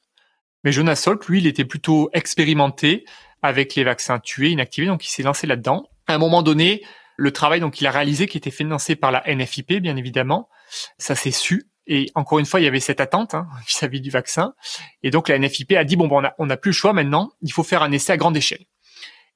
Mais 0.64 0.72
Jonas 0.72 0.96
Salk, 0.96 1.28
lui, 1.28 1.40
il 1.40 1.48
était 1.48 1.66
plutôt 1.66 2.10
expérimenté 2.14 3.06
avec 3.42 3.76
les 3.76 3.84
vaccins 3.84 4.20
tués, 4.20 4.50
inactivés, 4.50 4.88
donc 4.88 5.06
il 5.06 5.10
s'est 5.10 5.24
lancé 5.24 5.48
là-dedans. 5.48 5.88
À 6.08 6.16
un 6.16 6.18
moment 6.18 6.42
donné, 6.42 6.84
le 7.22 7.32
travail 7.32 7.60
donc 7.60 7.76
qu'il 7.76 7.86
a 7.86 7.92
réalisé, 7.92 8.28
qui 8.28 8.40
était 8.40 8.50
financé 8.50 8.96
par 8.96 9.12
la 9.12 9.24
NFIP, 9.28 9.74
bien 9.74 9.96
évidemment, 9.96 10.50
ça 10.98 11.14
s'est 11.14 11.30
su. 11.30 11.68
Et 11.86 12.10
encore 12.16 12.40
une 12.40 12.48
fois, 12.48 12.60
il 12.60 12.64
y 12.64 12.68
avait 12.68 12.80
cette 12.80 13.00
attente 13.00 13.36
hein, 13.36 13.48
vis-à-vis 13.68 14.02
du 14.02 14.10
vaccin. 14.10 14.56
Et 15.04 15.12
donc 15.12 15.30
la 15.30 15.38
NFIP 15.38 15.74
a 15.74 15.84
dit 15.84 15.96
bon, 15.96 16.08
bon 16.08 16.24
on 16.40 16.46
n'a 16.48 16.58
plus 16.58 16.70
le 16.70 16.76
choix 16.76 16.94
maintenant, 16.94 17.32
il 17.44 17.54
faut 17.54 17.64
faire 17.64 17.84
un 17.84 17.92
essai 17.92 18.14
à 18.14 18.18
grande 18.18 18.36
échelle. 18.36 18.66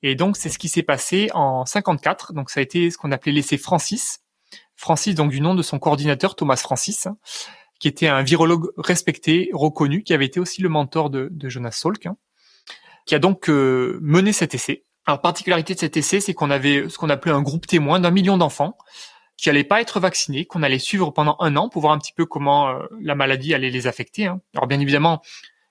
Et 0.01 0.15
donc 0.15 0.35
c'est 0.35 0.49
ce 0.49 0.57
qui 0.57 0.67
s'est 0.67 0.83
passé 0.83 1.29
en 1.35 1.63
54. 1.65 2.33
Donc 2.33 2.49
ça 2.49 2.59
a 2.59 2.63
été 2.63 2.89
ce 2.89 2.97
qu'on 2.97 3.11
appelait 3.11 3.31
l'essai 3.31 3.57
Francis. 3.57 4.21
Francis, 4.75 5.13
donc 5.13 5.29
du 5.29 5.39
nom 5.39 5.53
de 5.53 5.61
son 5.61 5.77
coordinateur 5.77 6.35
Thomas 6.35 6.55
Francis, 6.55 7.05
hein, 7.05 7.17
qui 7.79 7.87
était 7.87 8.07
un 8.07 8.23
virologue 8.23 8.71
respecté, 8.77 9.51
reconnu, 9.53 10.01
qui 10.01 10.13
avait 10.15 10.25
été 10.25 10.39
aussi 10.39 10.63
le 10.63 10.69
mentor 10.69 11.11
de, 11.11 11.29
Jonas 11.43 11.71
Salk, 11.71 12.07
hein, 12.07 12.17
qui 13.05 13.13
a 13.13 13.19
donc 13.19 13.47
euh, 13.47 13.99
mené 14.01 14.33
cet 14.33 14.55
essai. 14.55 14.85
Alors 15.05 15.21
particularité 15.21 15.75
de 15.75 15.79
cet 15.79 15.97
essai, 15.97 16.19
c'est 16.19 16.33
qu'on 16.33 16.49
avait 16.49 16.89
ce 16.89 16.97
qu'on 16.97 17.09
appelait 17.09 17.31
un 17.31 17.41
groupe 17.41 17.67
témoin 17.67 17.99
d'un 17.99 18.11
million 18.11 18.37
d'enfants 18.37 18.77
qui 19.37 19.49
allaient 19.49 19.63
pas 19.63 19.81
être 19.81 19.99
vaccinés, 19.99 20.45
qu'on 20.45 20.63
allait 20.63 20.79
suivre 20.79 21.11
pendant 21.11 21.35
un 21.39 21.55
an 21.57 21.69
pour 21.69 21.81
voir 21.81 21.93
un 21.93 21.99
petit 21.99 22.13
peu 22.13 22.25
comment 22.25 22.69
euh, 22.69 22.79
la 23.01 23.15
maladie 23.15 23.53
allait 23.53 23.69
les 23.69 23.85
affecter. 23.85 24.25
Hein. 24.25 24.41
Alors 24.55 24.67
bien 24.67 24.79
évidemment, 24.79 25.21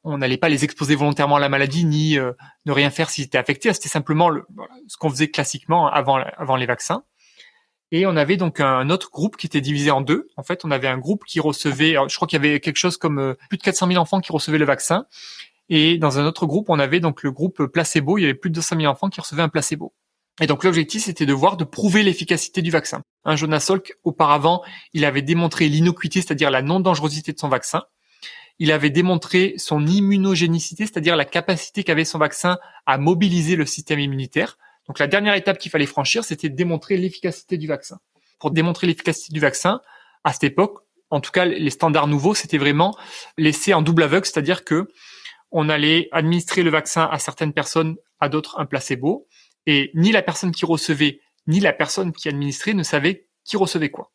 on 0.04 0.18
n'allait 0.18 0.36
pas 0.36 0.50
les 0.50 0.64
exposer 0.64 0.94
volontairement 0.94 1.36
à 1.36 1.40
la 1.40 1.48
maladie 1.48 1.84
ni 1.84 2.18
euh, 2.18 2.32
ne 2.66 2.72
rien 2.72 2.90
faire 2.90 3.10
s'ils 3.10 3.24
étaient 3.24 3.38
affectés. 3.38 3.72
C'était 3.72 3.88
simplement 3.88 4.28
le, 4.28 4.44
ce 4.86 4.96
qu'on 4.98 5.10
faisait 5.10 5.30
classiquement 5.30 5.88
avant, 5.88 6.16
avant 6.36 6.56
les 6.56 6.66
vaccins. 6.66 7.04
Et 7.90 8.06
on 8.06 8.16
avait 8.16 8.36
donc 8.36 8.60
un 8.60 8.90
autre 8.90 9.10
groupe 9.10 9.36
qui 9.36 9.46
était 9.46 9.60
divisé 9.60 9.90
en 9.90 10.00
deux. 10.00 10.28
En 10.36 10.42
fait, 10.42 10.64
on 10.64 10.70
avait 10.70 10.88
un 10.88 10.98
groupe 10.98 11.24
qui 11.24 11.40
recevait, 11.40 11.96
je 12.08 12.16
crois 12.16 12.26
qu'il 12.26 12.42
y 12.42 12.46
avait 12.46 12.60
quelque 12.60 12.76
chose 12.76 12.96
comme 12.96 13.18
euh, 13.18 13.34
plus 13.48 13.58
de 13.58 13.62
400 13.62 13.88
000 13.88 14.00
enfants 14.00 14.20
qui 14.20 14.32
recevaient 14.32 14.58
le 14.58 14.64
vaccin. 14.64 15.06
Et 15.68 15.98
dans 15.98 16.18
un 16.18 16.26
autre 16.26 16.46
groupe, 16.46 16.68
on 16.68 16.78
avait 16.78 17.00
donc 17.00 17.22
le 17.22 17.32
groupe 17.32 17.66
placebo. 17.66 18.18
Il 18.18 18.22
y 18.22 18.24
avait 18.24 18.34
plus 18.34 18.50
de 18.50 18.54
200 18.56 18.76
000 18.80 18.90
enfants 18.90 19.08
qui 19.08 19.20
recevaient 19.20 19.42
un 19.42 19.48
placebo. 19.48 19.94
Et 20.40 20.46
donc 20.46 20.64
l'objectif, 20.64 21.04
c'était 21.04 21.26
de 21.26 21.32
voir, 21.32 21.56
de 21.56 21.64
prouver 21.64 22.02
l'efficacité 22.02 22.60
du 22.60 22.70
vaccin. 22.70 23.02
Un 23.24 23.36
Jonas 23.36 23.60
Salk, 23.60 23.94
auparavant, 24.02 24.62
il 24.92 25.04
avait 25.04 25.22
démontré 25.22 25.68
l'innocuité, 25.68 26.20
c'est-à-dire 26.20 26.50
la 26.50 26.60
non-dangerosité 26.60 27.32
de 27.32 27.38
son 27.38 27.48
vaccin. 27.48 27.84
il 28.58 28.70
avait 28.72 28.90
démontré 28.90 29.54
son 29.56 29.86
immunogénicité, 29.86 30.86
c'est-à-dire 30.86 31.16
la 31.16 31.24
capacité 31.24 31.82
qu'avait 31.82 32.04
son 32.04 32.18
vaccin 32.18 32.58
à 32.86 32.98
mobiliser 32.98 33.56
le 33.56 33.66
système 33.66 33.98
immunitaire. 33.98 34.58
Donc 34.86 34.98
la 34.98 35.06
dernière 35.06 35.34
étape 35.34 35.58
qu'il 35.58 35.70
fallait 35.70 35.86
franchir, 35.86 36.24
c'était 36.24 36.48
de 36.48 36.54
démontrer 36.54 36.96
l'efficacité 36.96 37.56
du 37.58 37.66
vaccin. 37.66 37.98
Pour 38.38 38.50
démontrer 38.50 38.86
l'efficacité 38.86 39.32
du 39.32 39.40
vaccin, 39.40 39.80
à 40.22 40.32
cette 40.32 40.44
époque, 40.44 40.80
en 41.10 41.20
tout 41.20 41.32
cas 41.32 41.44
les 41.44 41.70
standards 41.70 42.06
nouveaux, 42.06 42.34
c'était 42.34 42.58
vraiment 42.58 42.96
l'essai 43.38 43.74
en 43.74 43.82
double 43.82 44.04
aveugle, 44.04 44.26
c'est-à-dire 44.26 44.64
que 44.64 44.88
on 45.54 45.68
allait 45.68 46.08
administrer 46.12 46.62
le 46.62 46.70
vaccin 46.70 47.08
à 47.10 47.18
certaines 47.18 47.52
personnes, 47.52 47.96
à 48.20 48.28
d'autres 48.28 48.58
un 48.58 48.66
placebo, 48.66 49.26
et 49.66 49.90
ni 49.94 50.12
la 50.12 50.20
personne 50.20 50.52
qui 50.52 50.66
recevait 50.66 51.20
ni 51.46 51.60
la 51.60 51.72
personne 51.72 52.12
qui 52.12 52.28
administrait 52.28 52.74
ne 52.74 52.82
savait 52.82 53.28
qui 53.44 53.56
recevait 53.56 53.90
quoi. 53.90 54.12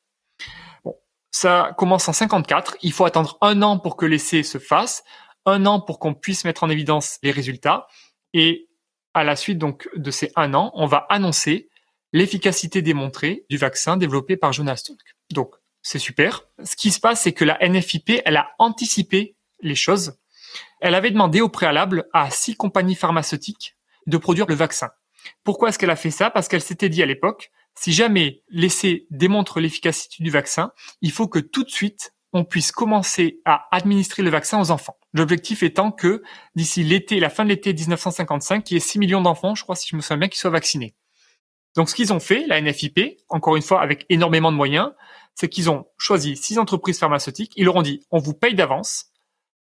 Bon, 0.84 0.96
ça 1.32 1.74
commence 1.78 2.10
en 2.10 2.14
54. 2.14 2.78
Il 2.82 2.92
faut 2.92 3.06
attendre 3.06 3.38
un 3.42 3.62
an 3.62 3.80
pour 3.80 3.96
que 3.96 4.06
l'essai 4.06 4.44
se 4.44 4.58
fasse, 4.58 5.04
un 5.46 5.66
an 5.66 5.80
pour 5.80 5.98
qu'on 6.00 6.14
puisse 6.14 6.44
mettre 6.44 6.64
en 6.64 6.70
évidence 6.70 7.20
les 7.24 7.32
résultats, 7.32 7.88
et 8.34 8.68
à 9.14 9.24
la 9.24 9.36
suite 9.36 9.58
donc 9.58 9.88
de 9.96 10.12
ces 10.12 10.32
un 10.36 10.54
an, 10.54 10.72
on 10.76 10.88
va 10.88 11.06
annoncer 11.10 11.70
l'efficacité 12.12 12.82
démontrée 12.82 13.46
du 13.50 13.58
vaccin 13.58 13.96
développé 13.96 14.36
par 14.36 14.52
Jonas 14.52 14.84
Salk. 14.86 15.00
Donc 15.32 15.56
c'est 15.82 16.00
super. 16.00 16.44
Ce 16.64 16.76
qui 16.76 16.92
se 16.92 17.00
passe, 17.00 17.22
c'est 17.22 17.34
que 17.34 17.46
la 17.46 17.58
NFIP, 17.66 18.22
elle 18.26 18.36
a 18.38 18.52
anticipé 18.60 19.38
les 19.62 19.76
choses. 19.76 20.18
Elle 20.82 20.96
avait 20.96 21.12
demandé 21.12 21.42
au 21.42 21.50
préalable 21.50 22.08
à 22.14 22.30
six 22.30 22.56
compagnies 22.56 22.96
pharmaceutiques 22.96 23.76
de 24.08 24.18
produire 24.18 24.48
le 24.48 24.56
vaccin. 24.56 24.90
Pourquoi 25.44 25.70
est-ce 25.70 25.80
qu'elle 25.80 25.90
a 25.90 25.96
fait 25.96 26.12
ça? 26.12 26.30
Parce 26.30 26.48
qu'elle 26.48 26.62
s'était 26.62 26.90
dit 26.90 27.04
à 27.04 27.06
l'époque, 27.06 27.52
si 27.76 27.94
jamais 27.94 28.44
l'essai 28.50 29.08
démontre 29.10 29.60
l'efficacité 29.60 30.24
du 30.24 30.30
vaccin, 30.30 30.72
il 31.02 31.12
faut 31.12 31.28
que 31.28 31.40
tout 31.40 31.64
de 31.64 31.70
suite, 31.70 32.14
on 32.34 32.44
puisse 32.44 32.72
commencer 32.72 33.40
à 33.46 33.68
administrer 33.72 34.22
le 34.22 34.30
vaccin 34.30 34.60
aux 34.60 34.72
enfants. 34.72 34.98
L'objectif 35.14 35.64
étant 35.64 35.92
que 35.92 36.22
d'ici 36.56 36.84
l'été, 36.84 37.20
la 37.20 37.30
fin 37.30 37.44
de 37.44 37.50
l'été 37.50 37.74
1955, 37.74 38.70
il 38.70 38.74
y 38.76 38.78
ait 38.78 38.80
6 38.82 39.00
millions 39.00 39.22
d'enfants, 39.22 39.56
je 39.56 39.64
crois 39.64 39.76
si 39.76 39.88
je 39.90 39.96
me 39.96 40.02
souviens 40.02 40.18
bien, 40.18 40.28
qui 40.28 40.38
soient 40.38 40.52
vaccinés. 40.52 40.96
Donc 41.76 41.90
ce 41.90 41.96
qu'ils 41.96 42.14
ont 42.14 42.20
fait, 42.20 42.46
la 42.48 42.62
NFIP, 42.62 43.00
encore 43.30 43.56
une 43.56 43.62
fois 43.62 43.82
avec 43.82 44.06
énormément 44.10 44.52
de 44.52 44.58
moyens, 44.58 44.92
c'est 45.36 45.50
qu'ils 45.50 45.70
ont 45.70 45.86
choisi 45.98 46.36
six 46.36 46.58
entreprises 46.58 47.00
pharmaceutiques, 47.00 47.54
ils 47.56 47.66
leur 47.66 47.76
ont 47.76 47.82
dit 47.82 48.06
on 48.12 48.20
vous 48.20 48.34
paye 48.34 48.56
d'avance, 48.56 49.06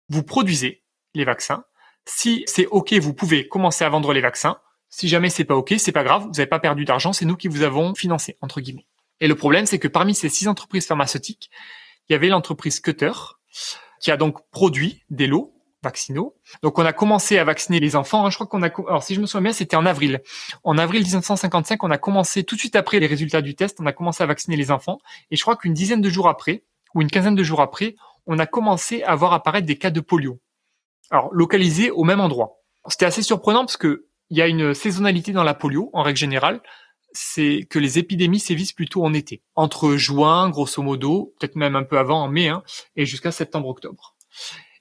vous 0.08 0.22
produisez 0.22 0.82
les 1.14 1.24
vaccins. 1.24 1.64
Si 2.04 2.44
c'est 2.46 2.66
OK, 2.66 2.92
vous 2.94 3.14
pouvez 3.14 3.48
commencer 3.48 3.84
à 3.84 3.88
vendre 3.88 4.12
les 4.12 4.20
vaccins. 4.20 4.58
Si 4.88 5.08
jamais 5.08 5.28
c'est 5.28 5.44
pas 5.44 5.54
OK, 5.54 5.74
c'est 5.78 5.92
pas 5.92 6.04
grave, 6.04 6.22
vous 6.22 6.30
n'avez 6.30 6.46
pas 6.46 6.58
perdu 6.58 6.84
d'argent, 6.84 7.12
c'est 7.12 7.26
nous 7.26 7.36
qui 7.36 7.48
vous 7.48 7.62
avons 7.62 7.94
financé, 7.94 8.38
entre 8.40 8.60
guillemets. 8.60 8.86
Et 9.20 9.28
le 9.28 9.34
problème, 9.34 9.66
c'est 9.66 9.78
que 9.78 9.88
parmi 9.88 10.14
ces 10.14 10.28
six 10.28 10.48
entreprises 10.48 10.86
pharmaceutiques, 10.86 11.50
il 12.08 12.12
y 12.12 12.16
avait 12.16 12.28
l'entreprise 12.28 12.80
Cutter, 12.80 13.12
qui 14.00 14.10
a 14.10 14.16
donc 14.16 14.38
produit 14.50 15.02
des 15.10 15.26
lots 15.26 15.54
vaccinaux. 15.82 16.36
Donc 16.62 16.78
on 16.78 16.84
a 16.84 16.92
commencé 16.92 17.38
à 17.38 17.44
vacciner 17.44 17.80
les 17.80 17.94
enfants. 17.96 18.24
Hein. 18.24 18.30
Je 18.30 18.36
crois 18.36 18.46
qu'on 18.46 18.62
a, 18.62 18.68
alors 18.88 19.02
si 19.02 19.14
je 19.14 19.20
me 19.20 19.26
souviens 19.26 19.42
bien, 19.42 19.52
c'était 19.52 19.76
en 19.76 19.86
avril. 19.86 20.20
En 20.64 20.78
avril 20.78 21.02
1955, 21.02 21.82
on 21.84 21.90
a 21.90 21.98
commencé 21.98 22.42
tout 22.44 22.54
de 22.54 22.60
suite 22.60 22.76
après 22.76 22.98
les 22.98 23.06
résultats 23.06 23.42
du 23.42 23.54
test, 23.54 23.78
on 23.80 23.86
a 23.86 23.92
commencé 23.92 24.22
à 24.22 24.26
vacciner 24.26 24.56
les 24.56 24.70
enfants. 24.70 24.98
Et 25.30 25.36
je 25.36 25.42
crois 25.42 25.56
qu'une 25.56 25.74
dizaine 25.74 26.00
de 26.00 26.10
jours 26.10 26.28
après, 26.28 26.64
ou 26.94 27.02
une 27.02 27.10
quinzaine 27.10 27.34
de 27.34 27.42
jours 27.42 27.60
après, 27.60 27.94
on 28.28 28.38
a 28.38 28.46
commencé 28.46 29.02
à 29.02 29.16
voir 29.16 29.32
apparaître 29.32 29.66
des 29.66 29.78
cas 29.78 29.90
de 29.90 30.00
polio. 30.00 30.38
Alors 31.10 31.30
localisés 31.32 31.90
au 31.90 32.04
même 32.04 32.20
endroit. 32.20 32.60
C'était 32.88 33.06
assez 33.06 33.22
surprenant 33.22 33.60
parce 33.60 33.76
que 33.76 34.06
il 34.30 34.36
y 34.36 34.42
a 34.42 34.46
une 34.46 34.74
saisonnalité 34.74 35.32
dans 35.32 35.42
la 35.42 35.54
polio 35.54 35.90
en 35.94 36.02
règle 36.02 36.18
générale. 36.18 36.62
C'est 37.12 37.66
que 37.70 37.78
les 37.78 37.98
épidémies 37.98 38.38
sévissent 38.38 38.74
plutôt 38.74 39.02
en 39.02 39.14
été, 39.14 39.42
entre 39.54 39.96
juin, 39.96 40.50
grosso 40.50 40.82
modo, 40.82 41.34
peut-être 41.40 41.56
même 41.56 41.74
un 41.74 41.82
peu 41.82 41.98
avant, 41.98 42.22
en 42.22 42.28
mai, 42.28 42.48
hein, 42.48 42.62
et 42.96 43.06
jusqu'à 43.06 43.32
septembre-octobre. 43.32 44.14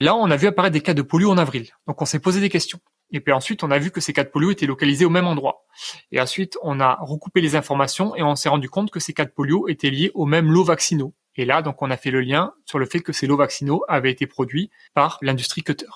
Là, 0.00 0.14
on 0.14 0.30
a 0.30 0.36
vu 0.36 0.46
apparaître 0.46 0.74
des 0.74 0.82
cas 0.82 0.92
de 0.92 1.00
polio 1.00 1.30
en 1.30 1.38
avril. 1.38 1.70
Donc, 1.86 2.02
on 2.02 2.04
s'est 2.04 2.18
posé 2.18 2.40
des 2.40 2.50
questions. 2.50 2.80
Et 3.10 3.20
puis 3.20 3.32
ensuite, 3.32 3.64
on 3.64 3.70
a 3.70 3.78
vu 3.78 3.90
que 3.90 4.02
ces 4.02 4.12
cas 4.12 4.24
de 4.24 4.28
polio 4.28 4.50
étaient 4.50 4.66
localisés 4.66 5.06
au 5.06 5.10
même 5.10 5.26
endroit. 5.26 5.64
Et 6.12 6.20
ensuite, 6.20 6.58
on 6.62 6.80
a 6.80 6.98
recoupé 7.00 7.40
les 7.40 7.56
informations 7.56 8.14
et 8.14 8.22
on 8.22 8.36
s'est 8.36 8.50
rendu 8.50 8.68
compte 8.68 8.90
que 8.90 9.00
ces 9.00 9.14
cas 9.14 9.24
de 9.24 9.30
polio 9.30 9.66
étaient 9.68 9.90
liés 9.90 10.10
aux 10.12 10.26
mêmes 10.26 10.52
lots 10.52 10.64
vaccinaux. 10.64 11.14
Et 11.38 11.44
là, 11.44 11.62
donc, 11.62 11.80
on 11.80 11.90
a 11.90 11.96
fait 11.96 12.10
le 12.10 12.20
lien 12.20 12.52
sur 12.66 12.78
le 12.78 12.84
fait 12.84 13.00
que 13.00 13.12
ces 13.12 13.26
lots 13.26 13.36
vaccinaux 13.36 13.84
avaient 13.88 14.10
été 14.10 14.26
produits 14.26 14.70
par 14.92 15.18
l'industrie 15.22 15.62
Cutter. 15.62 15.86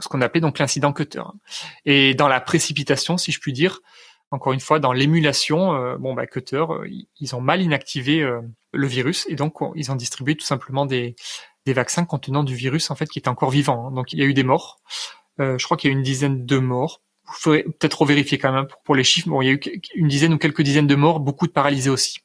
Ce 0.00 0.08
qu'on 0.08 0.22
appelait 0.22 0.40
donc 0.40 0.58
l'incident 0.58 0.92
Cutter. 0.92 1.24
Et 1.84 2.14
dans 2.14 2.28
la 2.28 2.40
précipitation, 2.40 3.18
si 3.18 3.32
je 3.32 3.40
puis 3.40 3.52
dire, 3.52 3.80
encore 4.30 4.52
une 4.52 4.60
fois, 4.60 4.78
dans 4.78 4.92
l'émulation, 4.92 5.74
euh, 5.74 5.96
bon, 5.98 6.14
bah, 6.14 6.26
Cutter, 6.26 6.64
euh, 6.70 6.88
ils 7.20 7.34
ont 7.34 7.40
mal 7.40 7.60
inactivé 7.60 8.22
euh, 8.22 8.40
le 8.72 8.86
virus 8.86 9.26
et 9.28 9.34
donc 9.34 9.56
ils 9.74 9.90
ont 9.90 9.96
distribué 9.96 10.36
tout 10.36 10.46
simplement 10.46 10.86
des, 10.86 11.14
vaccins 11.66 12.04
contenant 12.04 12.42
du 12.42 12.54
virus 12.54 12.90
en 12.90 12.94
fait 12.94 13.06
qui 13.06 13.18
était 13.18 13.28
encore 13.28 13.50
vivant. 13.50 13.88
Hein. 13.88 13.90
Donc 13.92 14.12
il 14.12 14.18
y 14.18 14.22
a 14.22 14.24
eu 14.24 14.34
des 14.34 14.44
morts. 14.44 14.80
Je 15.38 15.62
crois 15.64 15.76
qu'il 15.76 15.90
y 15.90 15.92
a 15.92 15.94
eu 15.94 15.98
une 15.98 16.04
dizaine 16.04 16.46
de 16.46 16.58
morts. 16.58 17.02
Vous 17.26 17.34
ferez 17.34 17.62
peut-être 17.64 18.00
revérifier 18.00 18.38
quand 18.38 18.52
même 18.52 18.66
pour, 18.84 18.94
les 18.94 19.04
chiffres. 19.04 19.28
Bon, 19.28 19.42
il 19.42 19.46
y 19.46 19.48
a 19.48 19.52
eu 19.52 19.60
une 19.94 20.08
dizaine 20.08 20.32
ou 20.32 20.38
quelques 20.38 20.62
dizaines 20.62 20.86
de 20.86 20.94
morts, 20.94 21.20
beaucoup 21.20 21.46
de 21.46 21.52
paralysés 21.52 21.90
aussi. 21.90 22.20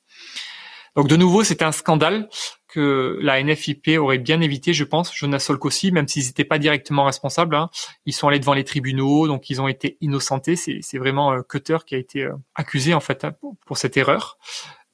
Donc 0.95 1.07
de 1.07 1.15
nouveau, 1.15 1.43
c'était 1.43 1.65
un 1.65 1.71
scandale 1.71 2.29
que 2.67 3.17
la 3.21 3.41
NFIP 3.41 3.97
aurait 3.97 4.17
bien 4.17 4.41
évité, 4.41 4.73
je 4.73 4.83
pense. 4.83 5.15
Jonas 5.15 5.39
Salk 5.39 5.63
aussi, 5.65 5.91
même 5.91 6.07
s'ils 6.07 6.25
n'étaient 6.25 6.43
pas 6.43 6.59
directement 6.59 7.05
responsables. 7.05 7.55
Hein. 7.55 7.69
Ils 8.05 8.13
sont 8.13 8.27
allés 8.27 8.39
devant 8.39 8.53
les 8.53 8.63
tribunaux, 8.63 9.27
donc 9.27 9.49
ils 9.49 9.61
ont 9.61 9.67
été 9.67 9.97
innocentés. 10.01 10.55
C'est 10.55 10.97
vraiment 10.97 11.33
euh, 11.33 11.41
Cutter 11.41 11.77
qui 11.85 11.95
a 11.95 11.97
été 11.97 12.23
euh, 12.23 12.33
accusé 12.55 12.93
en 12.93 12.99
fait 12.99 13.23
hein, 13.23 13.33
pour, 13.65 13.77
cette 13.77 13.97
erreur. 13.97 14.37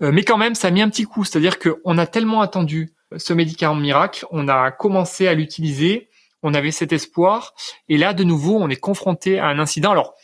Euh, 0.02 0.12
mais 0.12 0.24
quand 0.24 0.38
même, 0.38 0.56
ça 0.56 0.68
a 0.68 0.72
mis 0.72 0.82
un 0.82 0.90
petit 0.90 1.06
coup. 1.06 1.24
C'est-à-dire 1.24 1.58
qu'on 1.60 1.98
a 1.98 2.06
tellement 2.06 2.42
attendu 2.42 2.94
ce 3.18 3.34
médicament 3.34 3.76
miracle, 3.76 4.26
on 4.32 4.48
a 4.48 4.72
commencé 4.72 5.28
à 5.28 5.34
l'utiliser, 5.34 6.10
on 6.42 6.54
avait 6.54 6.72
cet 6.72 6.92
espoir, 6.92 7.54
et 7.90 7.98
là, 7.98 8.14
de 8.14 8.24
nouveau, 8.24 8.58
on 8.58 8.70
est 8.70 8.76
confronté 8.76 9.40
à 9.40 9.48
un 9.48 9.60
incident. 9.60 9.92
Alors, 9.92 10.16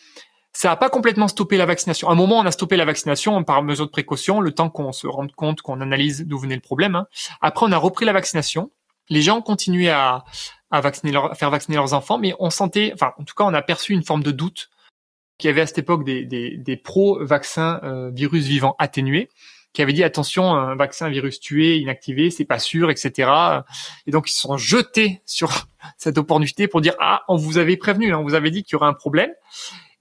ça 0.60 0.68
n'a 0.68 0.76
pas 0.76 0.90
complètement 0.90 1.30
stoppé 1.30 1.56
la 1.56 1.66
vaccination. 1.66 2.10
À 2.10 2.12
un 2.12 2.16
moment, 2.16 2.38
on 2.38 2.46
a 2.46 2.52
stoppé 2.52 2.76
la 2.76 2.84
vaccination 2.84 3.46
par 3.46 3.64
mesure 3.64 3.86
de 3.86 3.92
précaution, 3.92 4.42
le 4.42 4.52
temps 4.52 4.70
qu'on 4.70 4.92
se 4.92 5.08
rende 5.08 5.32
compte, 5.32 5.62
qu'on 5.62 5.80
analyse 5.80 6.26
d'où 6.28 6.38
venait 6.38 6.56
le 6.56 6.60
problème. 6.60 6.96
Hein. 6.96 7.08
Après, 7.40 7.66
on 7.66 7.72
a 7.72 7.78
repris 7.78 8.04
la 8.04 8.12
vaccination. 8.12 8.70
Les 9.08 9.22
gens 9.22 9.42
continuaient 9.42 9.88
à, 9.88 10.26
à 10.70 10.82
vacciner 10.82 11.14
leur, 11.14 11.38
faire 11.38 11.50
vacciner 11.50 11.78
leurs 11.78 11.94
enfants, 11.94 12.18
mais 12.18 12.34
on 12.40 12.50
sentait, 12.50 12.92
enfin, 12.94 13.14
en 13.18 13.24
tout 13.24 13.36
cas, 13.36 13.46
on 13.46 13.54
a 13.54 13.62
perçu 13.62 13.94
une 13.94 14.04
forme 14.04 14.22
de 14.22 14.32
doute 14.32 14.70
qu'il 15.38 15.48
y 15.48 15.52
avait 15.52 15.62
à 15.62 15.66
cette 15.66 15.78
époque 15.78 16.04
des, 16.04 16.26
des, 16.26 16.58
des 16.58 16.76
pro-vaccins 16.76 17.80
euh, 17.84 18.12
virus 18.14 18.46
vivants 18.46 18.76
atténués 18.80 19.30
qui 19.72 19.82
avait 19.82 19.94
dit 19.94 20.04
attention, 20.04 20.56
un 20.56 20.76
vaccin 20.76 21.08
virus 21.08 21.40
tué, 21.40 21.78
inactivé, 21.78 22.32
c'est 22.32 22.44
pas 22.44 22.60
sûr, 22.60 22.92
etc. 22.92 23.32
Et 24.08 24.12
donc 24.12 24.30
ils 24.30 24.34
se 24.34 24.42
sont 24.42 24.58
jetés 24.58 25.22
sur 25.26 25.68
cette 25.98 26.18
opportunité 26.18 26.68
pour 26.68 26.82
dire 26.82 26.96
ah 27.00 27.22
on 27.30 27.38
vous 27.38 27.60
avait 27.60 27.78
prévenu, 27.78 28.12
hein, 28.12 28.18
on 28.18 28.24
vous 28.24 28.34
avait 28.34 28.52
dit 28.52 28.64
qu'il 28.64 28.74
y 28.74 28.76
aurait 28.76 28.90
un 28.90 28.94
problème. 28.94 29.32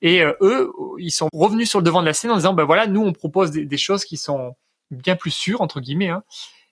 Et 0.03 0.23
euh, 0.23 0.33
eux, 0.41 0.73
ils 0.99 1.11
sont 1.11 1.29
revenus 1.33 1.69
sur 1.69 1.81
le 1.81 1.85
devant 1.85 2.01
de 2.01 2.07
la 2.07 2.13
scène 2.13 2.31
en 2.31 2.37
disant 2.37 2.55
ben 2.55 2.65
voilà, 2.65 2.87
nous 2.87 3.03
on 3.03 3.13
propose 3.13 3.51
des, 3.51 3.77
choses 3.77 4.05
qui 4.05 4.17
sont 4.17 4.55
bien 4.91 5.17
plus 5.17 5.31
sûres 5.31 5.61
entre 5.61 5.81
guillemets. 5.81 6.09
Hein. 6.09 6.23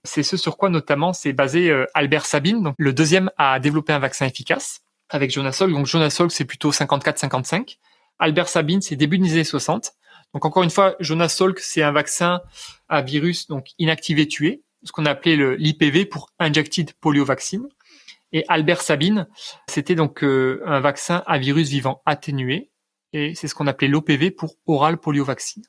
C'est 0.04 0.22
ce 0.22 0.36
sur 0.36 0.56
quoi 0.56 0.68
notamment 0.68 1.12
s'est 1.12 1.32
basé 1.32 1.70
euh, 1.70 1.86
Albert 1.94 2.26
Sabine, 2.26 2.62
donc 2.62 2.74
le 2.78 2.92
deuxième 2.92 3.30
à 3.36 3.58
développer 3.58 3.92
un 3.92 3.98
vaccin 3.98 4.26
efficace 4.26 4.80
avec 5.08 5.30
Jonas 5.30 5.52
Salk. 5.52 5.72
Donc 5.72 5.86
Jonas 5.86 6.10
Salk 6.10 6.30
c'est 6.30 6.44
plutôt 6.44 6.70
54-55. 6.70 7.78
Albert 8.18 8.48
Sabine 8.48 8.80
c'est 8.80 8.96
début 8.96 9.18
des 9.18 9.32
années 9.32 9.44
60. 9.44 9.92
Donc 10.34 10.44
encore 10.44 10.62
une 10.62 10.70
fois, 10.70 10.96
Jonas 11.00 11.30
Salk, 11.30 11.58
c'est 11.60 11.82
un 11.82 11.92
vaccin 11.92 12.42
à 12.88 13.00
virus 13.00 13.46
donc 13.48 13.68
inactivé 13.78 14.28
tué, 14.28 14.62
ce 14.82 14.92
qu'on 14.92 15.06
appelait 15.06 15.56
l'IPV 15.56 16.04
pour 16.04 16.30
Injected 16.38 16.92
Polio 17.00 17.24
Vaccine. 17.24 17.66
Et 18.32 18.44
Albert 18.48 18.82
Sabine, 18.82 19.28
c'était 19.68 19.94
donc 19.94 20.22
euh, 20.22 20.60
un 20.66 20.80
vaccin 20.80 21.22
à 21.26 21.38
virus 21.38 21.70
vivant 21.70 22.02
atténué, 22.06 22.70
et 23.12 23.34
c'est 23.34 23.48
ce 23.48 23.54
qu'on 23.54 23.66
appelait 23.66 23.88
l'OPV 23.88 24.30
pour 24.30 24.56
Oral 24.66 24.98
Polio 24.98 25.24
Vaccine. 25.24 25.62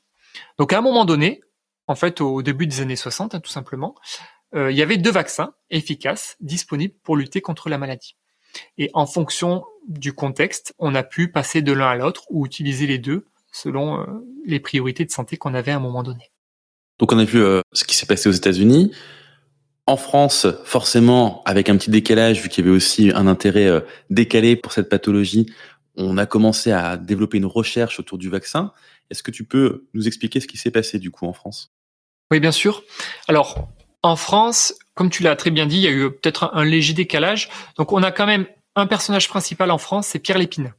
Donc 0.57 0.73
à 0.73 0.79
un 0.79 0.81
moment 0.81 1.05
donné, 1.05 1.41
en 1.87 1.95
fait 1.95 2.21
au 2.21 2.41
début 2.41 2.67
des 2.67 2.81
années 2.81 2.95
60 2.95 3.35
hein, 3.35 3.39
tout 3.39 3.51
simplement, 3.51 3.95
euh, 4.55 4.71
il 4.71 4.77
y 4.77 4.81
avait 4.81 4.97
deux 4.97 5.11
vaccins 5.11 5.53
efficaces 5.69 6.37
disponibles 6.39 6.95
pour 7.03 7.17
lutter 7.17 7.41
contre 7.41 7.69
la 7.69 7.77
maladie. 7.77 8.15
Et 8.77 8.89
en 8.93 9.05
fonction 9.05 9.65
du 9.87 10.13
contexte, 10.13 10.73
on 10.79 10.95
a 10.95 11.03
pu 11.03 11.31
passer 11.31 11.61
de 11.61 11.73
l'un 11.73 11.89
à 11.89 11.95
l'autre 11.95 12.23
ou 12.29 12.45
utiliser 12.45 12.87
les 12.87 12.97
deux 12.97 13.27
selon 13.51 13.99
euh, 13.99 14.05
les 14.45 14.59
priorités 14.59 15.05
de 15.05 15.11
santé 15.11 15.37
qu'on 15.37 15.53
avait 15.53 15.71
à 15.71 15.77
un 15.77 15.79
moment 15.79 16.03
donné. 16.03 16.31
Donc 16.99 17.11
on 17.11 17.19
a 17.19 17.25
vu 17.25 17.39
euh, 17.39 17.61
ce 17.73 17.83
qui 17.83 17.95
s'est 17.95 18.05
passé 18.05 18.29
aux 18.29 18.33
États-Unis. 18.33 18.91
En 19.85 19.95
France, 19.95 20.47
forcément, 20.65 21.41
avec 21.45 21.69
un 21.69 21.77
petit 21.77 21.89
décalage, 21.89 22.41
vu 22.41 22.49
qu'il 22.49 22.65
y 22.65 22.67
avait 22.67 22.75
aussi 22.75 23.11
un 23.15 23.25
intérêt 23.25 23.81
décalé 24.09 24.57
pour 24.57 24.73
cette 24.73 24.89
pathologie, 24.89 25.45
on 25.97 26.17
a 26.17 26.25
commencé 26.25 26.71
à 26.71 26.97
développer 26.97 27.37
une 27.37 27.45
recherche 27.45 27.99
autour 27.99 28.17
du 28.17 28.29
vaccin. 28.29 28.71
Est-ce 29.09 29.23
que 29.23 29.31
tu 29.31 29.43
peux 29.43 29.85
nous 29.93 30.07
expliquer 30.07 30.39
ce 30.39 30.47
qui 30.47 30.57
s'est 30.57 30.71
passé 30.71 30.99
du 30.99 31.11
coup 31.11 31.25
en 31.25 31.33
France? 31.33 31.73
Oui, 32.31 32.39
bien 32.39 32.51
sûr. 32.51 32.83
Alors, 33.27 33.69
en 34.03 34.15
France, 34.15 34.75
comme 34.93 35.09
tu 35.09 35.23
l'as 35.23 35.35
très 35.35 35.51
bien 35.51 35.65
dit, 35.65 35.77
il 35.77 35.83
y 35.83 35.87
a 35.87 35.91
eu 35.91 36.11
peut-être 36.11 36.51
un 36.53 36.65
léger 36.65 36.93
décalage. 36.93 37.49
Donc, 37.77 37.91
on 37.91 38.03
a 38.03 38.11
quand 38.11 38.27
même 38.27 38.45
un 38.77 38.85
personnage 38.85 39.27
principal 39.27 39.71
en 39.71 39.79
France, 39.79 40.07
c'est 40.07 40.19
Pierre 40.19 40.37
Lépine. 40.37 40.71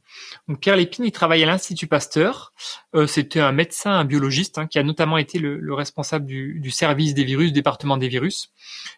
Donc 0.47 0.61
Pierre 0.61 0.77
Lépine, 0.77 1.03
il 1.03 1.11
travaille 1.11 1.43
à 1.43 1.45
l'Institut 1.45 1.87
Pasteur. 1.87 2.53
Euh, 2.95 3.07
C'était 3.07 3.41
un 3.41 3.51
médecin, 3.51 3.91
un 3.91 4.05
biologiste, 4.05 4.57
hein, 4.57 4.67
qui 4.67 4.79
a 4.79 4.83
notamment 4.83 5.17
été 5.17 5.37
le, 5.37 5.73
responsable 5.73 6.25
du, 6.25 6.61
du, 6.61 6.71
service 6.71 7.13
des 7.13 7.25
virus, 7.25 7.51
département 7.51 7.97
des 7.97 8.07
virus, 8.07 8.53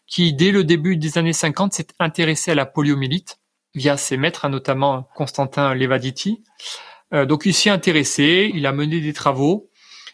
qui 0.05 0.33
dès 0.33 0.51
le 0.51 0.63
début 0.63 0.97
des 0.97 1.17
années 1.17 1.33
50 1.33 1.73
s'est 1.73 1.87
intéressé 1.99 2.51
à 2.51 2.55
la 2.55 2.67
poliomyélite. 2.67 3.40
Via 3.75 3.97
ses 3.97 4.17
maîtres, 4.17 4.45
hein, 4.45 4.49
notamment 4.49 5.09
Constantin 5.15 5.73
Levaditi. 5.73 6.43
Euh, 7.13 7.25
donc 7.25 7.43
il 7.45 7.53
s'y 7.53 7.69
est 7.69 7.71
intéressé, 7.71 8.51
il 8.53 8.65
a 8.65 8.71
mené 8.71 8.99
des 8.99 9.13
travaux. 9.13 9.69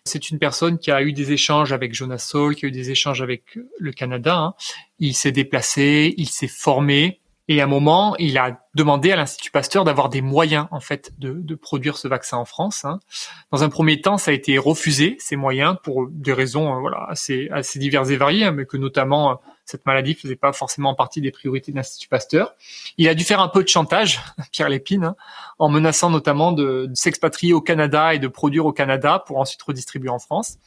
C'est 0.06 0.30
une 0.30 0.40
personne 0.40 0.78
qui 0.78 0.90
a 0.90 1.02
eu 1.02 1.12
des 1.12 1.34
échanges 1.34 1.74
avec 1.74 1.94
Jonas 1.94 2.20
Saul, 2.20 2.56
qui 2.56 2.66
a 2.66 2.70
eu 2.70 2.72
des 2.72 2.92
échanges 2.92 3.22
avec 3.22 3.60
le 3.78 3.92
Canada. 3.92 4.38
Hein. 4.38 4.54
Il 5.00 5.14
s'est 5.14 5.34
déplacé, 5.34 6.14
il 6.18 6.30
s'est 6.30 6.48
formé, 6.48 7.20
et 7.50 7.62
à 7.62 7.64
un 7.64 7.68
moment, 7.68 8.16
il 8.18 8.38
a 8.38 8.60
demandé 8.76 9.12
à 9.12 9.16
l'Institut 9.16 9.52
Pasteur 9.52 9.86
d'avoir 9.86 10.10
des 10.10 10.22
moyens 10.22 10.68
en 10.72 10.82
fait 10.82 11.14
de, 11.18 11.34
de, 11.34 11.56
produire 11.56 11.98
ce 11.98 12.08
vaccin 12.08 12.38
en 12.38 12.46
France. 12.46 12.84
Hein. 12.84 13.00
Dans 13.52 13.64
un 13.64 13.70
premier 13.70 14.02
temps, 14.02 14.18
ça 14.18 14.32
a 14.32 14.34
été 14.34 14.58
refusé 14.58 15.16
ces 15.20 15.38
moyens 15.38 15.78
pour 15.82 16.08
des 16.10 16.34
raisons 16.34 16.76
euh, 16.76 16.80
voilà 16.80 17.06
assez 17.10 17.48
assez 17.52 17.80
diverses 17.80 18.10
et 18.10 18.18
variées, 18.18 18.52
mais 18.52 18.66
que 18.66 18.76
notamment 18.76 19.32
euh, 19.32 19.36
cette 19.68 19.86
maladie 19.86 20.14
faisait 20.14 20.38
pas 20.38 20.54
forcément 20.54 20.96
partie 20.96 21.20
des 21.22 21.32
priorités 21.32 21.72
de 21.72 21.78
l'Institut 21.78 22.08
Pasteur. 22.08 22.56
Il 22.98 23.08
a 23.10 23.14
dû 23.14 23.26
faire 23.26 23.42
un 23.42 23.50
peu 23.50 23.64
de 23.64 23.68
chantage, 23.68 24.22
Pierre 24.52 24.70
Lépine, 24.70 25.04
hein, 25.04 25.16
en 25.60 25.70
menaçant 25.70 26.10
notamment 26.10 26.54
de, 26.54 26.90
s'expatrier 26.94 27.54
au 27.54 27.62
Canada 27.62 28.14
et 28.14 28.20
de 28.20 28.28
produire 28.28 28.66
au 28.66 28.72
Canada 28.72 29.22
pour 29.28 29.38
ensuite 29.38 29.62
redistribuer 29.62 30.10
en 30.10 30.20
France. 30.20 30.58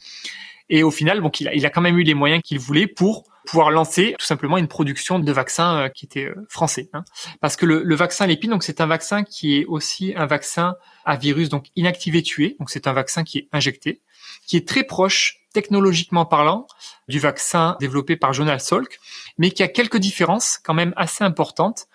Et 0.69 0.83
au 0.83 0.91
final, 0.91 1.21
donc 1.21 1.41
il 1.41 1.47
a, 1.47 1.55
il 1.55 1.65
a 1.65 1.69
quand 1.69 1.81
même 1.81 1.97
eu 1.97 2.03
les 2.03 2.13
moyens 2.13 2.41
qu'il 2.43 2.59
voulait 2.59 2.87
pour 2.87 3.25
pouvoir 3.45 3.71
lancer 3.71 4.15
tout 4.19 4.25
simplement 4.25 4.59
une 4.59 4.67
production 4.67 5.17
de 5.17 5.31
vaccins 5.31 5.77
euh, 5.77 5.89
qui 5.89 6.05
était 6.05 6.25
euh, 6.25 6.45
français. 6.47 6.89
Hein. 6.93 7.03
Parce 7.41 7.55
que 7.55 7.65
le, 7.65 7.81
le 7.81 7.95
vaccin 7.95 8.27
Lépine, 8.27 8.51
donc 8.51 8.63
c'est 8.63 8.81
un 8.81 8.85
vaccin 8.85 9.23
qui 9.23 9.57
est 9.57 9.65
aussi 9.65 10.13
un 10.15 10.27
vaccin 10.27 10.75
à 11.05 11.15
virus 11.15 11.49
donc 11.49 11.65
inactivé 11.75 12.21
tué. 12.21 12.55
Donc 12.59 12.69
c'est 12.69 12.85
un 12.85 12.93
vaccin 12.93 13.23
qui 13.23 13.39
est 13.39 13.47
injecté, 13.51 13.99
qui 14.45 14.57
est 14.57 14.67
très 14.67 14.83
proche 14.83 15.40
technologiquement 15.53 16.25
parlant 16.25 16.67
du 17.07 17.19
vaccin 17.19 17.77
développé 17.79 18.15
par 18.15 18.33
Jonas 18.33 18.59
Salk, 18.59 18.99
mais 19.37 19.51
qui 19.51 19.63
a 19.63 19.67
quelques 19.67 19.97
différences 19.97 20.59
quand 20.63 20.73
même 20.73 20.93
assez 20.95 21.23
importantes. 21.23 21.87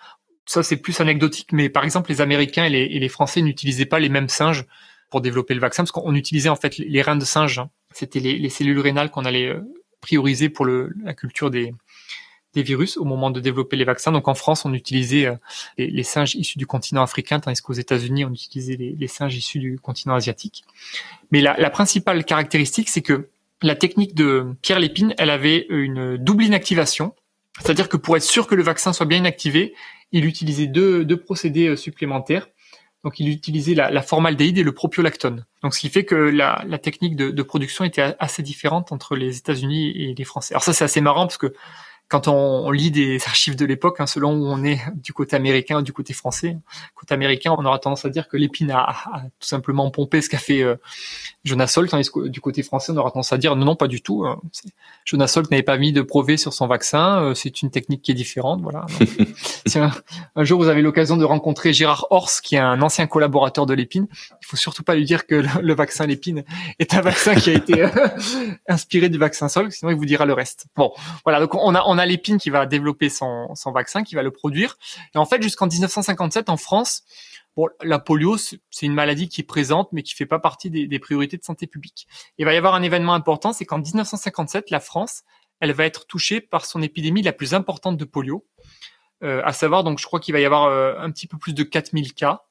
Ça 0.45 0.63
c'est 0.63 0.77
plus 0.77 1.01
anecdotique, 1.01 1.51
mais 1.51 1.69
par 1.69 1.83
exemple 1.83 2.09
les 2.09 2.21
Américains 2.21 2.65
et 2.65 2.69
les, 2.69 3.09
Français 3.09 3.41
n'utilisaient 3.41 3.85
pas 3.85 3.99
les 3.99 4.09
mêmes 4.09 4.29
singes 4.29 4.65
pour 5.09 5.21
développer 5.21 5.53
le 5.53 5.59
vaccin, 5.59 5.83
parce 5.83 5.91
qu'on 5.91 6.15
utilisait 6.15 6.49
en 6.49 6.55
fait 6.55 6.77
les 6.77 7.01
reins 7.01 7.15
de 7.15 7.25
singe. 7.25 7.59
Hein. 7.59 7.69
C'était 7.93 8.19
les, 8.19 8.37
les, 8.37 8.49
cellules 8.49 8.79
rénales 8.79 9.09
qu'on 9.09 9.25
allait 9.25 9.47
euh, 9.47 9.61
priorisé 10.01 10.49
pour 10.49 10.65
la 10.65 11.13
culture 11.13 11.49
des, 11.49 11.73
virus 12.55 12.97
au 12.97 13.05
moment 13.05 13.29
de 13.29 13.39
développer 13.39 13.75
les 13.75 13.83
vaccins. 13.83 14.11
Donc 14.11 14.27
en 14.27 14.33
France, 14.33 14.65
on 14.65 14.73
utilisait 14.73 15.27
euh, 15.27 15.35
les, 15.77 16.01
singes 16.01 16.33
issus 16.33 16.57
du 16.57 16.65
continent 16.65 17.03
africain, 17.03 17.39
tandis 17.39 17.61
qu'aux 17.61 17.73
États-Unis, 17.73 18.25
on 18.25 18.33
utilisait 18.33 18.75
les, 18.75 19.07
singes 19.07 19.35
issus 19.35 19.59
du 19.59 19.79
continent 19.79 20.15
asiatique. 20.15 20.63
Mais 21.29 21.41
la 21.41 21.69
principale 21.69 22.25
caractéristique, 22.25 22.89
c'est 22.89 23.03
que 23.03 23.29
la 23.61 23.75
technique 23.75 24.15
de 24.15 24.55
Pierre 24.61 24.79
Lépine, 24.79 25.13
elle 25.17 25.29
avait 25.29 25.65
une 25.69 26.17
double 26.17 26.43
inactivation. 26.43 27.15
C'est-à-dire 27.59 27.89
que 27.89 27.97
pour 27.97 28.15
être 28.15 28.23
sûr 28.23 28.47
que 28.47 28.55
le 28.55 28.63
vaccin 28.63 28.93
soit 28.93 29.05
bien 29.05 29.17
inactivé, 29.17 29.73
il 30.11 30.25
utilisait 30.25 30.67
deux, 30.67 31.05
deux 31.05 31.17
procédés 31.17 31.69
euh, 31.69 31.75
supplémentaires. 31.75 32.47
Donc 33.03 33.19
il 33.19 33.29
utilisait 33.29 33.73
la, 33.73 33.89
la, 33.89 34.01
formaldéhyde 34.01 34.57
et 34.57 34.63
le 34.63 34.73
propiolactone. 34.73 35.45
Donc 35.63 35.73
ce 35.73 35.79
qui 35.79 35.89
fait 35.89 36.03
que 36.03 36.15
la, 36.15 36.65
technique 36.81 37.15
de, 37.15 37.31
de, 37.31 37.43
production 37.43 37.83
était 37.83 38.15
assez 38.19 38.43
différente 38.43 38.91
entre 38.91 39.15
les 39.15 39.37
États-Unis 39.37 39.91
et 39.91 40.13
les 40.13 40.23
Français. 40.23 40.53
Alors 40.53 40.63
ça 40.63 40.73
c'est 40.73 40.83
assez 40.83 41.01
marrant 41.01 41.25
parce 41.25 41.37
que 41.37 41.53
quand 42.09 42.27
on, 42.29 42.71
lit 42.71 42.91
des 42.91 43.17
archives 43.25 43.55
de 43.55 43.65
l'époque, 43.65 43.99
hein, 43.99 44.07
selon 44.07 44.33
où 44.33 44.45
on 44.45 44.63
est 44.63 44.79
du 44.95 45.11
côté 45.11 45.35
américain 45.35 45.79
ou 45.79 45.81
du 45.81 45.91
côté 45.91 46.13
français, 46.13 46.57
côté 46.95 47.13
américain, 47.13 47.53
on 47.57 47.65
aura 47.65 47.79
tendance 47.79 48.05
à 48.05 48.09
dire 48.09 48.29
que 48.29 48.37
l'épine 48.37 48.71
a, 48.71 48.95
tout 49.39 49.47
simplement 49.47 49.89
pompé 49.91 50.21
ce 50.21 50.29
qu'a 50.29 50.37
fait 50.37 50.61
euh, 50.63 50.75
Jonas 51.43 51.67
Salk, 51.67 51.89
tandis 51.89 52.09
que 52.09 52.27
du 52.27 52.39
côté 52.39 52.63
français, 52.63 52.93
on 52.93 52.97
aura 52.97 53.11
tendance 53.11 53.33
à 53.33 53.37
dire 53.37 53.55
non, 53.55 53.65
non, 53.65 53.75
pas 53.75 53.87
du 53.87 54.01
tout. 54.01 54.25
Hein. 54.25 54.39
Jonas 55.05 55.27
Salk 55.27 55.51
n'avait 55.51 55.63
pas 55.63 55.77
mis 55.77 55.91
de 55.91 56.01
brevet 56.01 56.37
sur 56.37 56.53
son 56.53 56.67
vaccin, 56.67 57.21
euh, 57.23 57.33
c'est 57.33 57.61
une 57.61 57.71
technique 57.71 58.01
qui 58.01 58.11
est 58.11 58.15
différente. 58.15 58.61
Voilà. 58.61 58.85
si 59.65 59.77
un, 59.77 59.91
jour 60.43 60.61
vous 60.61 60.69
avez 60.69 60.81
l'occasion 60.81 61.17
de 61.17 61.25
rencontrer 61.25 61.73
Gérard 61.73 62.07
Horst, 62.09 62.41
qui 62.41 62.55
est 62.55 62.59
un 62.59 62.81
ancien 62.81 63.07
collaborateur 63.07 63.65
de 63.65 63.73
l'épine, 63.73 64.07
il 64.11 64.45
faut 64.45 64.57
surtout 64.57 64.83
pas 64.83 64.95
lui 64.95 65.03
dire 65.03 65.25
que 65.25 65.43
le, 65.61 65.75
vaccin 65.75 66.05
l'épine 66.05 66.43
est 66.79 66.93
un 66.93 67.01
vaccin 67.01 67.35
qui 67.35 67.49
a 67.49 67.53
été 67.53 67.81
euh, 67.81 67.89
inspiré 68.67 69.09
du 69.09 69.17
vaccin 69.17 69.49
Salk, 69.49 69.73
sinon 69.73 69.91
il 69.91 69.97
vous 69.97 70.05
dira 70.05 70.25
le 70.25 70.33
reste. 70.33 70.67
Bon, 70.75 70.93
voilà, 71.25 71.39
donc 71.39 71.53
on 71.55 71.75
a, 71.75 71.83
on 71.85 71.96
a 71.97 72.05
l'épine 72.05 72.37
qui 72.37 72.49
va 72.49 72.65
développer 72.65 73.09
son, 73.09 73.53
son 73.55 73.71
vaccin, 73.71 74.03
qui 74.03 74.15
va 74.15 74.23
le 74.23 74.31
produire. 74.31 74.77
Et 75.15 75.17
en 75.17 75.25
fait, 75.25 75.41
jusqu'en 75.41 75.67
1957, 75.67 76.49
en 76.49 76.57
France, 76.57 77.03
Bon, 77.57 77.67
la 77.81 77.97
polio, 77.97 78.37
c'est 78.37 78.59
une 78.85 78.93
maladie 78.93 79.29
qui 79.29 79.41
est 79.41 79.43
présente, 79.43 79.89
mais 79.91 80.03
qui 80.03 80.13
fait 80.13 80.27
pas 80.27 80.37
partie 80.37 80.69
des, 80.69 80.99
priorités 80.99 81.37
de 81.37 81.43
santé 81.43 81.65
publique. 81.65 82.07
Il 82.37 82.45
va 82.45 82.53
y 82.53 82.57
avoir 82.57 82.75
un 82.75 82.83
événement 82.83 83.15
important, 83.15 83.51
c'est 83.51 83.65
qu'en 83.65 83.79
1957, 83.79 84.69
la 84.69 84.79
France, 84.79 85.23
elle 85.59 85.73
va 85.73 85.85
être 85.85 86.05
touchée 86.05 86.39
par 86.39 86.67
son 86.67 86.83
épidémie 86.83 87.23
la 87.23 87.33
plus 87.33 87.55
importante 87.55 87.97
de 87.97 88.05
polio. 88.05 88.45
Euh, 89.23 89.41
à 89.43 89.53
savoir, 89.53 89.83
donc, 89.83 89.97
je 89.97 90.05
crois 90.05 90.19
qu'il 90.19 90.33
va 90.33 90.39
y 90.39 90.45
avoir 90.45 90.65
euh, 90.65 90.93
un 90.99 91.09
petit 91.09 91.25
peu 91.25 91.39
plus 91.39 91.53
de 91.53 91.63
4000 91.63 92.13
cas. 92.13 92.43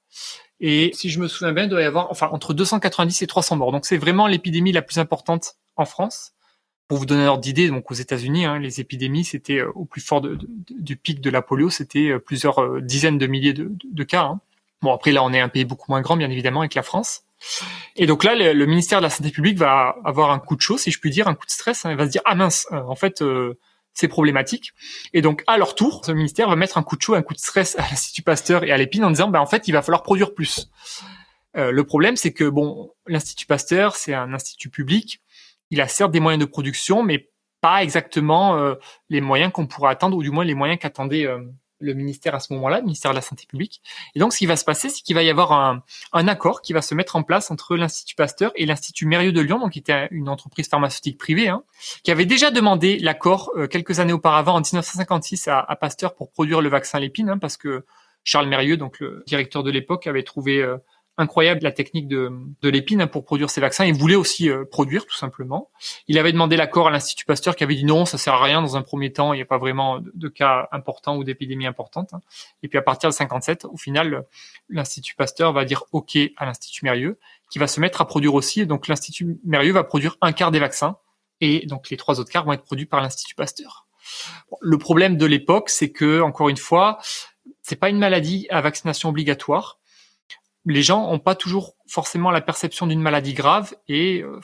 Et 0.59 0.91
si 0.93 1.09
je 1.09 1.21
me 1.21 1.29
souviens 1.29 1.53
bien, 1.53 1.65
il 1.65 1.71
doit 1.71 1.83
y 1.83 1.85
avoir, 1.85 2.11
enfin, 2.11 2.29
entre 2.33 2.53
290 2.53 3.23
et 3.23 3.29
300 3.29 3.59
morts. 3.59 3.71
Donc, 3.71 3.87
c'est 3.87 3.99
vraiment 3.99 4.27
l'épidémie 4.27 4.73
la 4.73 4.83
plus 4.83 4.99
importante 4.99 5.55
en 5.77 5.85
France. 5.85 6.33
Pour 6.89 6.99
vous 6.99 7.07
donner 7.07 7.25
un 7.25 7.29
ordre 7.29 7.43
d'idée, 7.43 7.69
donc 7.69 7.91
aux 7.91 7.95
États-Unis, 7.95 8.45
hein, 8.45 8.61
les 8.61 8.81
épidémies, 8.81 9.25
c'était 9.25 9.59
euh, 9.59 9.73
au 9.75 9.85
plus 9.85 10.01
fort 10.01 10.23
du 10.23 10.97
pic 10.97 11.21
de 11.21 11.31
la 11.31 11.43
polio, 11.43 11.69
c'était 11.69 12.11
euh, 12.11 12.19
plusieurs 12.21 12.63
euh, 12.63 12.81
dizaines 12.81 13.19
de 13.19 13.27
milliers 13.27 13.53
de, 13.53 14.05
cas. 14.05 14.23
Hein. 14.23 14.41
Bon, 14.83 14.93
après 14.95 15.11
là, 15.11 15.25
on 15.25 15.33
est 15.33 15.41
un 15.41 15.49
pays 15.49 15.65
beaucoup 15.65 15.91
moins 15.91 16.01
grand, 16.01 16.17
bien 16.17 16.31
évidemment, 16.31 16.61
avec 16.61 16.75
la 16.75 16.85
France. 16.85 17.25
Et 17.97 18.07
donc 18.07 18.23
là, 18.23 18.37
le, 18.37 18.67
ministère 18.67 19.01
de 19.01 19.03
la 19.03 19.11
Santé 19.11 19.31
publique 19.31 19.59
va 19.59 19.97
avoir 20.05 20.31
un 20.31 20.39
coup 20.39 20.55
de 20.55 20.61
chaud, 20.61 20.79
si 20.79 20.93
je 20.93 21.01
puis 21.01 21.11
dire, 21.11 21.27
un 21.27 21.35
coup 21.35 21.47
de 21.47 21.51
stress. 21.51 21.85
Hein, 21.85 21.91
il 21.91 21.97
va 21.97 22.07
se 22.07 22.11
dire 22.11 22.23
ah 22.25 22.37
mince, 22.37 22.69
en 22.71 22.95
fait, 22.95 23.23
c'est 23.93 24.09
problématique. 24.09 24.73
Et 25.13 25.23
donc 25.23 25.43
à 25.47 25.59
leur 25.59 25.75
tour, 25.75 26.03
ce 26.05 26.13
ministère 26.13 26.49
va 26.49 26.57
mettre 26.57 26.79
un 26.79 26.83
coup 26.83 26.97
de 26.97 27.03
chaud, 27.03 27.15
un 27.15 27.23
coup 27.23 27.35
de 27.35 27.39
stress 27.39 27.77
à 27.79 27.83
l'Institut 27.83 28.23
Pasteur 28.23 28.65
et 28.65 28.71
à 28.71 28.77
l'Épine 28.77 29.05
en 29.05 29.11
disant 29.11 29.29
bah 29.29 29.41
en 29.41 29.47
fait, 29.47 29.69
il 29.69 29.73
va 29.73 29.83
falloir 29.83 30.03
produire 30.03 30.35
plus. 30.35 30.71
Le 31.55 31.83
problème, 31.83 32.17
c'est 32.17 32.33
que 32.33 32.45
bon, 32.45 32.93
l'Institut 33.07 33.47
Pasteur, 33.47 33.97
c'est 33.97 34.15
un 34.15 34.33
institut 34.33 34.71
public. 34.71 35.21
Il 35.71 35.81
a 35.81 35.89
certes 35.89 36.13
des 36.13 36.21
moyens 36.21 36.41
de 36.41 36.49
production, 36.49 37.03
mais 37.03 37.31
pas 37.61 37.83
exactement 37.83 38.77
les 39.09 39.21
moyens 39.21 39.51
qu'on 39.53 39.67
pourrait 39.67 39.91
attendre, 39.91 40.17
ou 40.17 40.23
du 40.23 40.31
moins 40.31 40.45
les 40.45 40.55
moyens 40.55 40.79
qu'attendait 40.79 41.27
le 41.79 41.95
ministère 41.95 42.35
à 42.35 42.41
ce 42.41 42.53
moment-là, 42.55 42.79
le 42.79 42.85
ministère 42.85 43.11
de 43.11 43.17
la 43.17 43.23
Santé 43.23 43.47
publique. 43.47 43.83
Et 44.15 44.19
donc, 44.19 44.33
ce 44.33 44.39
qui 44.39 44.47
va 44.47 44.57
se 44.57 44.65
passer, 44.65 44.89
c'est 44.89 45.03
qu'il 45.03 45.15
va 45.15 45.23
y 45.23 45.31
avoir 45.31 45.53
un, 45.53 46.29
accord 46.29 46.63
qui 46.63 46.73
va 46.73 46.83
se 46.83 46.95
mettre 46.95 47.17
en 47.17 47.23
place 47.23 47.51
entre 47.51 47.77
l'Institut 47.77 48.15
Pasteur 48.15 48.53
et 48.55 48.67
l'Institut 48.67 49.07
Mérieux 49.07 49.33
de 49.33 49.41
Lyon, 49.41 49.59
donc 49.59 49.73
qui 49.73 49.79
était 49.79 50.09
une 50.11 50.29
entreprise 50.29 50.69
pharmaceutique 50.69 51.19
privée, 51.19 51.49
hein, 51.49 51.63
qui 52.03 52.11
avait 52.11 52.27
déjà 52.27 52.51
demandé 52.51 52.99
l'accord 52.99 53.53
euh, 53.57 53.67
quelques 53.67 54.01
années 54.01 54.13
auparavant, 54.13 54.55
en 54.55 54.61
1956, 54.61 55.49
à, 55.49 55.61
à, 55.61 55.77
Pasteur 55.77 56.15
pour 56.15 56.31
produire 56.31 56.61
le 56.61 56.69
vaccin 56.69 56.99
Lépine, 56.99 57.31
hein, 57.31 57.39
parce 57.39 57.57
que 57.57 57.85
Charles 58.25 58.49
Mérieux, 58.49 58.77
donc 58.77 58.99
le 58.99 59.23
directeur 59.27 59.63
de 59.63 59.71
l'époque, 59.71 60.07
avait 60.07 60.25
trouvé 60.25 60.59
euh, 60.59 60.79
incroyable 61.19 61.63
la 61.63 61.73
technique 61.73 62.09
de, 62.09 62.31
l'épine 62.63 63.01
hein, 63.03 63.07
pour 63.07 63.25
produire 63.25 63.49
ces 63.49 63.61
vaccins. 63.61 63.85
Il 63.85 63.95
voulait 63.95 64.17
aussi 64.17 64.51
euh, 64.51 64.65
produire 64.65 65.07
tout 65.07 65.17
simplement. 65.17 65.71
Il 66.09 66.19
avait 66.19 66.33
demandé 66.33 66.57
l'accord 66.57 66.89
à 66.89 66.91
l'Institut 66.91 67.25
Pasteur 67.25 67.57
qui 67.57 67.65
avait 67.65 67.75
dit 67.75 67.85
non, 67.85 68.05
ça 68.05 68.19
sert 68.19 68.35
à 68.35 68.43
rien 68.43 68.61
dans 68.61 68.77
un 68.77 68.83
premier 68.83 69.13
temps, 69.13 69.33
il 69.33 69.37
n'y 69.37 69.43
a 69.43 69.47
pas 69.47 69.59
vraiment 69.59 70.01
de, 70.01 70.29
cas 70.29 70.69
importants 70.73 71.17
ou 71.17 71.25
d'épidémies 71.25 71.67
importantes. 71.67 72.13
Hein. 72.13 72.21
Et 72.63 72.69
puis 72.69 72.79
à 72.79 72.83
partir 72.83 73.09
de 73.09 73.15
57, 73.15 73.65
au 73.65 73.77
final, 73.77 74.25
l'Institut 74.69 75.15
Pasteur 75.15 75.53
va 75.53 75.65
dire 75.65 75.85
OK 75.93 76.19
à 76.37 76.45
l'Institut 76.45 76.85
Mérieux 76.85 77.19
qui 77.51 77.59
va 77.59 77.67
se 77.67 77.81
mettre 77.81 78.01
à 78.01 78.07
produire 78.07 78.35
aussi. 78.35 78.67
Donc 78.67 78.89
l'Institut 78.89 79.39
Mérieux 79.45 79.73
va 79.73 79.85
produire 79.85 80.17
un 80.21 80.33
quart 80.33 80.51
des 80.51 80.59
vaccins 80.59 80.97
et 81.41 81.67
donc 81.67 81.91
les 81.91 81.97
trois 81.97 82.21
autres 82.21 82.31
quarts 82.31 82.45
vont 82.45 82.53
être 82.53 82.65
produits 82.65 82.87
par 82.87 83.01
l'Institut 83.01 83.35
Pasteur. 83.35 83.87
le 84.61 84.79
problème 84.79 85.17
de 85.17 85.27
l'époque, 85.27 85.71
c'est 85.71 85.91
que 85.91 86.21
encore 86.21 86.49
une 86.49 86.57
fois, 86.57 86.99
c'est 87.63 87.77
pas 87.77 87.89
une 87.89 87.99
maladie 87.99 88.47
à 88.51 88.61
vaccination 88.61 89.09
obligatoire 89.09 89.79
les 90.67 90.83
gens 90.83 91.09
n'ont 91.11 91.21
pas 91.21 91.35
toujours 91.35 91.77
forcément 91.87 92.31
la 92.31 92.41
perception 92.41 92.87
d'une 92.87 93.01
maladie 93.01 93.35
grave 93.35 93.75
et 93.89 94.23
euh, 94.23 94.41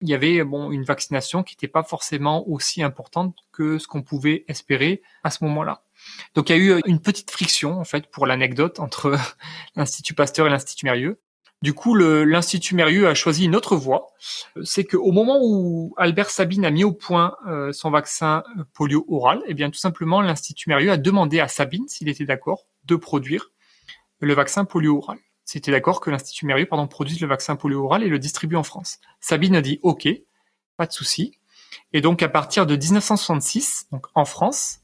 il 0.00 0.08
y 0.08 0.14
avait 0.14 0.36
une 0.36 0.84
vaccination 0.84 1.42
qui 1.42 1.54
n'était 1.54 1.68
pas 1.68 1.84
forcément 1.84 2.46
aussi 2.48 2.82
importante 2.82 3.36
que 3.52 3.78
ce 3.78 3.86
qu'on 3.86 4.02
pouvait 4.02 4.44
espérer 4.48 5.00
à 5.22 5.30
ce 5.30 5.44
moment-là. 5.44 5.82
Donc 6.34 6.50
il 6.50 6.56
y 6.56 6.58
a 6.58 6.58
eu 6.58 6.70
euh, 6.72 6.80
une 6.86 7.00
petite 7.00 7.30
friction 7.30 7.78
en 7.78 7.84
fait 7.84 8.10
pour 8.10 8.26
l'anecdote 8.26 8.80
entre 8.80 9.16
l'Institut 9.76 10.14
Pasteur 10.14 10.46
et 10.48 10.50
l'Institut 10.50 10.86
Mérieux. 10.86 11.20
Du 11.62 11.72
coup, 11.72 11.94
l'Institut 11.94 12.74
Mérieux 12.74 13.08
a 13.08 13.14
choisi 13.14 13.46
une 13.46 13.56
autre 13.56 13.74
voie. 13.74 14.08
C'est 14.64 14.84
qu'au 14.84 15.12
moment 15.12 15.38
où 15.40 15.94
Albert 15.96 16.28
Sabine 16.28 16.66
a 16.66 16.70
mis 16.70 16.84
au 16.84 16.92
point 16.92 17.36
euh, 17.48 17.72
son 17.72 17.90
vaccin 17.90 18.42
polio 18.74 19.06
oral, 19.08 19.40
eh 19.46 19.54
bien 19.54 19.70
tout 19.70 19.78
simplement 19.78 20.20
l'Institut 20.20 20.68
Mérieux 20.68 20.90
a 20.90 20.98
demandé 20.98 21.40
à 21.40 21.48
Sabine 21.48 21.88
s'il 21.88 22.10
était 22.10 22.26
d'accord 22.26 22.66
de 22.84 22.96
produire 22.96 23.50
le 24.20 24.34
vaccin 24.34 24.66
polio 24.66 24.98
oral 24.98 25.18
c'était 25.44 25.70
d'accord 25.70 26.00
que 26.00 26.10
l'Institut 26.10 26.46
Mérieux 26.46 26.66
pardon, 26.66 26.86
produise 26.86 27.20
le 27.20 27.26
vaccin 27.26 27.56
polio 27.56 27.84
oral 27.84 28.02
et 28.02 28.08
le 28.08 28.18
distribue 28.18 28.56
en 28.56 28.62
France. 28.62 28.98
Sabine 29.20 29.56
a 29.56 29.62
dit 29.62 29.78
OK, 29.82 30.08
pas 30.76 30.86
de 30.86 30.92
souci. 30.92 31.38
Et 31.92 32.00
donc 32.00 32.22
à 32.22 32.28
partir 32.28 32.66
de 32.66 32.76
1966, 32.76 33.88
donc 33.92 34.06
en 34.14 34.24
France, 34.24 34.80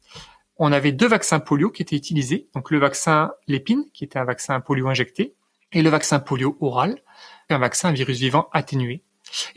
on 0.56 0.72
avait 0.72 0.92
deux 0.92 1.08
vaccins 1.08 1.40
polio 1.40 1.70
qui 1.70 1.82
étaient 1.82 1.96
utilisés. 1.96 2.48
Donc 2.54 2.70
le 2.70 2.78
vaccin 2.78 3.32
Lépine, 3.48 3.84
qui 3.94 4.04
était 4.04 4.18
un 4.18 4.24
vaccin 4.24 4.61
polio 4.61 4.88
injecté, 4.88 5.34
et 5.72 5.82
le 5.82 5.90
vaccin 5.90 6.20
polio 6.20 6.56
oral, 6.61 7.00
un 7.48 7.58
vaccin 7.58 7.92
virus 7.92 8.18
vivant 8.18 8.48
atténué. 8.52 9.02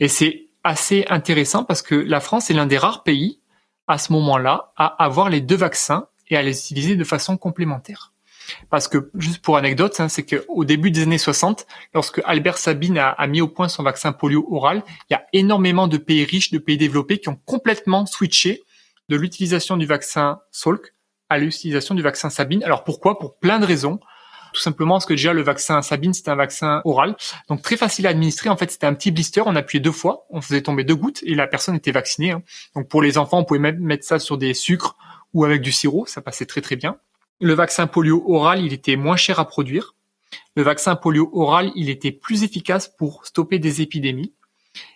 Et 0.00 0.08
c'est 0.08 0.48
assez 0.62 1.04
intéressant 1.08 1.64
parce 1.64 1.82
que 1.82 1.94
la 1.94 2.20
France 2.20 2.50
est 2.50 2.54
l'un 2.54 2.66
des 2.66 2.78
rares 2.78 3.02
pays 3.02 3.40
à 3.86 3.98
ce 3.98 4.12
moment-là 4.14 4.72
à 4.76 4.86
avoir 5.04 5.28
les 5.28 5.42
deux 5.42 5.56
vaccins 5.56 6.08
et 6.28 6.36
à 6.36 6.42
les 6.42 6.58
utiliser 6.58 6.96
de 6.96 7.04
façon 7.04 7.36
complémentaire. 7.36 8.13
Parce 8.70 8.88
que, 8.88 9.10
juste 9.16 9.42
pour 9.42 9.56
anecdote, 9.56 9.98
hein, 10.00 10.08
c'est 10.08 10.24
qu'au 10.24 10.64
début 10.64 10.90
des 10.90 11.02
années 11.02 11.18
60, 11.18 11.66
lorsque 11.94 12.20
Albert 12.24 12.58
Sabine 12.58 12.98
a, 12.98 13.26
mis 13.26 13.40
au 13.40 13.48
point 13.48 13.68
son 13.68 13.82
vaccin 13.82 14.12
polio 14.12 14.46
oral, 14.50 14.82
il 15.10 15.14
y 15.14 15.16
a 15.16 15.24
énormément 15.32 15.88
de 15.88 15.96
pays 15.96 16.24
riches, 16.24 16.50
de 16.50 16.58
pays 16.58 16.76
développés 16.76 17.18
qui 17.18 17.28
ont 17.28 17.38
complètement 17.44 18.06
switché 18.06 18.62
de 19.08 19.16
l'utilisation 19.16 19.76
du 19.76 19.86
vaccin 19.86 20.40
Salk 20.50 20.94
à 21.28 21.38
l'utilisation 21.38 21.94
du 21.94 22.02
vaccin 22.02 22.30
Sabine. 22.30 22.62
Alors 22.64 22.84
pourquoi? 22.84 23.18
Pour 23.18 23.38
plein 23.38 23.58
de 23.58 23.66
raisons. 23.66 23.98
Tout 24.52 24.60
simplement 24.60 24.94
parce 24.94 25.06
que 25.06 25.14
déjà 25.14 25.32
le 25.32 25.42
vaccin 25.42 25.82
Sabine 25.82 26.14
c'est 26.14 26.28
un 26.28 26.36
vaccin 26.36 26.80
oral, 26.84 27.16
donc 27.48 27.60
très 27.60 27.76
facile 27.76 28.06
à 28.06 28.10
administrer. 28.10 28.50
En 28.50 28.56
fait 28.56 28.70
c'était 28.70 28.86
un 28.86 28.94
petit 28.94 29.10
blister, 29.10 29.42
on 29.44 29.56
appuyait 29.56 29.82
deux 29.82 29.90
fois, 29.90 30.26
on 30.30 30.40
faisait 30.40 30.62
tomber 30.62 30.84
deux 30.84 30.94
gouttes 30.94 31.24
et 31.24 31.34
la 31.34 31.48
personne 31.48 31.74
était 31.74 31.90
vaccinée. 31.90 32.30
Hein. 32.30 32.42
Donc 32.76 32.88
pour 32.88 33.02
les 33.02 33.18
enfants 33.18 33.38
on 33.38 33.44
pouvait 33.44 33.58
même 33.58 33.80
mettre 33.80 34.04
ça 34.04 34.20
sur 34.20 34.38
des 34.38 34.54
sucres 34.54 34.96
ou 35.32 35.44
avec 35.44 35.60
du 35.60 35.72
sirop, 35.72 36.06
ça 36.06 36.22
passait 36.22 36.46
très 36.46 36.60
très 36.60 36.76
bien. 36.76 36.98
Le 37.40 37.54
vaccin 37.54 37.86
polio 37.86 38.22
oral 38.26 38.64
il 38.64 38.72
était 38.72 38.96
moins 38.96 39.16
cher 39.16 39.40
à 39.40 39.46
produire. 39.46 39.94
Le 40.56 40.62
vaccin 40.62 40.96
polio 40.96 41.30
oral 41.32 41.72
il 41.74 41.90
était 41.90 42.12
plus 42.12 42.44
efficace 42.44 42.88
pour 42.88 43.26
stopper 43.26 43.58
des 43.58 43.82
épidémies. 43.82 44.32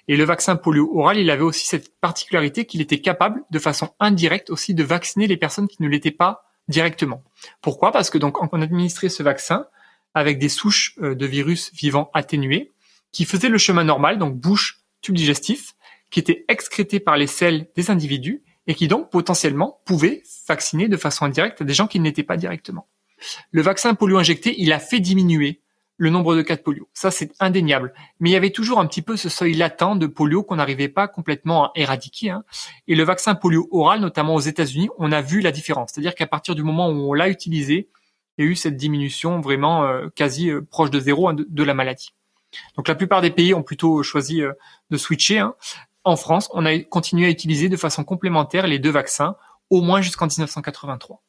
Et 0.08 0.16
le 0.16 0.24
vaccin 0.24 0.56
polio 0.56 0.90
oral, 0.94 1.18
il 1.18 1.30
avait 1.30 1.42
aussi 1.42 1.66
cette 1.66 2.00
particularité 2.00 2.64
qu'il 2.64 2.80
était 2.80 3.00
capable, 3.00 3.42
de 3.50 3.58
façon 3.58 3.90
indirecte 4.00 4.50
aussi, 4.50 4.74
de 4.74 4.82
vacciner 4.82 5.26
les 5.26 5.36
personnes 5.36 5.68
qui 5.68 5.82
ne 5.82 5.88
l'étaient 5.88 6.10
pas 6.10 6.44
directement. 6.66 7.22
Pourquoi? 7.60 7.92
Parce 7.92 8.10
que 8.10 8.18
donc 8.18 8.42
on 8.42 8.62
administrait 8.62 9.08
ce 9.08 9.22
vaccin 9.22 9.66
avec 10.14 10.38
des 10.38 10.48
souches 10.48 10.94
euh, 11.02 11.14
de 11.14 11.26
virus 11.26 11.72
vivants 11.74 12.10
atténuées 12.14 12.72
qui 13.12 13.24
faisaient 13.24 13.48
le 13.48 13.58
chemin 13.58 13.84
normal, 13.84 14.18
donc 14.18 14.36
bouche, 14.36 14.80
tube 15.00 15.14
digestif, 15.14 15.74
qui 16.10 16.20
étaient 16.20 16.44
excrétés 16.48 17.00
par 17.00 17.16
les 17.16 17.26
selles 17.26 17.68
des 17.76 17.90
individus 17.90 18.42
et 18.68 18.74
qui 18.74 18.86
donc 18.86 19.10
potentiellement 19.10 19.80
pouvaient 19.84 20.22
vacciner 20.46 20.86
de 20.86 20.96
façon 20.96 21.24
indirecte 21.24 21.64
des 21.64 21.74
gens 21.74 21.88
qui 21.88 21.98
n'étaient 21.98 22.22
pas 22.22 22.36
directement. 22.36 22.86
Le 23.50 23.62
vaccin 23.62 23.94
polio 23.94 24.18
injecté, 24.18 24.54
il 24.58 24.72
a 24.72 24.78
fait 24.78 25.00
diminuer 25.00 25.60
le 25.96 26.10
nombre 26.10 26.36
de 26.36 26.42
cas 26.42 26.54
de 26.54 26.62
polio. 26.62 26.88
Ça, 26.94 27.10
c'est 27.10 27.32
indéniable. 27.40 27.92
Mais 28.20 28.30
il 28.30 28.32
y 28.32 28.36
avait 28.36 28.50
toujours 28.50 28.78
un 28.78 28.86
petit 28.86 29.02
peu 29.02 29.16
ce 29.16 29.28
seuil 29.28 29.54
latent 29.54 29.96
de 29.96 30.06
polio 30.06 30.44
qu'on 30.44 30.56
n'arrivait 30.56 30.88
pas 30.88 31.08
complètement 31.08 31.64
à 31.64 31.72
éradiquer. 31.74 32.30
Hein. 32.30 32.44
Et 32.86 32.94
le 32.94 33.02
vaccin 33.02 33.34
polio 33.34 33.68
oral, 33.72 34.00
notamment 34.00 34.36
aux 34.36 34.40
États-Unis, 34.40 34.88
on 34.96 35.10
a 35.10 35.20
vu 35.20 35.40
la 35.40 35.50
différence. 35.50 35.90
C'est-à-dire 35.92 36.14
qu'à 36.14 36.28
partir 36.28 36.54
du 36.54 36.62
moment 36.62 36.88
où 36.88 37.10
on 37.10 37.14
l'a 37.14 37.28
utilisé, 37.28 37.88
il 38.38 38.44
y 38.44 38.48
a 38.48 38.50
eu 38.50 38.54
cette 38.54 38.76
diminution 38.76 39.40
vraiment 39.40 39.84
euh, 39.84 40.06
quasi 40.14 40.50
euh, 40.50 40.62
proche 40.62 40.90
de 40.90 41.00
zéro 41.00 41.28
hein, 41.28 41.34
de, 41.34 41.62
la 41.64 41.74
maladie. 41.74 42.14
Donc 42.76 42.86
la 42.86 42.94
plupart 42.94 43.20
des 43.20 43.30
pays 43.30 43.52
ont 43.52 43.64
plutôt 43.64 44.04
choisi 44.04 44.40
euh, 44.40 44.52
de 44.90 44.96
switcher. 44.96 45.40
Hein. 45.40 45.56
En 46.08 46.16
France, 46.16 46.48
on 46.54 46.64
a 46.64 46.78
continué 46.78 47.26
à 47.26 47.28
utiliser 47.28 47.68
de 47.68 47.76
façon 47.76 48.02
complémentaire 48.02 48.66
les 48.66 48.78
deux 48.78 48.90
vaccins, 48.90 49.36
au 49.68 49.82
moins 49.82 50.00
jusqu'en 50.00 50.26
1983. 50.26 51.22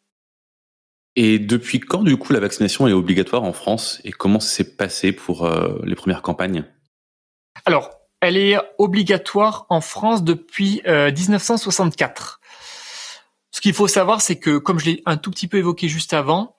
Et 1.18 1.38
depuis 1.38 1.82
quand, 1.82 2.02
du 2.02 2.16
coup, 2.16 2.32
la 2.32 2.40
vaccination 2.40 2.88
est 2.88 2.94
obligatoire 2.94 3.44
en 3.44 3.52
France 3.52 4.00
et 4.06 4.14
comment 4.14 4.40
s'est 4.40 4.78
passé 4.78 5.12
pour 5.12 5.46
euh, 5.46 5.82
les 5.84 5.96
premières 5.96 6.22
campagnes? 6.22 6.64
Alors, 7.66 7.92
elle 8.22 8.38
est 8.38 8.56
obligatoire 8.78 9.66
en 9.68 9.82
France 9.82 10.24
depuis 10.24 10.82
1964. 10.86 12.40
Euh, 12.42 12.48
Ce 13.52 13.60
qu'il 13.60 13.74
faut 13.74 13.90
savoir, 13.90 14.22
c'est 14.22 14.40
que, 14.40 14.60
comme 14.60 14.80
je 14.80 14.86
l'ai 14.86 15.04
un 15.06 15.18
tout 15.18 15.30
petit 15.30 15.50
peu 15.50 15.58
évoqué 15.58 15.90
juste 15.90 16.14
avant, 16.14 16.56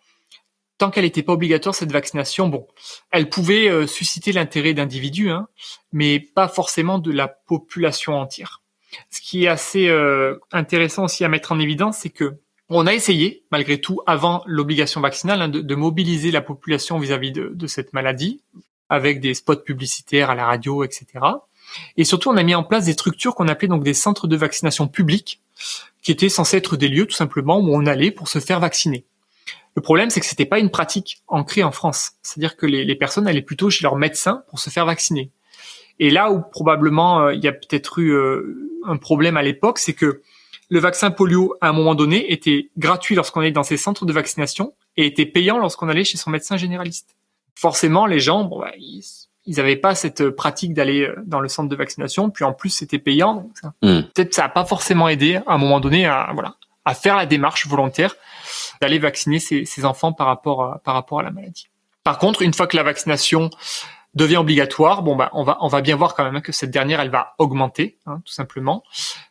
tant 0.81 0.91
qu'elle 0.91 1.05
n'était 1.05 1.22
pas 1.22 1.35
obligatoire, 1.35 1.74
cette 1.74 1.93
vaccination, 1.93 2.49
bon, 2.49 2.66
elle 3.12 3.28
pouvait 3.28 3.68
euh, 3.68 3.87
susciter 3.87 4.33
l'intérêt 4.33 4.74
d'individus, 4.74 5.31
hein, 5.31 5.47
mais 5.93 6.18
pas 6.18 6.49
forcément 6.49 6.99
de 6.99 7.12
la 7.12 7.28
population 7.28 8.18
entière. 8.18 8.62
Ce 9.11 9.20
qui 9.20 9.45
est 9.45 9.49
assez 9.49 9.89
intéressant 10.51 11.05
aussi 11.05 11.24
à 11.24 11.28
mettre 11.28 11.53
en 11.53 11.61
évidence, 11.61 11.99
c'est 11.99 12.11
que 12.11 12.41
on 12.70 12.87
a 12.87 12.95
essayé, 12.95 13.45
malgré 13.51 13.81
tout, 13.81 14.01
avant 14.07 14.43
l'obligation 14.47 15.01
vaccinale, 15.01 15.43
hein, 15.43 15.49
de, 15.49 15.74
mobiliser 15.74 16.31
la 16.31 16.41
population 16.41 16.99
vis-à-vis 17.01 17.33
de, 17.33 17.66
cette 17.66 17.93
maladie, 17.93 18.41
avec 18.89 19.20
des 19.20 19.35
spots 19.35 19.57
publicitaires 19.57 20.31
à 20.31 20.37
la 20.37 20.47
radio, 20.47 20.85
etc. 20.85 21.07
Et 21.97 22.05
surtout, 22.05 22.31
on 22.31 22.37
a 22.37 22.43
mis 22.45 22.55
en 22.55 22.62
place 22.62 22.85
des 22.85 22.93
structures 22.93 23.35
qu'on 23.35 23.49
appelait 23.49 23.68
donc 23.68 23.83
des 23.83 23.95
centres 23.95 24.28
de 24.28 24.37
vaccination 24.37 24.87
publics, 24.87 25.41
qui 26.03 26.12
étaient 26.12 26.28
censés 26.28 26.57
être 26.57 26.76
des 26.76 26.89
lieux 26.89 27.07
tout 27.07 27.14
simplement 27.14 27.59
où 27.59 27.74
on 27.74 27.87
allait 27.87 28.12
pour 28.12 28.28
se 28.28 28.39
faire 28.39 28.61
vacciner. 28.61 29.05
Le 29.76 29.82
problème, 29.82 30.10
c'est 30.10 30.20
que 30.20 30.26
c'était 30.26 30.46
pas 30.46 30.58
une 30.58 30.70
pratique 30.70 31.22
ancrée 31.28 31.62
en 31.62 31.70
France. 31.70 32.12
C'est-à-dire 32.22 32.56
que 32.56 32.66
les, 32.66 32.94
personnes 32.96 33.26
allaient 33.26 33.42
plutôt 33.42 33.70
chez 33.70 33.82
leur 33.82 33.96
médecin 33.96 34.42
pour 34.48 34.58
se 34.58 34.70
faire 34.70 34.86
vacciner. 34.86 35.30
Et 35.98 36.10
là 36.10 36.30
où 36.30 36.40
probablement 36.40 37.20
euh, 37.20 37.34
il 37.34 37.44
y 37.44 37.48
a 37.48 37.52
peut-être 37.52 37.98
eu 37.98 38.10
euh, 38.10 38.80
un 38.86 38.96
problème 38.96 39.36
à 39.36 39.42
l'époque, 39.42 39.78
c'est 39.78 39.92
que 39.92 40.22
le 40.70 40.78
vaccin 40.80 41.10
polio, 41.10 41.56
à 41.60 41.68
un 41.68 41.72
moment 41.72 41.94
donné, 41.94 42.32
était 42.32 42.70
gratuit 42.78 43.14
lorsqu'on 43.14 43.40
allait 43.40 43.50
dans 43.50 43.62
ces 43.62 43.76
centres 43.76 44.06
de 44.06 44.12
vaccination 44.12 44.74
et 44.96 45.06
était 45.06 45.26
payant 45.26 45.58
lorsqu'on 45.58 45.88
allait 45.88 46.04
chez 46.04 46.16
son 46.16 46.30
médecin 46.30 46.56
généraliste. 46.56 47.16
Forcément, 47.54 48.06
les 48.06 48.20
gens, 48.20 48.44
bon, 48.44 48.60
bah, 48.60 48.72
ils 48.78 49.56
n'avaient 49.56 49.76
pas 49.76 49.94
cette 49.94 50.30
pratique 50.30 50.74
d'aller 50.74 51.02
euh, 51.02 51.14
dans 51.26 51.40
le 51.40 51.48
centre 51.48 51.68
de 51.68 51.76
vaccination, 51.76 52.30
puis 52.30 52.44
en 52.44 52.52
plus 52.52 52.70
c'était 52.70 52.98
payant. 52.98 53.50
Hmm. 53.82 54.02
Peut-être 54.14 54.34
ça 54.34 54.42
n'a 54.42 54.48
pas 54.48 54.64
forcément 54.64 55.08
aidé 55.08 55.36
à 55.46 55.54
un 55.54 55.58
moment 55.58 55.80
donné 55.80 56.06
à 56.06 56.30
voilà 56.32 56.56
à 56.84 56.94
faire 56.94 57.16
la 57.16 57.26
démarche 57.26 57.66
volontaire 57.66 58.16
d'aller 58.81 58.99
vacciner 58.99 59.39
ses, 59.39 59.85
enfants 59.85 60.12
par 60.12 60.26
rapport 60.26 60.62
à, 60.64 61.22
la 61.22 61.31
maladie. 61.31 61.68
Par 62.05 62.18
contre, 62.18 62.43
une 62.43 62.55
fois 62.55 62.66
que 62.66 62.76
la 62.76 62.83
vaccination 62.83 63.51
devient 64.14 64.39
obligatoire, 64.39 65.03
bon 65.03 65.14
bah 65.14 65.31
on 65.35 65.45
va 65.45 65.59
on 65.61 65.68
va 65.68 65.83
bien 65.83 65.95
voir 65.95 66.16
quand 66.16 66.28
même 66.28 66.43
que 66.43 66.51
cette 66.51 66.72
dernière 66.72 67.01
elle 67.01 67.11
va 67.11 67.35
augmenter 67.39 67.99
hein, 68.07 68.20
tout 68.24 68.33
simplement. 68.33 68.83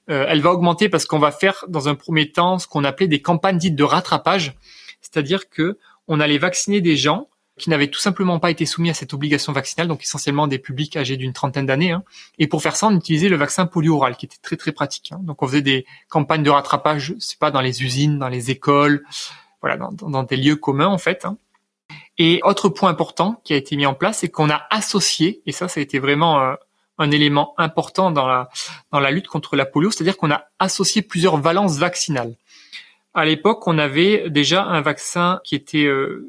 Euh, 0.09 0.25
elle 0.29 0.41
va 0.41 0.51
augmenter 0.51 0.87
parce 0.87 1.05
qu'on 1.05 1.19
va 1.19 1.31
faire 1.31 1.65
dans 1.67 1.89
un 1.89 1.95
premier 1.95 2.31
temps 2.31 2.59
ce 2.59 2.67
qu'on 2.67 2.85
appelait 2.85 3.09
des 3.09 3.21
campagnes 3.21 3.57
dites 3.57 3.75
de 3.75 3.83
rattrapage, 3.83 4.55
c'est-à-dire 5.01 5.49
que 5.49 5.77
on 6.07 6.21
allait 6.21 6.37
vacciner 6.37 6.79
des 6.79 6.95
gens 6.95 7.27
qui 7.59 7.69
n'avaient 7.69 7.89
tout 7.89 7.99
simplement 7.99 8.39
pas 8.39 8.49
été 8.49 8.65
soumis 8.65 8.89
à 8.89 8.93
cette 8.95 9.13
obligation 9.13 9.53
vaccinale, 9.53 9.87
donc 9.87 10.01
essentiellement 10.01 10.47
des 10.47 10.57
publics 10.57 10.95
âgés 10.97 11.17
d'une 11.17 11.33
trentaine 11.33 11.67
d'années. 11.67 11.91
Hein. 11.91 12.03
Et 12.39 12.47
pour 12.47 12.63
faire 12.63 12.75
ça, 12.75 12.87
on 12.87 12.95
utilisait 12.95 13.29
le 13.29 13.35
vaccin 13.35 13.67
polio 13.67 13.97
oral, 13.97 14.17
qui 14.17 14.25
était 14.25 14.39
très 14.41 14.57
très 14.57 14.71
pratique. 14.71 15.11
Hein. 15.11 15.19
Donc 15.21 15.43
on 15.43 15.47
faisait 15.47 15.61
des 15.61 15.85
campagnes 16.07 16.43
de 16.43 16.49
rattrapage, 16.49 17.13
c'est 17.19 17.37
pas 17.37 17.51
dans 17.51 17.61
les 17.61 17.83
usines, 17.83 18.17
dans 18.17 18.29
les 18.29 18.49
écoles, 18.49 19.03
voilà, 19.61 19.77
dans, 19.91 20.23
des 20.23 20.37
lieux 20.37 20.55
communs 20.55 20.87
en 20.87 20.97
fait. 20.97 21.25
Hein. 21.25 21.37
Et 22.17 22.41
autre 22.43 22.69
point 22.69 22.89
important 22.89 23.39
qui 23.43 23.53
a 23.53 23.57
été 23.57 23.75
mis 23.75 23.85
en 23.85 23.93
place, 23.93 24.19
c'est 24.19 24.29
qu'on 24.29 24.49
a 24.49 24.65
associé, 24.71 25.41
et 25.45 25.51
ça, 25.51 25.67
ça 25.67 25.79
a 25.79 25.83
été 25.83 25.99
vraiment 25.99 26.41
euh, 26.41 26.55
un 26.97 27.11
élément 27.11 27.53
important 27.57 28.11
dans 28.11 28.27
la, 28.27 28.49
dans 28.91 28.99
la 28.99 29.11
lutte 29.11 29.27
contre 29.27 29.55
la 29.55 29.65
polio, 29.65 29.91
c'est-à-dire 29.91 30.17
qu'on 30.17 30.31
a 30.31 30.45
associé 30.59 31.01
plusieurs 31.01 31.37
valences 31.37 31.77
vaccinales. 31.77 32.35
À 33.13 33.25
l'époque, 33.25 33.67
on 33.67 33.77
avait 33.77 34.29
déjà 34.29 34.63
un 34.63 34.81
vaccin 34.81 35.39
qui 35.43 35.55
était 35.55 35.85
euh, 35.85 36.27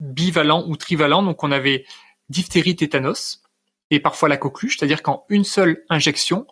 bivalent 0.00 0.64
ou 0.66 0.76
trivalent, 0.76 1.22
donc 1.22 1.44
on 1.44 1.52
avait 1.52 1.84
diphtérie, 2.28 2.76
tétanos 2.76 3.42
et 3.90 4.00
parfois 4.00 4.28
la 4.28 4.36
coqueluche, 4.36 4.78
c'est-à-dire 4.78 5.02
qu'en 5.02 5.24
une 5.28 5.44
seule 5.44 5.84
injection, 5.88 6.46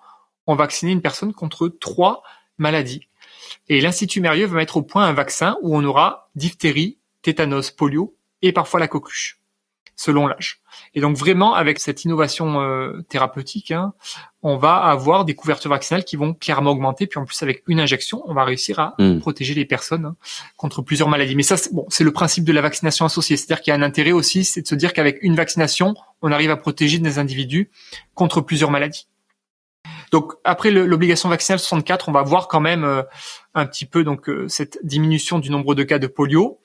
on 0.46 0.55
vaccinait 0.55 0.92
une 0.92 1.03
personne 1.03 1.32
contre 1.32 1.68
trois 1.68 2.22
maladies. 2.59 3.09
Et 3.68 3.80
l'Institut 3.80 4.20
Mérieux 4.20 4.46
va 4.46 4.57
mettre 4.57 4.76
au 4.76 4.82
point 4.82 5.07
un 5.07 5.12
vaccin 5.12 5.57
où 5.62 5.76
on 5.76 5.84
aura 5.84 6.30
diphtérie, 6.34 6.99
tétanos, 7.22 7.70
polio 7.70 8.16
et 8.42 8.53
parfois 8.53 8.80
la 8.80 8.88
coqueluche, 8.88 9.40
selon 9.99 10.28
l'âge. 10.28 10.61
Et 10.94 11.01
donc 11.01 11.16
vraiment, 11.16 11.55
avec 11.55 11.80
cette 11.80 12.05
innovation 12.05 12.61
euh, 12.61 13.03
thérapeutique, 13.09 13.72
hein, 13.72 13.92
on 14.42 14.57
va 14.57 14.76
avoir 14.76 15.24
des 15.24 15.34
couvertures 15.34 15.70
vaccinales 15.70 16.05
qui 16.05 16.14
vont 16.14 16.34
clairement 16.34 16.70
augmenter. 16.70 17.09
Puis 17.09 17.18
en 17.18 17.24
plus, 17.24 17.42
avec 17.42 17.64
une 17.66 17.80
injection, 17.80 18.22
on 18.26 18.32
va 18.32 18.44
réussir 18.44 18.78
à 18.78 18.94
hmm. 18.99 19.18
protéger 19.18 19.55
les 19.55 19.64
personnes 19.64 20.05
hein, 20.07 20.16
contre 20.57 20.82
plusieurs 20.82 21.09
maladies. 21.09 21.34
Mais 21.34 21.42
ça, 21.42 21.57
c'est, 21.57 21.74
bon, 21.74 21.84
c'est 21.88 22.05
le 22.05 22.12
principe 22.12 22.44
de 22.44 22.53
la 22.53 22.61
vaccination 22.61 23.05
associée. 23.05 23.36
C'est-à-dire 23.36 23.61
qu'il 23.61 23.72
y 23.72 23.76
a 23.76 23.78
un 23.78 23.82
intérêt 23.82 24.12
aussi, 24.12 24.44
c'est 24.44 24.62
de 24.62 24.68
se 24.68 24.76
dire 24.76 24.92
qu'avec 24.92 25.18
une 25.22 25.34
vaccination, 25.34 25.94
on 26.22 26.30
arrive 26.30 26.53
à 26.53 26.57
protéger 26.57 27.01
des 27.01 27.18
individus 27.18 27.70
contre 28.14 28.40
plusieurs 28.40 28.70
maladies. 28.70 29.09
Donc 30.12 30.34
après 30.44 30.70
l'obligation 30.70 31.28
vaccinale 31.28 31.59
64, 31.59 32.09
on 32.09 32.12
va 32.12 32.22
voir 32.22 32.49
quand 32.49 32.61
même 32.61 32.84
euh, 32.84 33.03
un 33.55 33.66
petit 33.66 33.84
peu 33.84 34.05
donc 34.05 34.28
euh, 34.28 34.49
cette 34.49 34.78
diminution 34.82 35.38
du 35.38 35.51
nombre 35.51 35.74
de 35.74 35.82
cas 35.82 35.99
de 35.99 36.07
polio. 36.07 36.61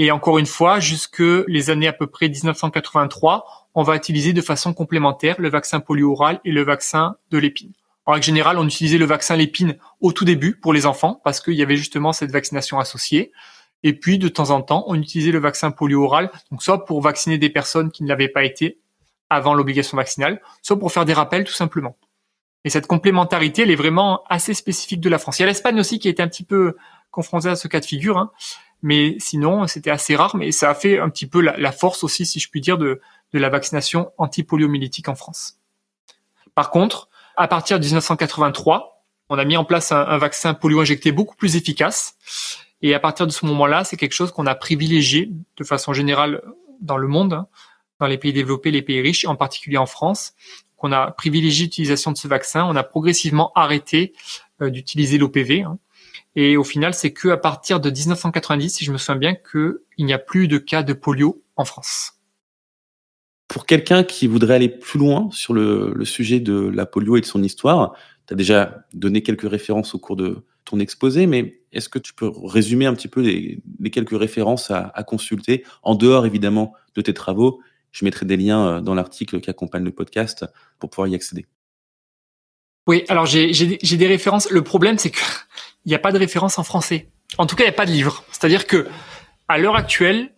Et 0.00 0.12
encore 0.12 0.38
une 0.38 0.46
fois, 0.46 0.78
jusque 0.78 1.22
les 1.48 1.70
années 1.70 1.88
à 1.88 1.92
peu 1.92 2.06
près 2.06 2.28
1983, 2.28 3.68
on 3.74 3.82
va 3.82 3.96
utiliser 3.96 4.32
de 4.32 4.40
façon 4.40 4.72
complémentaire 4.72 5.34
le 5.40 5.50
vaccin 5.50 5.80
polio 5.80 6.12
oral 6.12 6.40
et 6.44 6.52
le 6.52 6.62
vaccin 6.62 7.16
de 7.32 7.38
l'épine. 7.38 7.72
En 8.06 8.12
règle 8.12 8.24
générale, 8.24 8.58
on 8.58 8.66
utilisait 8.66 8.96
le 8.96 9.04
vaccin 9.06 9.34
l'épine 9.34 9.76
au 10.00 10.12
tout 10.12 10.24
début 10.24 10.54
pour 10.54 10.72
les 10.72 10.86
enfants 10.86 11.20
parce 11.24 11.40
qu'il 11.40 11.54
y 11.54 11.62
avait 11.62 11.76
justement 11.76 12.12
cette 12.12 12.30
vaccination 12.30 12.78
associée. 12.78 13.32
Et 13.82 13.92
puis, 13.92 14.18
de 14.18 14.28
temps 14.28 14.50
en 14.50 14.62
temps, 14.62 14.84
on 14.86 14.94
utilisait 14.94 15.32
le 15.32 15.40
vaccin 15.40 15.72
polio 15.72 16.04
oral, 16.04 16.30
donc 16.52 16.62
soit 16.62 16.84
pour 16.84 17.02
vacciner 17.02 17.36
des 17.36 17.50
personnes 17.50 17.90
qui 17.90 18.04
ne 18.04 18.08
l'avaient 18.08 18.28
pas 18.28 18.44
été 18.44 18.78
avant 19.30 19.52
l'obligation 19.52 19.96
vaccinale, 19.96 20.40
soit 20.62 20.78
pour 20.78 20.92
faire 20.92 21.06
des 21.06 21.12
rappels 21.12 21.42
tout 21.42 21.52
simplement. 21.52 21.96
Et 22.64 22.70
cette 22.70 22.86
complémentarité, 22.86 23.62
elle 23.62 23.70
est 23.70 23.76
vraiment 23.76 24.22
assez 24.28 24.54
spécifique 24.54 25.00
de 25.00 25.08
la 25.08 25.18
France. 25.18 25.38
Il 25.38 25.42
y 25.42 25.44
a 25.44 25.48
l'Espagne 25.48 25.78
aussi 25.80 25.98
qui 25.98 26.06
a 26.08 26.10
été 26.10 26.22
un 26.22 26.28
petit 26.28 26.44
peu 26.44 26.76
confrontée 27.10 27.48
à 27.48 27.56
ce 27.56 27.68
cas 27.68 27.80
de 27.80 27.84
figure. 27.84 28.18
Hein 28.18 28.30
mais 28.82 29.16
sinon 29.18 29.66
c'était 29.66 29.90
assez 29.90 30.16
rare, 30.16 30.36
mais 30.36 30.52
ça 30.52 30.70
a 30.70 30.74
fait 30.74 30.98
un 30.98 31.08
petit 31.08 31.26
peu 31.26 31.40
la, 31.40 31.72
force 31.72 32.04
aussi, 32.04 32.26
si 32.26 32.40
je 32.40 32.48
puis 32.48 32.60
dire, 32.60 32.78
de, 32.78 33.00
la 33.32 33.48
vaccination 33.48 34.12
anti-poliomyélitique 34.18 35.08
en 35.08 35.14
France. 35.14 35.58
Par 36.54 36.70
contre, 36.70 37.08
à 37.36 37.48
partir 37.48 37.78
de 37.78 37.84
1983, 37.84 39.04
on 39.28 39.38
a 39.38 39.44
mis 39.44 39.56
en 39.56 39.64
place 39.64 39.92
un, 39.92 40.18
vaccin 40.18 40.54
polio 40.54 40.80
injecté 40.80 41.12
beaucoup 41.12 41.36
plus 41.36 41.56
efficace 41.56 42.16
Et 42.80 42.94
à 42.94 43.00
partir 43.00 43.26
de 43.26 43.32
ce 43.32 43.44
moment-là, 43.46 43.84
c'est 43.84 43.96
quelque 43.96 44.14
chose 44.14 44.32
qu'on 44.32 44.46
a 44.46 44.54
privilégié 44.54 45.30
de 45.56 45.64
façon 45.64 45.92
générale 45.92 46.42
dans 46.80 46.96
le 46.96 47.08
monde, 47.08 47.34
hein, 47.34 47.48
dans 48.00 48.06
les 48.06 48.16
pays 48.16 48.32
développés, 48.32 48.70
les 48.70 48.82
pays 48.82 49.00
riches, 49.00 49.26
en 49.26 49.36
particulier 49.36 49.76
en 49.76 49.86
France, 49.86 50.32
qu'on 50.76 50.92
a 50.92 51.10
privilégié 51.10 51.66
l'utilisation 51.66 52.12
de 52.12 52.16
ce 52.16 52.28
vaccin. 52.28 52.64
On 52.64 52.76
a 52.76 52.84
progressivement 52.84 53.52
arrêté 53.54 54.14
euh, 54.62 54.70
d'utiliser 54.70 55.18
l'OPV. 55.18 55.62
Hein. 55.62 55.78
Et 56.36 56.56
au 56.56 56.64
final, 56.64 56.94
c'est 56.94 57.12
que 57.12 57.28
à 57.28 57.36
partir 57.36 57.80
de 57.80 57.90
1990, 57.90 58.70
si 58.70 58.84
je 58.84 58.92
me 58.92 58.98
souviens 58.98 59.16
bien, 59.16 59.34
qu'il 59.34 60.04
n'y 60.04 60.12
a 60.12 60.18
plus 60.18 60.48
de 60.48 60.58
cas 60.58 60.82
de 60.82 60.92
polio 60.92 61.42
en 61.56 61.64
France. 61.64 62.12
Pour 63.48 63.64
quelqu'un 63.64 64.04
qui 64.04 64.26
voudrait 64.26 64.54
aller 64.54 64.68
plus 64.68 64.98
loin 64.98 65.28
sur 65.32 65.54
le, 65.54 65.92
le 65.94 66.04
sujet 66.04 66.40
de 66.40 66.68
la 66.68 66.86
polio 66.86 67.16
et 67.16 67.20
de 67.20 67.26
son 67.26 67.42
histoire, 67.42 67.94
tu 68.26 68.34
as 68.34 68.36
déjà 68.36 68.84
donné 68.92 69.22
quelques 69.22 69.48
références 69.48 69.94
au 69.94 69.98
cours 69.98 70.16
de 70.16 70.44
ton 70.64 70.80
exposé, 70.80 71.26
mais 71.26 71.62
est-ce 71.72 71.88
que 71.88 71.98
tu 71.98 72.12
peux 72.12 72.30
résumer 72.44 72.84
un 72.86 72.94
petit 72.94 73.08
peu 73.08 73.22
les, 73.22 73.60
les 73.80 73.90
quelques 73.90 74.18
références 74.18 74.70
à, 74.70 74.92
à, 74.94 75.02
consulter, 75.02 75.64
en 75.82 75.94
dehors 75.94 76.26
évidemment 76.26 76.74
de 76.94 77.00
tes 77.00 77.14
travaux? 77.14 77.60
Je 77.90 78.04
mettrai 78.04 78.26
des 78.26 78.36
liens 78.36 78.66
euh, 78.66 78.80
dans 78.80 78.94
l'article 78.94 79.40
qui 79.40 79.48
accompagne 79.48 79.84
le 79.84 79.92
podcast 79.92 80.44
pour 80.78 80.90
pouvoir 80.90 81.08
y 81.08 81.14
accéder. 81.14 81.46
Oui, 82.86 83.04
alors 83.08 83.26
j'ai 83.26 83.52
des 83.52 84.06
références. 84.06 84.50
Le 84.50 84.62
problème, 84.62 84.96
c'est 84.98 85.12
qu'il 85.88 85.94
n'y 85.94 86.00
a 86.00 86.00
pas 86.00 86.12
de 86.12 86.18
référence 86.18 86.58
en 86.58 86.64
français. 86.64 87.08
En 87.38 87.46
tout 87.46 87.56
cas, 87.56 87.64
il 87.64 87.68
n'y 87.68 87.72
a 87.72 87.76
pas 87.76 87.86
de 87.86 87.90
livre. 87.90 88.22
C'est-à-dire 88.30 88.66
que 88.66 88.88
à 89.48 89.56
l'heure 89.56 89.74
actuelle, 89.74 90.34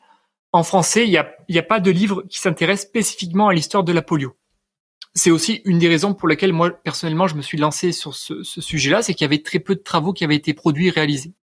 en 0.53 0.63
français, 0.63 1.05
il 1.05 1.11
n'y 1.11 1.59
a, 1.59 1.63
pas 1.65 1.81
de 1.81 1.91
livre 1.91 2.23
qui 2.29 2.39
s'intéresse 2.39 2.83
spécifiquement 2.83 3.49
à 3.49 3.53
l'histoire 3.53 3.83
de 3.85 3.93
la 3.93 4.03
polio 4.03 4.37
c'est 5.13 5.33
aussi 5.33 5.61
une 5.65 5.81
des 5.81 5.89
raisons 5.89 6.15
pour 6.15 6.29
lesquelles 6.29 6.53
moi 6.53 6.71
personnellement 6.71 7.27
je 7.27 7.35
me 7.35 7.43
suis 7.43 7.59
lancé 7.59 7.91
sur 7.91 8.15
ce, 8.15 8.45
ce 8.45 8.61
sujet-là, 8.61 9.03
c'est 9.03 9.13
qu'il 9.13 9.25
y 9.25 9.27
avait 9.27 9.43
très 9.43 9.59
peu 9.59 9.75
de 9.75 9.81
travaux 9.81 10.13
qui 10.13 10.23
avaient 10.23 10.37
été 10.37 10.55
produits 10.55 10.87
et 10.87 10.91
réalisés. 10.91 11.35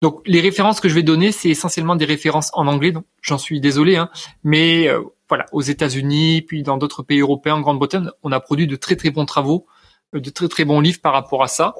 Donc 0.00 0.22
les 0.26 0.40
références 0.40 0.78
que 0.78 0.88
je 0.88 0.94
vais 0.94 1.02
donner, 1.02 1.32
c'est 1.32 1.48
essentiellement 1.48 1.96
des 1.96 2.04
références 2.04 2.50
en 2.54 2.68
anglais, 2.68 2.92
donc 2.92 3.04
j'en 3.22 3.36
suis 3.36 3.60
désolé, 3.60 3.96
hein, 3.96 4.10
mais 4.44 4.86
euh, 4.86 5.02
voilà, 5.28 5.46
aux 5.50 5.60
États-Unis, 5.60 6.42
puis 6.42 6.62
dans 6.62 6.76
d'autres 6.76 7.02
pays 7.02 7.18
européens, 7.18 7.56
en 7.56 7.60
Grande-Bretagne, 7.62 8.10
on 8.22 8.30
a 8.30 8.38
produit 8.38 8.68
de 8.68 8.76
très 8.76 8.94
très 8.94 9.10
bons 9.10 9.26
travaux, 9.26 9.66
euh, 10.14 10.20
de 10.20 10.30
très 10.30 10.46
très 10.46 10.64
bons 10.64 10.78
livres 10.78 11.00
par 11.02 11.12
rapport 11.12 11.42
à 11.42 11.48
ça. 11.48 11.74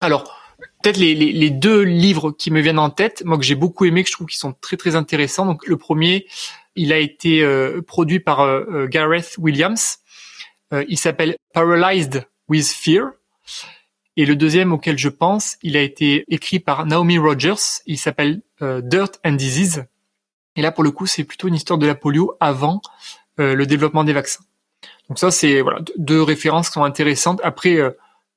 Alors 0.00 0.43
peut-être 0.82 0.96
les, 0.96 1.14
les, 1.14 1.32
les, 1.32 1.50
deux 1.50 1.82
livres 1.82 2.30
qui 2.30 2.50
me 2.50 2.60
viennent 2.60 2.78
en 2.78 2.90
tête, 2.90 3.22
moi 3.24 3.38
que 3.38 3.44
j'ai 3.44 3.54
beaucoup 3.54 3.84
aimé, 3.84 4.02
que 4.02 4.08
je 4.08 4.14
trouve 4.14 4.26
qu'ils 4.26 4.38
sont 4.38 4.54
très 4.60 4.76
très 4.76 4.96
intéressants. 4.96 5.46
Donc 5.46 5.66
le 5.66 5.76
premier, 5.76 6.26
il 6.76 6.92
a 6.92 6.98
été 6.98 7.42
euh, 7.42 7.82
produit 7.82 8.20
par 8.20 8.40
euh, 8.40 8.86
Gareth 8.88 9.36
Williams, 9.38 9.98
euh, 10.74 10.84
il 10.88 10.98
s'appelle 10.98 11.36
Paralyzed 11.52 12.26
with 12.48 12.66
Fear. 12.66 13.12
Et 14.16 14.26
le 14.26 14.36
deuxième 14.36 14.72
auquel 14.72 14.96
je 14.96 15.08
pense, 15.08 15.56
il 15.62 15.76
a 15.76 15.82
été 15.82 16.24
écrit 16.28 16.60
par 16.60 16.86
Naomi 16.86 17.18
Rogers. 17.18 17.82
Il 17.86 17.98
s'appelle 17.98 18.42
euh, 18.62 18.80
Dirt 18.80 19.20
and 19.24 19.32
Disease. 19.32 19.86
Et 20.56 20.62
là, 20.62 20.70
pour 20.70 20.84
le 20.84 20.92
coup, 20.92 21.06
c'est 21.06 21.24
plutôt 21.24 21.48
une 21.48 21.54
histoire 21.54 21.78
de 21.78 21.86
la 21.86 21.94
polio 21.94 22.36
avant 22.38 22.80
euh, 23.40 23.54
le 23.54 23.66
développement 23.66 24.04
des 24.04 24.12
vaccins. 24.12 24.44
Donc 25.08 25.18
ça, 25.18 25.30
c'est 25.30 25.60
voilà 25.60 25.80
deux 25.96 26.22
références 26.22 26.68
qui 26.68 26.74
sont 26.74 26.84
intéressantes. 26.84 27.40
Après, 27.42 27.78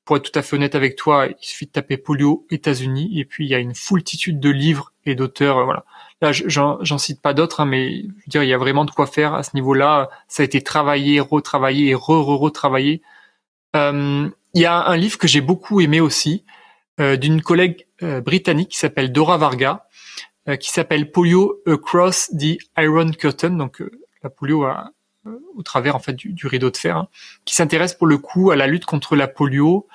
pour 0.08 0.16
être 0.16 0.32
tout 0.32 0.38
à 0.38 0.42
fait 0.42 0.56
honnête 0.56 0.74
avec 0.74 0.96
toi, 0.96 1.26
il 1.26 1.36
suffit 1.46 1.66
de 1.66 1.70
taper 1.70 1.98
polio 1.98 2.46
États-Unis 2.50 3.20
et 3.20 3.26
puis 3.26 3.44
il 3.44 3.50
y 3.50 3.54
a 3.54 3.58
une 3.58 3.74
foultitude 3.74 4.40
de 4.40 4.48
livres 4.48 4.94
et 5.04 5.14
d'auteurs. 5.14 5.62
voilà, 5.66 5.84
Là, 6.22 6.32
j'en 6.32 6.96
cite 6.96 7.20
pas 7.20 7.34
d'autres, 7.34 7.60
hein, 7.60 7.66
mais 7.66 7.90
je 7.90 8.06
veux 8.06 8.12
dire, 8.26 8.42
il 8.42 8.48
y 8.48 8.54
a 8.54 8.56
vraiment 8.56 8.86
de 8.86 8.90
quoi 8.90 9.06
faire 9.06 9.34
à 9.34 9.42
ce 9.42 9.50
niveau-là. 9.52 10.08
Ça 10.26 10.42
a 10.42 10.46
été 10.46 10.62
travaillé, 10.62 11.20
retravaillé 11.20 11.90
et 11.90 11.94
re-re-retravaillé. 11.94 13.02
Euh, 13.76 14.30
il 14.54 14.62
y 14.62 14.64
a 14.64 14.88
un 14.88 14.96
livre 14.96 15.18
que 15.18 15.28
j'ai 15.28 15.42
beaucoup 15.42 15.82
aimé 15.82 16.00
aussi, 16.00 16.42
euh, 17.00 17.18
d'une 17.18 17.42
collègue 17.42 17.86
euh, 18.02 18.22
britannique 18.22 18.70
qui 18.70 18.78
s'appelle 18.78 19.12
Dora 19.12 19.36
Varga, 19.36 19.88
euh, 20.48 20.56
qui 20.56 20.70
s'appelle 20.70 21.12
Polio 21.12 21.60
Across 21.66 22.30
the 22.30 22.56
Iron 22.78 23.10
Curtain, 23.10 23.50
donc 23.50 23.82
euh, 23.82 23.90
la 24.22 24.30
polio 24.30 24.64
à, 24.64 24.90
au 25.56 25.62
travers 25.62 25.96
en 25.96 25.98
fait 25.98 26.14
du, 26.14 26.46
rideau 26.46 26.70
de 26.70 26.76
fer, 26.76 26.96
hein, 26.96 27.08
qui 27.44 27.54
s'intéresse 27.54 27.94
pour 27.94 28.06
le 28.06 28.18
coup 28.18 28.50
à 28.50 28.56
la 28.56 28.66
lutte 28.66 28.84
contre 28.84 29.16
la 29.16 29.28
polio 29.28 29.86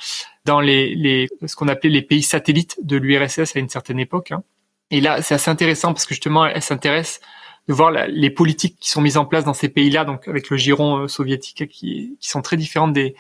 dans 0.46 0.60
les, 0.60 0.96
les 0.96 1.30
ce 1.46 1.56
qu'on 1.56 1.68
appelait 1.68 1.90
les 1.90 2.02
pays 2.02 2.24
satellites 2.24 2.78
de 2.82 2.98
l'URSS 2.98 3.56
à 3.56 3.60
une 3.60 3.70
certaine 3.70 4.00
époque. 4.00 4.32
Hein. 4.32 4.44
Et 4.92 5.02
là, 5.02 5.22
c'est 5.22 5.36
assez 5.36 5.50
intéressant 5.50 5.94
parce 5.94 6.06
que 6.06 6.14
justement, 6.14 6.46
elle 6.46 6.62
s'intéresse 6.62 7.20
de 7.68 7.74
voir 7.74 7.92
les 7.92 8.30
politiques 8.30 8.78
qui 8.80 8.90
sont 8.90 9.02
mises 9.02 9.18
en 9.18 9.26
place 9.26 9.46
dans 9.46 9.54
ces 9.54 9.70
pays-là, 9.70 10.04
donc 10.06 10.28
avec 10.28 10.50
le 10.50 10.58
giron 10.58 11.04
euh, 11.04 11.08
soviétique, 11.08 11.68
qui, 11.70 12.18
qui, 12.20 12.30
sont 12.30 12.42
très 12.42 12.58
différentes 12.58 12.94
des, 12.94 13.16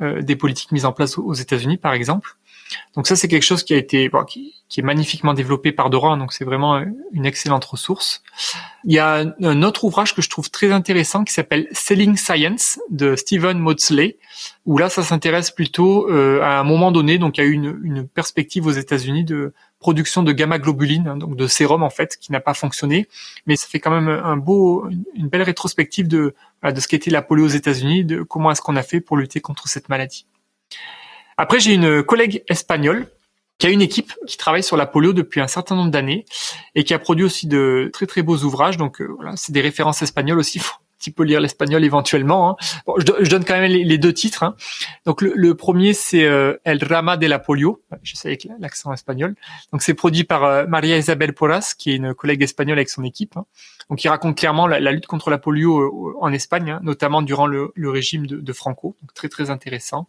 euh, 0.00 0.22
des 0.22 0.34
politiques 0.34 0.72
mises 0.72 0.86
en 0.86 0.92
place 0.92 1.18
aux 1.18 1.34
États-Unis, 1.34 1.76
par 1.76 1.92
exemple. 1.92 2.36
Donc 2.94 3.06
ça, 3.06 3.16
c'est 3.16 3.28
quelque 3.28 3.42
chose 3.42 3.62
qui 3.62 3.74
a 3.74 3.76
été, 3.76 4.10
qui, 4.28 4.80
est 4.80 4.82
magnifiquement 4.82 5.34
développé 5.34 5.72
par 5.72 5.90
Dora, 5.90 6.16
donc 6.16 6.32
c'est 6.32 6.44
vraiment 6.44 6.82
une 7.12 7.26
excellente 7.26 7.64
ressource. 7.64 8.22
Il 8.84 8.92
y 8.92 8.98
a 8.98 9.24
un 9.42 9.62
autre 9.62 9.84
ouvrage 9.84 10.14
que 10.14 10.22
je 10.22 10.30
trouve 10.30 10.50
très 10.50 10.72
intéressant 10.72 11.24
qui 11.24 11.32
s'appelle 11.32 11.68
Selling 11.72 12.16
Science 12.16 12.78
de 12.90 13.16
Stephen 13.16 13.58
Maudsley, 13.58 14.16
où 14.66 14.78
là, 14.78 14.88
ça 14.88 15.02
s'intéresse 15.02 15.50
plutôt 15.50 16.10
euh, 16.10 16.40
à 16.42 16.58
un 16.58 16.64
moment 16.64 16.92
donné, 16.92 17.18
donc 17.18 17.38
il 17.38 17.44
une, 17.44 18.08
perspective 18.08 18.66
aux 18.66 18.72
États-Unis 18.72 19.24
de 19.24 19.52
production 19.78 20.22
de 20.22 20.32
gamma 20.32 20.58
globuline, 20.58 21.08
hein, 21.08 21.16
donc 21.16 21.36
de 21.36 21.46
sérum 21.46 21.82
en 21.82 21.90
fait, 21.90 22.16
qui 22.20 22.32
n'a 22.32 22.40
pas 22.40 22.54
fonctionné, 22.54 23.08
mais 23.46 23.56
ça 23.56 23.66
fait 23.68 23.80
quand 23.80 23.90
même 23.90 24.08
un 24.08 24.36
beau, 24.36 24.88
une 25.14 25.28
belle 25.28 25.42
rétrospective 25.42 26.08
de 26.08 26.34
de 26.70 26.80
ce 26.80 26.86
qu'était 26.86 27.10
la 27.10 27.22
polio 27.22 27.46
aux 27.46 27.48
États-Unis, 27.48 28.04
de 28.04 28.22
comment 28.22 28.50
est-ce 28.52 28.62
qu'on 28.62 28.76
a 28.76 28.82
fait 28.82 29.00
pour 29.00 29.16
lutter 29.16 29.40
contre 29.40 29.66
cette 29.66 29.88
maladie. 29.88 30.26
Après, 31.42 31.58
j'ai 31.58 31.74
une 31.74 32.04
collègue 32.04 32.44
espagnole 32.48 33.08
qui 33.58 33.66
a 33.66 33.70
une 33.70 33.82
équipe 33.82 34.12
qui 34.28 34.36
travaille 34.36 34.62
sur 34.62 34.76
la 34.76 34.86
polio 34.86 35.12
depuis 35.12 35.40
un 35.40 35.48
certain 35.48 35.74
nombre 35.74 35.90
d'années 35.90 36.24
et 36.76 36.84
qui 36.84 36.94
a 36.94 37.00
produit 37.00 37.24
aussi 37.24 37.48
de 37.48 37.90
très 37.92 38.06
très 38.06 38.22
beaux 38.22 38.38
ouvrages. 38.44 38.76
Donc 38.76 39.00
euh, 39.00 39.08
voilà, 39.16 39.32
c'est 39.34 39.50
des 39.50 39.60
références 39.60 40.02
espagnoles 40.02 40.38
aussi 40.38 40.60
petit 41.02 41.10
peu 41.10 41.24
lire 41.24 41.40
l'espagnol 41.40 41.84
éventuellement. 41.84 42.50
Hein. 42.50 42.56
Bon, 42.86 42.94
je, 42.98 43.28
donne 43.28 43.44
quand 43.44 43.58
même 43.58 43.70
les, 43.70 43.98
deux 43.98 44.12
titres. 44.12 44.44
Hein. 44.44 44.54
Donc 45.04 45.20
le, 45.20 45.54
premier 45.56 45.94
c'est 45.94 46.24
euh, 46.24 46.56
El 46.64 46.82
Rama 46.84 47.16
de 47.16 47.26
la 47.26 47.40
Polio, 47.40 47.82
je 48.04 48.14
sais 48.14 48.28
avec 48.28 48.46
l'accent 48.60 48.92
espagnol. 48.92 49.34
Donc 49.72 49.82
c'est 49.82 49.94
produit 49.94 50.22
par 50.22 50.44
euh, 50.44 50.66
Maria 50.68 50.96
Isabel 50.96 51.34
Porras, 51.34 51.74
qui 51.76 51.90
est 51.90 51.96
une 51.96 52.14
collègue 52.14 52.42
espagnole 52.42 52.78
avec 52.78 52.88
son 52.88 53.02
équipe. 53.02 53.36
Hein. 53.36 53.46
Donc 53.90 54.04
il 54.04 54.08
raconte 54.08 54.38
clairement 54.38 54.68
la, 54.68 54.78
lutte 54.92 55.06
contre 55.06 55.28
la 55.28 55.38
polio 55.38 55.80
euh, 55.80 56.14
en 56.20 56.32
Espagne, 56.32 56.70
hein, 56.70 56.80
notamment 56.84 57.20
durant 57.20 57.48
le, 57.48 57.72
le 57.74 57.90
régime 57.90 58.28
de, 58.28 58.36
de, 58.36 58.52
Franco. 58.52 58.96
Donc 59.02 59.12
très 59.12 59.28
très 59.28 59.50
intéressant. 59.50 60.06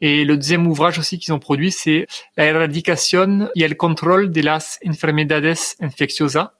Et 0.00 0.24
le 0.24 0.36
deuxième 0.36 0.66
ouvrage 0.66 0.98
aussi 0.98 1.18
qu'ils 1.18 1.34
ont 1.34 1.38
produit, 1.38 1.72
c'est 1.72 2.06
La 2.36 2.44
erradicación 2.44 3.50
y 3.54 3.64
el 3.64 3.76
control 3.76 4.30
de 4.30 4.42
las 4.42 4.78
enfermedades 4.86 5.76
infecciosas, 5.80 6.52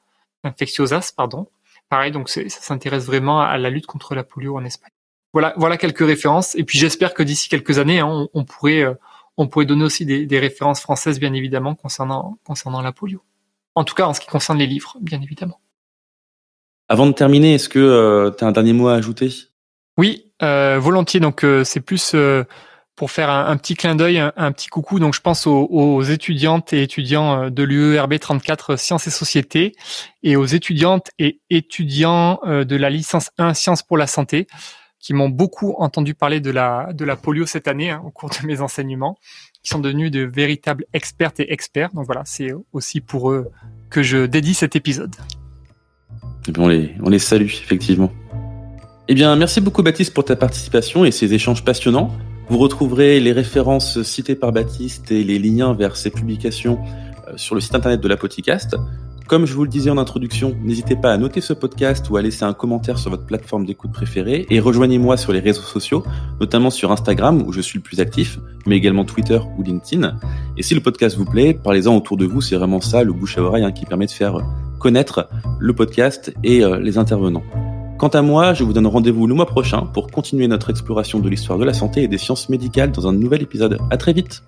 infecciosas 0.43 1.13
pardon, 1.17 1.49
pareil, 1.89 2.11
donc 2.11 2.29
ça 2.29 2.41
s'intéresse 2.49 3.07
vraiment 3.07 3.41
à 3.41 3.57
la 3.59 3.71
lutte 3.71 3.87
contre 3.87 4.15
la 4.15 4.25
polio 4.25 4.57
en 4.57 4.65
Espagne. 4.65 4.91
Voilà, 5.33 5.55
voilà 5.57 5.77
quelques 5.77 6.05
références. 6.05 6.55
Et 6.57 6.65
puis 6.65 6.79
j'espère 6.79 7.15
que 7.15 7.23
d'ici 7.23 7.49
quelques 7.49 7.79
années, 7.79 8.01
hein, 8.01 8.29
on, 8.33 8.45
pourrait, 8.45 8.83
euh, 8.83 8.95
on 9.37 9.47
pourrait 9.47 9.67
donner 9.67 9.85
aussi 9.85 10.05
des, 10.05 10.27
des, 10.27 10.39
références 10.39 10.81
françaises, 10.81 11.21
bien 11.21 11.33
évidemment, 11.33 11.75
concernant, 11.75 12.39
concernant 12.45 12.81
la 12.81 12.93
polio. 12.93 13.23
En 13.75 13.85
tout 13.85 13.95
cas, 13.95 14.07
en 14.07 14.15
ce 14.15 14.21
qui 14.21 14.27
concerne 14.27 14.59
les 14.59 14.67
livres, 14.67 14.97
bien 15.01 15.21
évidemment. 15.21 15.61
Avant 16.89 17.07
de 17.07 17.13
terminer, 17.13 17.55
est-ce 17.55 17.69
que 17.69 17.79
euh, 17.79 18.31
tu 18.31 18.43
as 18.43 18.47
un 18.49 18.53
dernier 18.53 18.73
mot 18.73 18.89
à 18.89 18.95
ajouter? 18.95 19.31
Oui, 19.99 20.33
euh, 20.43 20.79
volontiers. 20.81 21.21
Donc 21.21 21.45
c'est 21.65 21.81
plus 21.81 22.15
pour 22.99 23.13
faire 23.13 23.31
un, 23.31 23.57
petit 23.57 23.77
clin 23.77 23.95
d'œil, 23.95 24.19
un, 24.19 24.53
petit 24.53 24.67
coucou. 24.67 24.99
Donc, 24.99 25.15
je 25.15 25.21
pense 25.21 25.47
aux, 25.47 26.03
étudiantes 26.03 26.73
et 26.73 26.83
étudiants 26.83 27.45
euh, 27.45 27.49
de 27.51 27.63
l'UERB 27.63 28.19
34 28.19 28.77
Sciences 28.77 29.07
et 29.07 29.11
Sociétés 29.11 29.73
et 30.25 30.35
aux 30.35 30.45
étudiantes 30.45 31.11
et 31.21 31.41
étudiants 31.49 32.41
euh, 32.45 32.65
de 32.65 32.75
la 32.75 32.91
licence 32.91 33.31
1 33.39 33.55
Sciences 33.55 33.85
pour 33.85 33.99
la 33.99 34.09
santé 34.09 34.49
qui 34.99 35.15
m'ont 35.15 35.29
beaucoup 35.29 35.77
entendu 35.79 36.15
parler 36.15 36.41
de 36.41 36.51
la, 36.51 36.89
de 36.93 37.05
la 37.05 37.15
polio 37.15 37.47
cette 37.47 37.69
année 37.69 37.91
hein, 37.91 38.03
au 38.05 38.11
cours 38.11 38.31
de 38.31 38.45
mes 38.45 38.61
enseignements, 38.61 39.17
qui 39.63 39.71
sont 39.71 39.79
devenus 39.79 40.11
de 40.11 40.23
véritables 40.25 40.85
expertes 40.93 41.39
et 41.39 41.53
experts. 41.53 41.91
Donc 41.95 42.07
voilà, 42.07 42.23
c'est 42.25 42.51
aussi 42.73 43.01
pour 43.01 43.31
eux 43.31 43.49
que 43.91 44.03
je 44.03 44.27
dédie 44.27 44.55
cet 44.55 44.75
épisode. 44.75 45.15
on 46.59 46.67
les, 46.67 46.97
on 47.01 47.11
les 47.11 47.21
salue, 47.21 47.47
effectivement. 47.47 48.11
Eh 49.07 49.15
bien, 49.15 49.37
merci 49.37 49.61
beaucoup 49.61 49.85
Baptiste 49.85 50.13
pour 50.13 50.25
ta 50.25 50.35
participation 50.35 51.05
et 51.05 51.13
ces 51.13 51.33
échanges 51.33 51.65
passionnants. 51.65 52.11
Vous 52.51 52.57
retrouverez 52.57 53.21
les 53.21 53.33
références 53.33 54.03
citées 54.03 54.35
par 54.35 54.53
Baptiste 54.53 55.11
et 55.11 55.23
les 55.23 55.39
liens 55.39 55.75
vers 55.75 55.97
ses 55.97 56.11
publications 56.11 56.79
euh, 57.29 57.35
sur 57.37 57.55
le 57.55 57.61
site 57.61 57.75
internet 57.75 58.01
de 58.01 58.09
la 58.09 58.17
Podcast. 58.17 58.75
Comme 59.27 59.45
je 59.45 59.53
vous 59.53 59.65
le 59.65 59.69
disais 59.69 59.91
en 59.91 59.99
introduction, 59.99 60.57
n'hésitez 60.65 60.97
pas 60.97 61.13
à 61.13 61.19
noter 61.19 61.43
ce 61.43 61.53
podcast 61.53 62.09
ou 62.09 62.17
à 62.17 62.23
laisser 62.23 62.45
un 62.45 62.55
commentaire 62.55 62.99
sur 62.99 63.11
votre 63.11 63.27
plateforme 63.27 63.67
d'écoute 63.67 63.93
préférée 63.93 64.47
et 64.49 64.61
rejoignez-moi 64.61 65.19
sur 65.19 65.35
les 65.35 65.41
réseaux 65.41 65.61
sociaux, 65.61 66.03
notamment 66.41 66.71
sur 66.71 66.91
Instagram 66.91 67.43
où 67.47 67.53
je 67.53 67.61
suis 67.61 67.79
le 67.79 67.83
plus 67.83 68.01
actif, 68.01 68.39
mais 68.65 68.77
également 68.77 69.05
Twitter 69.05 69.39
ou 69.59 69.63
LinkedIn. 69.63 70.17
Et 70.57 70.63
si 70.63 70.75
le 70.75 70.81
podcast 70.81 71.19
vous 71.19 71.27
plaît, 71.27 71.53
parlez-en 71.53 71.95
autour 71.95 72.17
de 72.17 72.25
vous, 72.25 72.41
c'est 72.41 72.57
vraiment 72.57 72.81
ça 72.81 73.05
le 73.05 73.13
bouche 73.13 73.37
à 73.37 73.43
oreille 73.43 73.65
hein, 73.65 73.73
qui 73.73 73.85
permet 73.85 74.07
de 74.07 74.11
faire 74.11 74.39
connaître 74.79 75.29
le 75.59 75.75
podcast 75.75 76.33
et 76.43 76.65
euh, 76.65 76.79
les 76.79 76.97
intervenants. 76.97 77.45
Quant 77.99 78.07
à 78.07 78.23
moi, 78.23 78.55
je 78.55 78.63
vous 78.63 78.73
donne 78.73 78.87
rendez-vous 78.87 79.27
le 79.27 79.35
mois 79.35 79.47
prochain 79.47 79.81
pour 79.83 80.07
continuer 80.07 80.47
notre 80.47 80.71
exploration 80.71 81.19
de 81.19 81.29
l'histoire 81.29 81.59
de 81.59 81.65
la 81.65 81.75
santé 81.75 82.05
et 82.05 82.09
des 82.09 82.17
sciences 82.17 82.49
médicales 82.49 82.93
dans 82.93 83.09
un 83.09 83.13
nouvel 83.13 83.43
épisode. 83.43 83.77
À 83.91 83.97
très 83.97 84.13
vite! 84.13 84.45